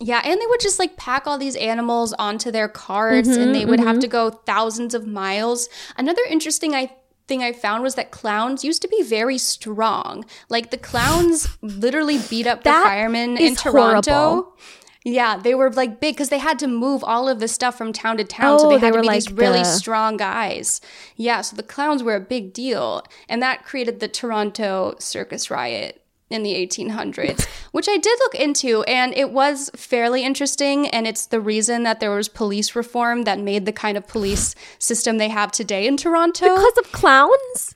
Yeah, 0.00 0.20
and 0.24 0.40
they 0.40 0.46
would 0.46 0.60
just 0.60 0.78
like 0.78 0.96
pack 0.96 1.26
all 1.26 1.38
these 1.38 1.56
animals 1.56 2.12
onto 2.14 2.50
their 2.50 2.68
carts, 2.68 3.28
and 3.28 3.36
mm-hmm, 3.36 3.52
they 3.52 3.64
would 3.64 3.80
have 3.80 4.00
to 4.00 4.06
mm-hmm. 4.06 4.12
go 4.12 4.30
thousands 4.30 4.94
of 4.94 5.06
miles. 5.06 5.68
Another 5.96 6.22
interesting 6.28 6.74
I 6.74 6.90
thing 7.26 7.42
I 7.42 7.52
found 7.52 7.82
was 7.82 7.94
that 7.94 8.10
clowns 8.10 8.64
used 8.64 8.82
to 8.82 8.88
be 8.88 9.02
very 9.02 9.38
strong. 9.38 10.24
Like 10.48 10.70
the 10.70 10.78
clowns 10.78 11.56
literally 11.62 12.18
beat 12.28 12.46
up 12.46 12.60
the 12.60 12.70
That 12.70 12.84
firemen 12.84 13.36
in 13.38 13.54
Toronto. 13.56 14.12
horrible. 14.12 14.58
Yeah, 15.06 15.36
they 15.36 15.54
were 15.54 15.70
like 15.70 16.00
big 16.00 16.14
because 16.14 16.30
they 16.30 16.38
had 16.38 16.58
to 16.60 16.66
move 16.66 17.04
all 17.04 17.28
of 17.28 17.38
the 17.38 17.48
stuff 17.48 17.76
from 17.76 17.92
town 17.92 18.16
to 18.16 18.24
town. 18.24 18.58
so 18.58 18.66
Oh, 18.66 18.68
they 18.70 18.76
they 18.76 18.86
had 18.86 18.92
to 18.92 18.98
were 18.98 19.02
be 19.02 19.08
these 19.10 19.30
like 19.30 19.38
really 19.38 19.64
strong 19.64 20.16
guys. 20.16 20.80
Yeah, 21.16 21.42
so 21.42 21.56
the 21.56 21.62
clowns 21.62 22.02
were 22.02 22.14
a 22.14 22.20
big 22.20 22.54
deal. 22.54 23.02
And 23.28 23.42
that 23.42 23.64
created 23.64 24.00
the 24.00 24.08
Toronto 24.08 24.94
circus 24.98 25.50
riot 25.50 26.03
in 26.30 26.42
the 26.42 26.54
1800s, 26.54 27.46
which 27.72 27.88
I 27.88 27.96
did 27.96 28.18
look 28.20 28.34
into. 28.34 28.82
And 28.84 29.14
it 29.14 29.30
was 29.30 29.70
fairly 29.76 30.24
interesting. 30.24 30.88
And 30.88 31.06
it's 31.06 31.26
the 31.26 31.40
reason 31.40 31.82
that 31.84 32.00
there 32.00 32.10
was 32.10 32.28
police 32.28 32.74
reform 32.74 33.22
that 33.22 33.38
made 33.38 33.66
the 33.66 33.72
kind 33.72 33.96
of 33.96 34.06
police 34.08 34.54
system 34.78 35.18
they 35.18 35.28
have 35.28 35.52
today 35.52 35.86
in 35.86 35.96
Toronto. 35.96 36.46
Because 36.54 36.78
of 36.78 36.92
clowns? 36.92 37.74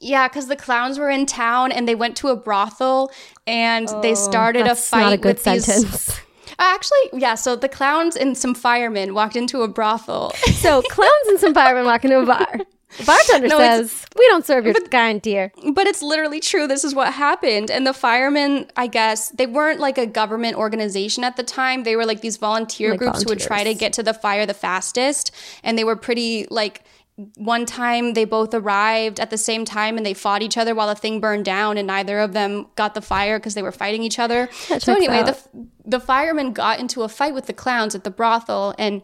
Yeah, 0.00 0.28
because 0.28 0.48
the 0.48 0.56
clowns 0.56 0.98
were 0.98 1.10
in 1.10 1.26
town 1.26 1.72
and 1.72 1.88
they 1.88 1.94
went 1.94 2.16
to 2.18 2.28
a 2.28 2.36
brothel 2.36 3.10
and 3.46 3.88
they 4.02 4.12
oh, 4.12 4.14
started 4.14 4.66
a 4.66 4.72
Oh, 4.72 4.74
fight 4.74 5.00
not 5.00 5.12
a 5.12 5.16
good 5.16 5.36
with 5.36 5.44
these. 5.44 5.64
sentence. 5.64 6.20
Actually, 6.58 6.98
yeah. 7.12 7.34
So 7.34 7.54
the 7.54 7.68
clowns 7.68 8.16
and 8.16 8.36
some 8.36 8.54
firemen 8.54 9.14
walked 9.14 9.36
into 9.36 9.62
a 9.62 9.68
brothel. 9.68 10.30
So 10.54 10.82
clowns 10.90 11.28
and 11.28 11.38
some 11.38 11.54
firemen 11.54 11.84
walk 11.84 12.04
into 12.04 12.18
a 12.18 12.26
bar. 12.26 12.60
The 12.96 13.04
bartender 13.04 13.48
No, 13.48 13.58
says, 13.58 14.06
"We 14.16 14.26
don't 14.28 14.46
serve 14.46 14.64
your 14.64 14.74
kind 14.74 15.24
here." 15.24 15.52
but 15.74 15.86
it's 15.86 16.02
literally 16.02 16.40
true. 16.40 16.66
This 16.66 16.84
is 16.84 16.94
what 16.94 17.12
happened. 17.12 17.70
And 17.70 17.86
the 17.86 17.92
firemen, 17.92 18.66
I 18.76 18.86
guess, 18.86 19.28
they 19.30 19.46
weren't 19.46 19.78
like 19.78 19.98
a 19.98 20.06
government 20.06 20.56
organization 20.56 21.22
at 21.22 21.36
the 21.36 21.42
time. 21.42 21.82
They 21.82 21.96
were 21.96 22.06
like 22.06 22.22
these 22.22 22.38
volunteer 22.38 22.90
Like 22.92 22.98
groups 23.00 23.22
who 23.22 23.28
would 23.28 23.40
try 23.40 23.62
to 23.62 23.74
get 23.74 23.92
to 23.94 24.02
the 24.02 24.14
fire 24.14 24.46
the 24.46 24.54
fastest. 24.54 25.30
And 25.62 25.76
they 25.78 25.84
were 25.84 25.96
pretty 25.96 26.46
like. 26.50 26.82
One 27.34 27.66
time 27.66 28.14
they 28.14 28.24
both 28.24 28.54
arrived 28.54 29.18
at 29.18 29.30
the 29.30 29.38
same 29.38 29.64
time 29.64 29.96
and 29.96 30.06
they 30.06 30.14
fought 30.14 30.40
each 30.40 30.56
other 30.56 30.72
while 30.72 30.86
the 30.86 30.94
thing 30.94 31.18
burned 31.18 31.44
down 31.44 31.76
and 31.76 31.88
neither 31.88 32.20
of 32.20 32.32
them 32.32 32.68
got 32.76 32.94
the 32.94 33.00
fire 33.00 33.40
because 33.40 33.54
they 33.54 33.62
were 33.62 33.72
fighting 33.72 34.04
each 34.04 34.20
other. 34.20 34.48
That 34.68 34.82
so 34.82 34.94
anyway, 34.94 35.24
the 35.24 35.36
the 35.84 35.98
firemen 35.98 36.52
got 36.52 36.78
into 36.78 37.02
a 37.02 37.08
fight 37.08 37.34
with 37.34 37.46
the 37.46 37.52
clowns 37.52 37.96
at 37.96 38.04
the 38.04 38.12
brothel 38.12 38.72
and 38.78 39.02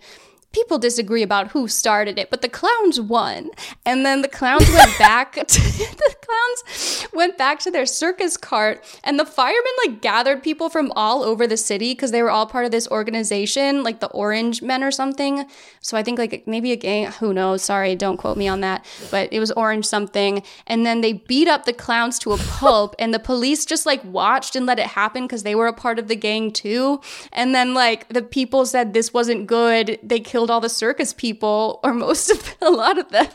people 0.54 0.78
disagree 0.78 1.22
about 1.22 1.48
who 1.48 1.68
started 1.68 2.18
it 2.18 2.30
but 2.30 2.42
the 2.42 2.48
clowns 2.48 3.00
won. 3.00 3.50
And 3.84 4.04
then 4.04 4.22
the 4.22 4.28
clowns 4.28 4.68
went 4.70 4.98
back 4.98 5.32
to, 5.34 5.42
the 5.44 6.14
clowns 6.22 7.08
went 7.12 7.36
back 7.36 7.58
to 7.60 7.70
their 7.70 7.86
circus 7.86 8.36
cart 8.36 8.82
and 9.02 9.18
the 9.18 9.26
firemen 9.26 9.72
like 9.86 10.00
gathered 10.00 10.42
people 10.42 10.68
from 10.68 10.92
all 10.96 11.22
over 11.22 11.46
the 11.46 11.56
city 11.56 11.92
because 11.92 12.10
they 12.10 12.22
were 12.22 12.30
all 12.30 12.46
part 12.46 12.64
of 12.64 12.70
this 12.70 12.88
organization 12.88 13.82
like 13.82 14.00
the 14.00 14.08
orange 14.08 14.62
men 14.62 14.82
or 14.82 14.90
something. 14.90 15.46
So 15.80 15.96
i 15.96 16.02
think 16.02 16.18
like 16.18 16.46
maybe 16.46 16.72
a 16.72 16.76
gang 16.76 17.12
who 17.12 17.34
knows? 17.34 17.62
Sorry 17.62 17.94
don't 17.96 18.16
quote 18.16 18.36
me 18.36 18.48
on 18.48 18.60
that. 18.60 18.84
But 19.10 19.32
it 19.32 19.40
was 19.40 19.50
orange 19.52 19.86
something. 19.86 20.42
And 20.66 20.86
then 20.86 21.00
they 21.00 21.14
beat 21.14 21.48
up 21.48 21.64
the 21.64 21.72
clowns 21.72 22.18
to 22.20 22.32
a 22.32 22.38
pulp 22.38 22.94
and 22.98 23.12
the 23.12 23.18
police 23.18 23.64
just 23.64 23.86
like 23.86 24.02
watched 24.04 24.56
and 24.56 24.66
let 24.66 24.78
it 24.78 24.86
happen 24.86 25.24
because 25.24 25.42
they 25.42 25.54
were 25.54 25.66
a 25.66 25.72
part 25.72 25.98
of 25.98 26.08
the 26.08 26.16
gang 26.16 26.52
too. 26.52 27.00
And 27.32 27.54
then 27.54 27.74
like 27.74 28.08
the 28.08 28.22
people 28.22 28.66
said 28.66 28.92
this 28.92 29.12
wasn't 29.12 29.46
good. 29.46 29.98
They 30.02 30.20
killed 30.20 30.43
all 30.50 30.60
the 30.60 30.68
circus 30.68 31.12
people 31.12 31.80
or 31.84 31.92
most 31.94 32.30
of 32.30 32.54
a 32.60 32.70
lot 32.70 32.98
of 32.98 33.08
them 33.10 33.28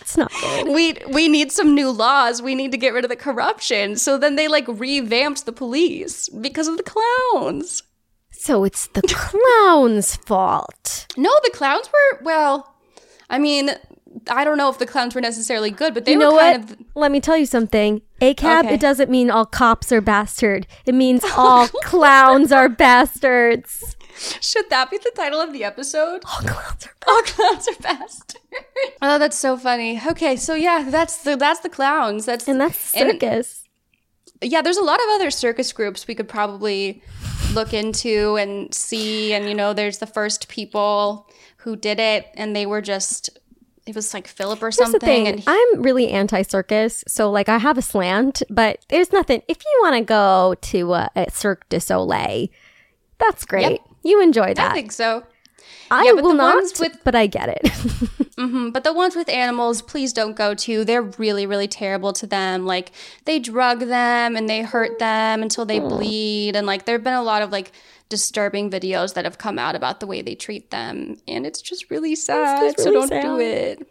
It's 0.00 0.16
not 0.16 0.30
good. 0.40 0.68
we 0.68 0.96
we 1.12 1.28
need 1.28 1.50
some 1.52 1.74
new 1.74 1.90
laws 1.90 2.40
we 2.42 2.54
need 2.54 2.72
to 2.72 2.78
get 2.78 2.92
rid 2.94 3.04
of 3.04 3.08
the 3.10 3.16
corruption 3.16 3.96
so 3.96 4.18
then 4.18 4.36
they 4.36 4.48
like 4.48 4.66
revamped 4.68 5.46
the 5.46 5.52
police 5.52 6.28
because 6.28 6.68
of 6.68 6.76
the 6.76 6.82
clowns 6.82 7.82
So 8.30 8.64
it's 8.64 8.86
the 8.88 9.02
clown's 9.08 10.16
fault. 10.16 11.06
no 11.16 11.30
the 11.44 11.50
clowns 11.54 11.88
were 11.88 12.24
well 12.24 12.74
i 13.30 13.38
mean 13.38 13.70
i 14.30 14.44
don't 14.44 14.56
know 14.58 14.68
if 14.70 14.78
the 14.78 14.86
clowns 14.86 15.14
were 15.14 15.20
necessarily 15.20 15.70
good 15.70 15.92
but 15.94 16.04
they 16.04 16.12
you 16.12 16.18
were 16.18 16.24
know 16.24 16.38
kind 16.38 16.62
what? 16.68 16.80
of 16.80 16.86
Let 16.94 17.10
me 17.12 17.20
tell 17.20 17.36
you 17.36 17.46
something. 17.46 18.02
ACAB, 18.20 18.64
Okay. 18.64 18.74
it 18.74 18.80
doesn't 18.80 19.10
mean 19.10 19.30
all 19.30 19.44
cops 19.44 19.90
are 19.92 20.00
bastard. 20.00 20.66
It 20.86 20.94
means 20.94 21.22
all 21.36 21.68
clowns 21.84 22.52
are 22.52 22.68
bastards. 22.68 23.96
should 24.40 24.70
that 24.70 24.90
be 24.90 24.96
the 24.98 25.10
title 25.14 25.40
of 25.40 25.52
the 25.52 25.64
episode 25.64 26.22
All 26.24 26.40
clowns 26.40 26.86
are 26.86 26.94
All 27.06 27.22
clowns 27.22 27.68
are 27.68 27.82
bastards. 27.82 28.36
oh, 29.02 29.18
that's 29.18 29.36
so 29.36 29.56
funny. 29.56 30.00
Okay, 30.06 30.36
so 30.36 30.54
yeah, 30.54 30.86
that's 30.88 31.18
the 31.24 31.36
that's 31.36 31.60
the 31.60 31.68
clowns. 31.68 32.24
That's 32.24 32.46
And 32.48 32.60
that's 32.60 32.94
and- 32.94 33.10
circus. 33.20 33.64
yeah. 34.40 34.62
There's 34.62 34.76
a 34.78 34.84
lot 34.84 35.00
of 35.00 35.06
other 35.16 35.30
circus 35.30 35.72
groups 35.72 36.06
we 36.06 36.14
could 36.14 36.28
probably 36.28 37.02
look 37.52 37.74
into 37.74 38.36
and 38.36 38.72
see. 38.72 39.32
And, 39.34 39.48
you 39.48 39.54
know, 39.54 39.72
there's 39.74 39.98
the 39.98 40.06
first 40.06 40.48
people 40.48 41.28
who 41.58 41.76
did 41.76 41.98
it, 41.98 42.26
and 42.34 42.54
they 42.54 42.66
were 42.66 42.80
just, 42.82 43.30
it 43.86 43.94
was 43.94 44.14
like 44.14 44.26
Philip 44.26 44.62
or 44.62 44.66
Here's 44.66 44.76
something. 44.76 45.28
And 45.28 45.40
he- 45.40 45.44
I'm 45.46 45.82
really 45.82 46.10
anti-circus, 46.10 47.04
so 47.06 47.30
like 47.30 47.48
I 47.48 47.58
have 47.58 47.76
a 47.78 47.82
slant, 47.82 48.42
but 48.48 48.84
there's 48.88 49.12
nothing. 49.12 49.42
If 49.48 49.58
you 49.64 49.80
want 49.82 49.96
to 49.96 50.02
go 50.04 50.54
to 50.60 50.94
a, 50.94 51.10
a 51.16 51.30
Cirque 51.30 51.68
du 51.68 51.80
Soleil, 51.80 52.48
that's 53.18 53.44
great. 53.44 53.70
Yep. 53.72 53.80
You 54.02 54.22
enjoy 54.22 54.54
that. 54.54 54.70
I 54.70 54.74
think 54.74 54.92
so. 54.92 55.24
I 55.94 56.04
Yeah, 56.04 56.12
but 56.14 56.22
will 56.24 56.30
the 56.30 56.36
not, 56.36 56.54
ones 56.56 56.78
with- 56.80 56.98
but 57.04 57.14
I 57.14 57.26
get 57.26 57.48
it. 57.48 57.62
Mhm, 58.34 58.72
But 58.72 58.82
the 58.82 58.92
ones 58.92 59.14
with 59.14 59.28
animals, 59.28 59.80
please 59.80 60.12
don't 60.12 60.34
go 60.34 60.54
to. 60.54 60.84
They're 60.84 61.02
really, 61.02 61.46
really 61.46 61.68
terrible 61.68 62.12
to 62.14 62.26
them. 62.26 62.66
Like 62.66 62.90
they 63.26 63.38
drug 63.38 63.78
them 63.78 64.34
and 64.36 64.48
they 64.48 64.62
hurt 64.62 64.98
them 64.98 65.40
until 65.40 65.64
they 65.64 65.78
bleed. 65.78 66.56
And 66.56 66.66
like 66.66 66.84
there 66.84 66.96
have 66.96 67.04
been 67.04 67.14
a 67.14 67.22
lot 67.22 67.42
of 67.42 67.52
like 67.52 67.70
disturbing 68.08 68.70
videos 68.70 69.14
that 69.14 69.24
have 69.24 69.38
come 69.38 69.56
out 69.58 69.76
about 69.76 70.00
the 70.00 70.06
way 70.08 70.20
they 70.20 70.34
treat 70.34 70.70
them. 70.72 71.16
And 71.28 71.46
it's 71.46 71.62
just 71.62 71.88
really 71.90 72.16
sad. 72.16 72.78
so 72.78 72.90
really 72.90 73.08
don't 73.08 73.22
do 73.22 73.38
it. 73.40 73.86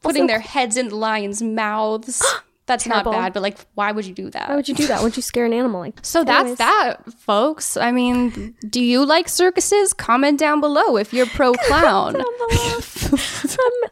Putting 0.00 0.28
their 0.28 0.40
heads 0.40 0.76
in 0.76 0.88
lions' 0.90 1.42
mouths. 1.42 2.22
That's 2.70 2.86
not 2.86 3.04
bad, 3.04 3.32
but 3.32 3.42
like 3.42 3.58
why 3.74 3.90
would 3.90 4.06
you 4.06 4.14
do 4.14 4.30
that? 4.30 4.48
Why 4.48 4.54
would 4.54 4.68
you 4.68 4.74
do 4.76 4.86
that? 4.86 5.02
Would 5.02 5.16
you 5.16 5.22
scare 5.22 5.44
an 5.44 5.52
animal 5.52 5.80
like? 5.80 5.98
So 6.02 6.22
that's 6.22 6.56
that, 6.58 7.12
folks. 7.14 7.76
I 7.76 7.90
mean, 7.90 8.54
do 8.68 8.80
you 8.80 9.04
like 9.04 9.28
circuses? 9.28 9.92
Comment 9.92 10.38
down 10.38 10.60
below 10.60 10.96
if 10.96 11.12
you're 11.12 11.26
pro 11.26 11.52
clown. 11.66 12.14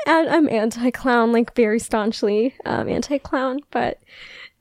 I'm, 0.07 0.29
I'm 0.29 0.49
anti-clown, 0.49 1.33
like 1.33 1.57
very 1.57 1.81
staunchly 1.81 2.55
um, 2.65 2.89
anti-clown, 2.89 3.59
but 3.73 3.99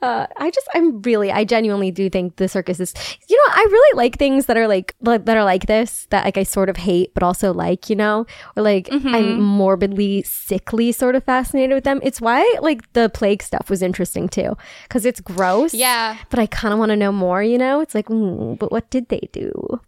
uh, 0.02 0.28
I 0.38 0.52
just, 0.52 0.68
I'm 0.76 1.02
really, 1.02 1.32
I 1.32 1.44
genuinely 1.44 1.90
do 1.92 2.10
think 2.10 2.36
the 2.36 2.48
circus 2.48 2.80
is, 2.80 2.94
you 3.28 3.36
know, 3.36 3.54
I 3.54 3.66
really 3.70 3.98
like 3.98 4.18
things 4.18 4.46
that 4.46 4.56
are 4.58 4.68
like, 4.68 4.96
like 5.02 5.26
that 5.26 5.36
are 5.38 5.44
like 5.44 5.66
this, 5.66 6.08
that 6.12 6.26
like 6.26 6.38
I 6.38 6.44
sort 6.44 6.70
of 6.70 6.78
hate, 6.78 7.14
but 7.14 7.24
also 7.24 7.54
like, 7.54 7.90
you 7.90 7.96
know, 7.96 8.26
or 8.56 8.64
like 8.64 8.90
I'm 8.92 9.42
morbidly, 9.42 10.22
sickly 10.24 10.92
sort 10.92 11.16
of 11.16 11.24
fascinated 11.24 11.74
with 11.74 11.84
them. 11.84 12.00
It's 12.04 12.22
why 12.22 12.42
like 12.62 12.94
the 12.94 13.10
plague 13.10 13.42
stuff 13.42 13.70
was 13.70 13.82
interesting 13.82 14.30
too, 14.30 14.56
because 14.84 15.06
it's 15.06 15.20
gross. 15.20 15.74
Yeah. 15.74 16.18
But 16.30 16.40
I 16.40 16.46
kind 16.46 16.74
of 16.74 16.80
want 16.80 16.90
to 16.90 16.96
know 16.96 17.12
more, 17.12 17.42
you 17.42 17.58
know? 17.58 17.80
It's 17.82 17.96
like, 17.96 18.08
mm, 18.08 18.58
but 18.60 18.72
what 18.72 18.90
did 18.90 19.10
they 19.10 19.30
do? 19.32 19.82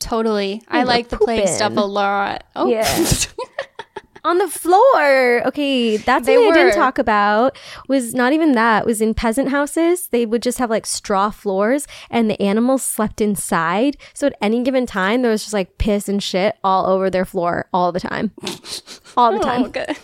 Totally. 0.00 0.62
I 0.68 0.80
were 0.80 0.86
like 0.86 1.08
the 1.08 1.18
plague 1.18 1.46
stuff 1.48 1.76
a 1.76 1.80
lot. 1.80 2.44
Oh, 2.56 2.68
Yeah. 2.68 2.82
on 4.24 4.38
the 4.38 4.48
floor. 4.48 5.46
Okay, 5.46 5.96
that's 5.98 6.26
They 6.26 6.38
what 6.38 6.56
I 6.56 6.64
didn't 6.64 6.74
talk 6.76 6.98
about. 6.98 7.56
Was 7.88 8.14
not 8.14 8.32
even 8.32 8.52
that. 8.52 8.86
Was 8.86 9.00
in 9.00 9.14
peasant 9.14 9.50
houses. 9.50 10.08
They 10.08 10.24
would 10.26 10.42
just 10.42 10.58
have 10.58 10.70
like 10.70 10.86
straw 10.86 11.30
floors, 11.30 11.86
and 12.10 12.30
the 12.30 12.40
animals 12.40 12.82
slept 12.82 13.20
inside. 13.20 13.96
So 14.14 14.28
at 14.28 14.34
any 14.40 14.62
given 14.62 14.86
time, 14.86 15.22
there 15.22 15.30
was 15.30 15.42
just 15.42 15.52
like 15.54 15.78
piss 15.78 16.08
and 16.08 16.22
shit 16.22 16.56
all 16.64 16.86
over 16.86 17.10
their 17.10 17.24
floor 17.24 17.66
all 17.72 17.92
the 17.92 18.00
time, 18.00 18.32
all 19.16 19.32
the 19.32 19.38
time. 19.40 19.72
Oh. 19.74 19.94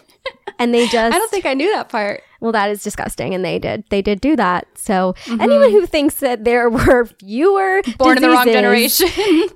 And 0.58 0.74
they 0.74 0.86
just 0.86 0.94
I 1.14 1.18
don't 1.18 1.30
think 1.30 1.46
I 1.46 1.54
knew 1.54 1.72
that 1.74 1.88
part. 1.88 2.22
well, 2.40 2.52
that 2.52 2.68
is 2.70 2.82
disgusting, 2.82 3.34
and 3.34 3.42
they 3.42 3.58
did. 3.58 3.84
They 3.88 4.02
did 4.02 4.20
do 4.20 4.36
that. 4.36 4.66
So 4.74 5.14
Mm-hmm. 5.24 5.40
anyone 5.40 5.70
who 5.70 5.86
thinks 5.86 6.16
that 6.16 6.44
there 6.44 6.68
were 6.68 7.06
fewer 7.06 7.80
Born 7.98 8.18
in 8.18 8.22
the 8.22 8.28
wrong 8.28 8.44
generation. 8.44 9.08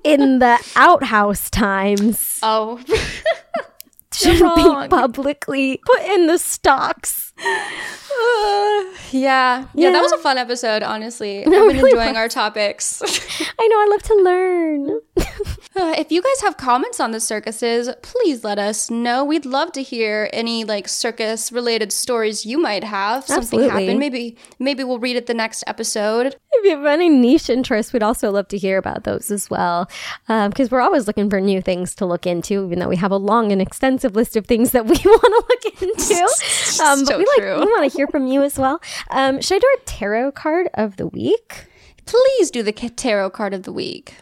in 0.04 0.38
the 0.38 0.58
outhouse 0.76 1.50
times 1.50 2.38
oh. 2.42 2.80
should 4.16 4.40
wrong. 4.40 4.82
be 4.84 4.88
publicly 4.88 5.80
put 5.84 6.02
in 6.02 6.26
the 6.26 6.38
stocks. 6.38 7.32
Uh, 7.38 7.44
yeah. 9.10 9.66
yeah. 9.74 9.90
that 9.90 10.00
was 10.00 10.12
a 10.12 10.18
fun 10.18 10.38
episode, 10.38 10.82
honestly. 10.82 11.38
I've 11.38 11.50
been 11.50 11.52
really 11.52 11.90
enjoying 11.90 12.16
our 12.16 12.28
topics. 12.28 13.02
I 13.58 13.66
know. 13.66 13.76
I 13.76 13.86
love 13.90 14.02
to 14.02 14.14
learn. 14.16 15.00
Uh, 15.76 15.94
if 15.98 16.10
you 16.12 16.22
guys 16.22 16.40
have 16.42 16.56
comments 16.56 17.00
on 17.00 17.10
the 17.10 17.20
circuses, 17.20 17.88
please 18.02 18.44
let 18.44 18.58
us 18.58 18.90
know. 18.90 19.24
We'd 19.24 19.46
love 19.46 19.72
to 19.72 19.82
hear 19.82 20.28
any 20.32 20.64
like 20.64 20.88
circus 20.88 21.52
related 21.52 21.92
stories 21.92 22.46
you 22.46 22.58
might 22.58 22.84
have. 22.84 23.24
Something 23.26 23.60
Absolutely. 23.60 23.68
happened. 23.86 23.98
Maybe 23.98 24.36
maybe 24.58 24.84
we'll 24.84 24.98
read 24.98 25.16
it 25.16 25.26
the 25.26 25.34
next 25.34 25.64
episode. 25.66 26.36
If 26.52 26.64
you 26.64 26.76
have 26.76 26.86
any 26.86 27.08
niche 27.08 27.50
interests, 27.50 27.92
we'd 27.92 28.02
also 28.02 28.30
love 28.30 28.48
to 28.48 28.58
hear 28.58 28.78
about 28.78 29.04
those 29.04 29.30
as 29.30 29.50
well. 29.50 29.88
Because 30.26 30.70
we're 30.70 30.80
always 30.80 31.06
looking 31.06 31.28
for 31.28 31.40
new 31.40 31.60
things 31.60 31.94
to 31.96 32.06
look 32.06 32.26
into, 32.26 32.64
even 32.64 32.78
though 32.78 32.88
we 32.88 32.96
have 32.96 33.10
a 33.10 33.16
long 33.16 33.50
and 33.52 33.60
extensive 33.60 34.14
list 34.14 34.36
of 34.36 34.46
things 34.46 34.70
that 34.70 34.84
we 34.86 34.96
want 34.96 35.22
to 35.22 35.44
look 35.48 35.82
into. 35.82 36.14
Um, 36.82 37.00
but 37.00 37.06
So 37.08 37.18
we 37.18 37.26
like 37.38 37.58
we 37.60 37.66
want 37.66 37.90
to 37.90 37.96
hear 37.96 38.06
from 38.08 38.26
you 38.26 38.42
as 38.42 38.58
well. 38.58 38.80
Um, 39.10 39.40
should 39.40 39.56
I 39.56 39.58
do 39.60 39.66
our 39.66 39.84
tarot 39.84 40.32
card 40.32 40.68
of 40.74 40.96
the 40.96 41.06
week? 41.06 41.66
Please 42.04 42.50
do 42.50 42.62
the 42.62 42.72
tarot 42.72 43.30
card 43.30 43.54
of 43.54 43.62
the 43.62 43.72
week. 43.72 44.14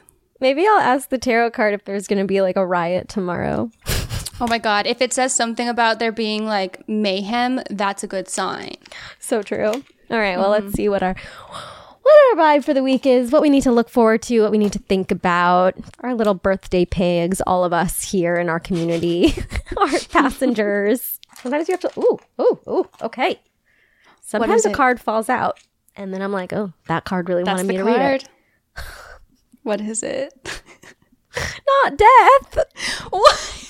Maybe 0.43 0.67
I'll 0.67 0.81
ask 0.81 1.09
the 1.09 1.19
tarot 1.19 1.53
card 1.53 1.73
if 1.73 1.85
there's 1.85 2.09
going 2.09 2.19
to 2.19 2.27
be 2.27 2.41
like 2.41 2.57
a 2.57 2.67
riot 2.67 3.09
tomorrow. 3.09 3.71
Oh 4.41 4.49
my 4.49 4.59
god, 4.59 4.89
if 4.89 5.01
it 5.01 5.13
says 5.13 5.33
something 5.33 5.69
about 5.69 6.01
there 6.01 6.11
being 6.11 6.47
like 6.47 6.83
mayhem, 6.89 7.61
that's 7.71 8.03
a 8.03 8.09
good 8.09 8.27
sign. 8.27 8.75
So 9.21 9.45
true. 9.45 9.69
All 9.69 10.19
right, 10.19 10.37
well, 10.37 10.51
let's 10.51 10.65
mm-hmm. 10.65 10.75
see 10.75 10.89
what 10.89 11.01
our 11.01 11.15
what 12.03 12.39
our 12.39 12.45
vibe 12.45 12.65
for 12.65 12.75
the 12.75 12.83
week 12.83 13.07
is, 13.07 13.31
what 13.31 13.41
we 13.41 13.51
need 13.51 13.63
to 13.63 13.71
look 13.71 13.89
forward 13.89 14.21
to, 14.23 14.41
what 14.41 14.51
we 14.51 14.59
need 14.59 14.73
to 14.73 14.81
think 14.81 15.13
about. 15.13 15.77
Our 16.01 16.13
little 16.13 16.35
birthday 16.35 16.87
pigs, 16.87 17.41
all 17.43 17.63
of 17.63 17.73
us 17.73 18.03
here 18.03 18.35
in 18.35 18.49
our 18.49 18.59
community, 18.59 19.33
our 19.77 19.99
passengers. 20.11 21.21
Sometimes 21.37 21.69
you 21.69 21.75
have 21.75 21.93
to. 21.93 22.01
Ooh, 22.01 22.19
ooh, 22.41 22.59
ooh. 22.69 22.89
Okay. 23.01 23.39
Sometimes 24.23 24.67
a 24.67 24.71
it? 24.71 24.75
card 24.75 25.01
falls 25.01 25.29
out, 25.29 25.61
and 25.95 26.13
then 26.13 26.21
I'm 26.21 26.33
like, 26.33 26.53
oh, 26.53 26.73
that 26.89 27.05
card 27.05 27.29
really 27.29 27.45
That's 27.45 27.59
wanted 27.59 27.69
me 27.69 27.77
to 27.77 27.85
read 27.85 27.97
card. 27.97 28.23
it. 28.25 28.29
What 29.63 29.81
is 29.81 30.03
it? 30.03 30.33
Not 31.85 31.97
death. 31.97 32.65
what? 33.11 33.69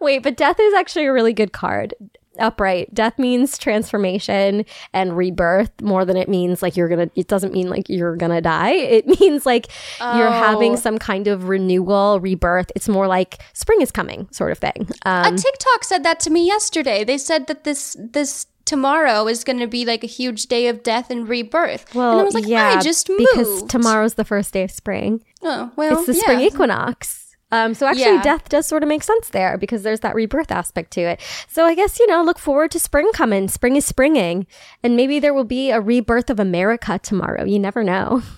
Wait, 0.00 0.22
but 0.22 0.36
death 0.36 0.58
is 0.60 0.74
actually 0.74 1.06
a 1.06 1.12
really 1.12 1.32
good 1.32 1.52
card. 1.52 1.94
Upright. 2.38 2.92
Death 2.92 3.16
means 3.16 3.56
transformation 3.56 4.64
and 4.92 5.16
rebirth 5.16 5.70
more 5.80 6.04
than 6.04 6.16
it 6.16 6.28
means 6.28 6.62
like 6.62 6.76
you're 6.76 6.88
gonna, 6.88 7.08
it 7.14 7.28
doesn't 7.28 7.52
mean 7.52 7.70
like 7.70 7.88
you're 7.88 8.16
gonna 8.16 8.40
die. 8.40 8.72
It 8.72 9.06
means 9.20 9.46
like 9.46 9.68
you're 10.00 10.30
having 10.30 10.72
Oh. 10.72 10.76
some 10.76 10.98
kind 10.98 11.28
of 11.28 11.48
renewal, 11.48 12.18
rebirth. 12.20 12.72
It's 12.74 12.88
more 12.88 13.06
like 13.06 13.40
spring 13.52 13.80
is 13.82 13.92
coming 13.92 14.26
sort 14.32 14.50
of 14.50 14.58
thing. 14.58 14.88
Um, 15.06 15.34
a 15.34 15.36
TikTok 15.36 15.84
said 15.84 16.02
that 16.02 16.18
to 16.20 16.30
me 16.30 16.44
yesterday. 16.46 17.04
They 17.04 17.18
said 17.18 17.46
that 17.46 17.62
this 17.62 17.96
this 18.00 18.46
tomorrow 18.64 19.26
is 19.28 19.44
going 19.44 19.58
to 19.58 19.66
be 19.66 19.84
like 19.84 20.02
a 20.04 20.08
huge 20.08 20.46
day 20.46 20.68
of 20.68 20.82
death 20.82 21.10
and 21.10 21.28
rebirth. 21.28 21.94
well, 21.94 22.12
and 22.12 22.20
I 22.20 22.24
was 22.24 22.34
like, 22.34 22.46
yeah, 22.46 22.76
I 22.78 22.80
just 22.80 23.08
moved. 23.08 23.20
because 23.32 23.62
tomorrow's 23.64 24.14
the 24.14 24.24
first 24.24 24.52
day 24.52 24.62
of 24.64 24.70
spring. 24.70 25.22
Oh, 25.42 25.70
well, 25.76 25.98
it's 25.98 26.06
the 26.06 26.14
yeah. 26.14 26.20
spring 26.20 26.40
equinox. 26.40 27.20
Um, 27.52 27.72
so 27.74 27.86
actually, 27.86 28.14
Yeah. 28.14 28.22
death 28.22 28.48
does 28.48 28.66
sort 28.66 28.82
of 28.82 28.88
make 28.88 29.04
sense 29.04 29.28
there 29.28 29.56
because 29.58 29.84
there's 29.84 30.00
that 30.00 30.16
rebirth 30.16 30.50
aspect 30.50 30.90
to 30.92 31.02
it. 31.02 31.20
So 31.46 31.64
I 31.64 31.74
guess 31.76 32.00
you 32.00 32.06
know, 32.08 32.22
look 32.24 32.38
forward 32.38 32.72
to 32.72 32.80
spring 32.80 33.08
coming. 33.14 33.46
Spring 33.48 33.76
is 33.76 33.84
springing, 33.84 34.46
and 34.82 34.96
maybe 34.96 35.20
there 35.20 35.32
will 35.34 35.44
be 35.44 35.70
a 35.70 35.80
rebirth 35.80 36.30
of 36.30 36.40
America 36.40 36.98
tomorrow. 37.00 37.44
You 37.44 37.58
never 37.58 37.84
know. 37.84 38.22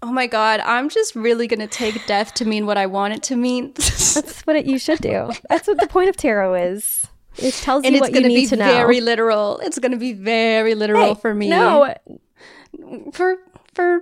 Oh 0.00 0.12
my 0.12 0.28
god, 0.28 0.60
I'm 0.60 0.88
just 0.88 1.16
really 1.16 1.48
going 1.48 1.58
to 1.60 1.66
take 1.66 2.06
death 2.06 2.34
to 2.34 2.44
mean 2.44 2.66
what 2.66 2.78
I 2.78 2.86
want 2.86 3.14
it 3.14 3.22
to 3.24 3.36
mean. 3.36 3.72
That's 3.76 4.42
what 4.42 4.54
it, 4.54 4.64
you 4.64 4.78
should 4.78 5.00
do. 5.00 5.30
That's 5.48 5.66
what 5.66 5.80
the 5.80 5.88
point 5.88 6.08
of 6.08 6.16
tarot 6.16 6.54
is. 6.54 7.04
It 7.38 7.54
tells 7.54 7.84
and 7.84 7.94
you 7.94 7.98
it's 7.98 8.00
what 8.02 8.10
you 8.10 8.14
going 8.14 8.22
to 8.24 8.28
need 8.28 8.34
be 8.42 8.46
to 8.48 8.56
know. 8.56 8.64
very 8.64 9.00
literal. 9.00 9.58
It's 9.62 9.78
going 9.78 9.92
to 9.92 9.98
be 9.98 10.12
very 10.12 10.74
literal 10.74 11.14
Hey, 11.14 11.20
for 11.20 11.34
me. 11.34 11.48
No, 11.48 11.94
for 13.12 13.36
for 13.74 14.00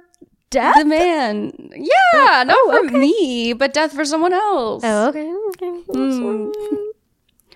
death. 0.50 0.76
the 0.78 0.84
man. 0.84 1.52
Yeah, 1.72 2.42
not 2.44 2.48
oh, 2.50 2.88
for 2.88 2.96
me, 2.98 3.52
but 3.52 3.72
death 3.72 3.92
for 3.92 4.04
someone 4.04 4.32
else. 4.32 4.82
Oh, 4.84 5.08
okay. 5.08 5.32
okay. 5.50 5.82
Hmm. 5.92 6.50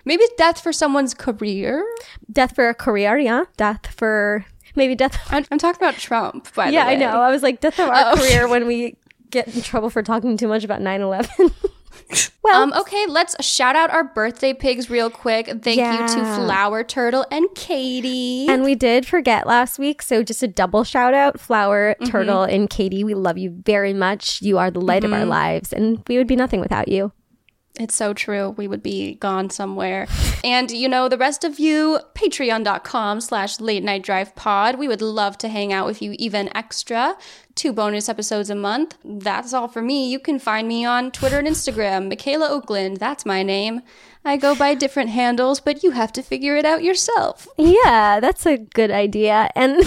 Maybe 0.05 0.23
death 0.37 0.61
for 0.61 0.71
someone's 0.71 1.13
career. 1.13 1.83
Death 2.31 2.53
for 2.55 2.69
a 2.69 2.73
career, 2.75 3.17
yeah. 3.17 3.45
Death 3.57 3.87
for 3.87 4.45
maybe 4.75 4.93
death. 4.95 5.17
I'm, 5.31 5.45
I'm 5.51 5.57
talking 5.57 5.81
about 5.81 5.95
Trump, 5.99 6.53
by 6.53 6.69
yeah, 6.69 6.85
the 6.85 6.93
way. 6.93 6.99
Yeah, 7.01 7.09
I 7.09 7.11
know. 7.13 7.21
I 7.21 7.31
was 7.31 7.41
like, 7.43 7.59
death 7.59 7.79
of 7.79 7.89
our 7.89 8.11
Oh. 8.11 8.15
career 8.15 8.47
when 8.47 8.67
we 8.67 8.97
get 9.31 9.47
in 9.53 9.61
trouble 9.63 9.89
for 9.89 10.03
talking 10.03 10.37
too 10.37 10.47
much 10.47 10.63
about 10.63 10.79
9-11. 10.79 11.51
well, 12.43 12.61
Um, 12.61 12.73
okay, 12.73 13.05
let's 13.07 13.35
shout 13.45 13.75
out 13.75 13.89
our 13.89 14.03
birthday 14.03 14.53
pigs 14.53 14.89
real 14.89 15.09
quick. 15.09 15.47
Thank 15.47 15.77
you 15.79 16.07
to 16.15 16.35
Flower 16.35 16.83
Turtle 16.83 17.25
and 17.31 17.47
Katie. 17.55 18.47
And 18.47 18.63
we 18.63 18.75
did 18.75 19.05
forget 19.05 19.47
last 19.47 19.79
week, 19.79 20.01
so 20.01 20.23
just 20.23 20.43
a 20.43 20.47
double 20.47 20.83
shout 20.83 21.13
out 21.13 21.39
Flower, 21.39 21.95
Mm-hmm. 21.99 22.11
Turtle, 22.11 22.43
and 22.43 22.69
Katie. 22.69 23.03
We 23.03 23.13
love 23.15 23.37
you 23.37 23.51
very 23.65 23.93
much. 23.93 24.41
You 24.41 24.57
are 24.57 24.69
the 24.71 24.81
light 24.81 25.03
of 25.03 25.11
Mm-hmm. 25.11 25.19
our 25.21 25.25
lives, 25.25 25.73
and 25.73 26.01
we 26.07 26.17
would 26.17 26.27
be 26.27 26.35
nothing 26.35 26.59
without 26.59 26.87
you. 26.87 27.11
It's 27.77 27.95
so 27.95 28.13
true. 28.13 28.51
We 28.51 28.67
would 28.67 28.81
be 28.81 29.15
gone 29.15 29.49
somewhere. 29.49 30.07
And 30.43 30.71
you 30.71 30.87
know, 30.87 31.09
the 31.09 31.17
rest 31.17 31.43
of 31.43 31.59
you, 31.59 31.99
patreon.com 32.13 33.21
slash 33.21 33.59
late 33.59 33.83
night 33.83 34.03
drive 34.03 34.35
pod. 34.35 34.79
We 34.79 34.87
would 34.87 35.01
love 35.01 35.37
to 35.39 35.49
hang 35.49 35.73
out 35.73 35.85
with 35.85 36.01
you 36.01 36.15
even 36.17 36.55
extra. 36.55 37.17
Two 37.55 37.73
bonus 37.73 38.09
episodes 38.09 38.49
a 38.49 38.55
month. 38.55 38.97
That's 39.03 39.53
all 39.53 39.67
for 39.67 39.81
me. 39.81 40.09
You 40.09 40.19
can 40.19 40.39
find 40.39 40.67
me 40.67 40.85
on 40.85 41.11
Twitter 41.11 41.39
and 41.39 41.47
Instagram, 41.47 42.09
Michaela 42.09 42.49
Okland. 42.49 42.99
That's 42.99 43.25
my 43.25 43.43
name. 43.43 43.81
I 44.27 44.37
go 44.37 44.55
by 44.55 44.73
different 44.73 45.11
handles, 45.11 45.59
but 45.59 45.83
you 45.83 45.91
have 45.91 46.11
to 46.13 46.23
figure 46.23 46.57
it 46.57 46.65
out 46.65 46.83
yourself. 46.83 47.47
Yeah, 47.57 48.19
that's 48.19 48.45
a 48.45 48.57
good 48.57 48.89
idea. 48.89 49.49
And 49.55 49.83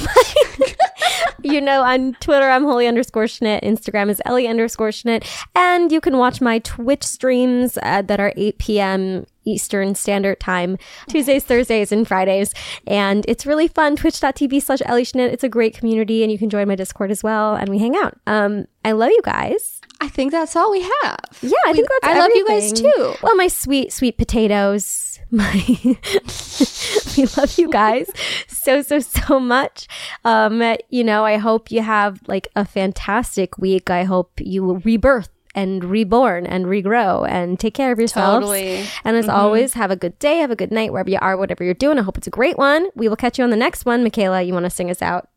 you 1.42 1.60
know, 1.60 1.82
on 1.82 2.14
Twitter, 2.20 2.48
I'm 2.48 2.64
holy 2.64 2.86
underscore 2.86 3.24
Schnitt. 3.24 3.62
Instagram 3.62 4.10
is 4.10 4.20
Ellie 4.24 4.48
underscore 4.48 4.90
Schnitt. 4.90 5.26
And 5.54 5.92
you 5.92 6.00
can 6.00 6.18
watch 6.18 6.40
my 6.40 6.58
Twitch 6.60 7.04
streams 7.04 7.78
uh, 7.82 8.02
that 8.02 8.20
are 8.20 8.32
8 8.36 8.58
p.m. 8.58 9.26
Eastern 9.44 9.94
Standard 9.94 10.38
Time, 10.40 10.76
Tuesdays, 11.08 11.44
Thursdays, 11.44 11.90
and 11.90 12.06
Fridays. 12.06 12.52
And 12.86 13.24
it's 13.26 13.46
really 13.46 13.68
fun. 13.68 13.96
Twitch.tv 13.96 14.62
slash 14.62 14.80
Ellie 14.84 15.04
Schnitt. 15.04 15.32
It's 15.32 15.44
a 15.44 15.48
great 15.48 15.76
community, 15.76 16.22
and 16.22 16.30
you 16.30 16.38
can 16.38 16.50
join 16.50 16.68
my 16.68 16.74
Discord 16.74 17.10
as 17.10 17.22
well. 17.22 17.54
And 17.54 17.68
we 17.68 17.78
hang 17.78 17.96
out. 17.96 18.18
Um, 18.26 18.66
I 18.84 18.92
love 18.92 19.10
you 19.10 19.22
guys. 19.24 19.80
I 20.00 20.08
think 20.08 20.30
that's 20.30 20.54
all 20.54 20.70
we 20.70 20.82
have. 20.82 21.18
Yeah, 21.42 21.50
I 21.66 21.72
think 21.72 21.88
that's 21.88 22.14
I 22.14 22.18
love 22.18 22.30
you 22.34 22.46
guys 22.46 22.72
too. 22.72 23.14
Well, 23.22 23.34
my 23.34 23.48
sweet, 23.48 23.92
sweet 23.92 24.16
potatoes. 24.16 25.07
My 25.30 25.62
we 27.16 27.26
love 27.36 27.58
you 27.58 27.68
guys 27.70 28.10
so, 28.48 28.82
so, 28.82 28.98
so 28.98 29.40
much. 29.40 29.88
Um, 30.24 30.62
you 30.90 31.04
know, 31.04 31.24
I 31.24 31.36
hope 31.36 31.70
you 31.70 31.82
have 31.82 32.20
like 32.26 32.48
a 32.56 32.64
fantastic 32.64 33.56
week. 33.58 33.90
I 33.90 34.04
hope 34.04 34.32
you 34.38 34.62
will 34.62 34.78
rebirth 34.80 35.30
and 35.54 35.84
reborn 35.84 36.46
and 36.46 36.66
regrow 36.66 37.28
and 37.28 37.58
take 37.58 37.74
care 37.74 37.90
of 37.90 37.98
yourselves. 37.98 38.44
Totally. 38.44 38.84
And 39.04 39.16
as 39.16 39.28
always, 39.28 39.74
have 39.74 39.90
a 39.90 39.96
good 39.96 40.18
day, 40.18 40.38
have 40.38 40.50
a 40.50 40.56
good 40.56 40.70
night 40.70 40.92
wherever 40.92 41.10
you 41.10 41.18
are, 41.20 41.36
whatever 41.36 41.64
you're 41.64 41.74
doing. 41.74 41.98
I 41.98 42.02
hope 42.02 42.18
it's 42.18 42.26
a 42.26 42.30
great 42.30 42.58
one. 42.58 42.88
We 42.94 43.08
will 43.08 43.16
catch 43.16 43.38
you 43.38 43.44
on 43.44 43.50
the 43.50 43.56
next 43.56 43.84
one. 43.84 44.02
Michaela, 44.02 44.42
you 44.42 44.52
want 44.52 44.64
to 44.64 44.70
sing 44.70 44.90
us 44.90 45.02
out? 45.02 45.28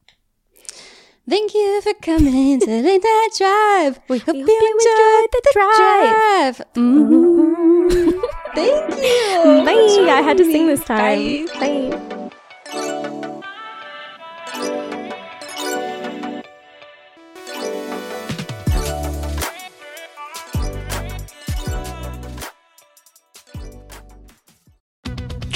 Thank 1.29 1.53
you 1.53 1.81
for 1.81 1.93
coming 2.01 2.59
to 2.59 2.65
Late 2.65 3.03
Night 3.03 3.29
Drive. 3.37 3.99
We 4.09 4.17
hope, 4.19 4.35
you, 4.35 4.41
enjoyed 4.41 4.71
enjoyed 4.71 5.31
the 5.31 5.49
drive. 5.53 6.57
drive. 6.57 6.73
Mhm. 6.75 8.21
Thank 8.55 8.95
you. 8.97 9.65
Bye. 9.65 10.11
I 10.11 10.21
had 10.21 10.37
to 10.37 10.43
sing 10.43 10.67
this 10.67 10.83
time. 10.83 11.45
Bye. 11.59 11.89
Bye. 11.89 12.17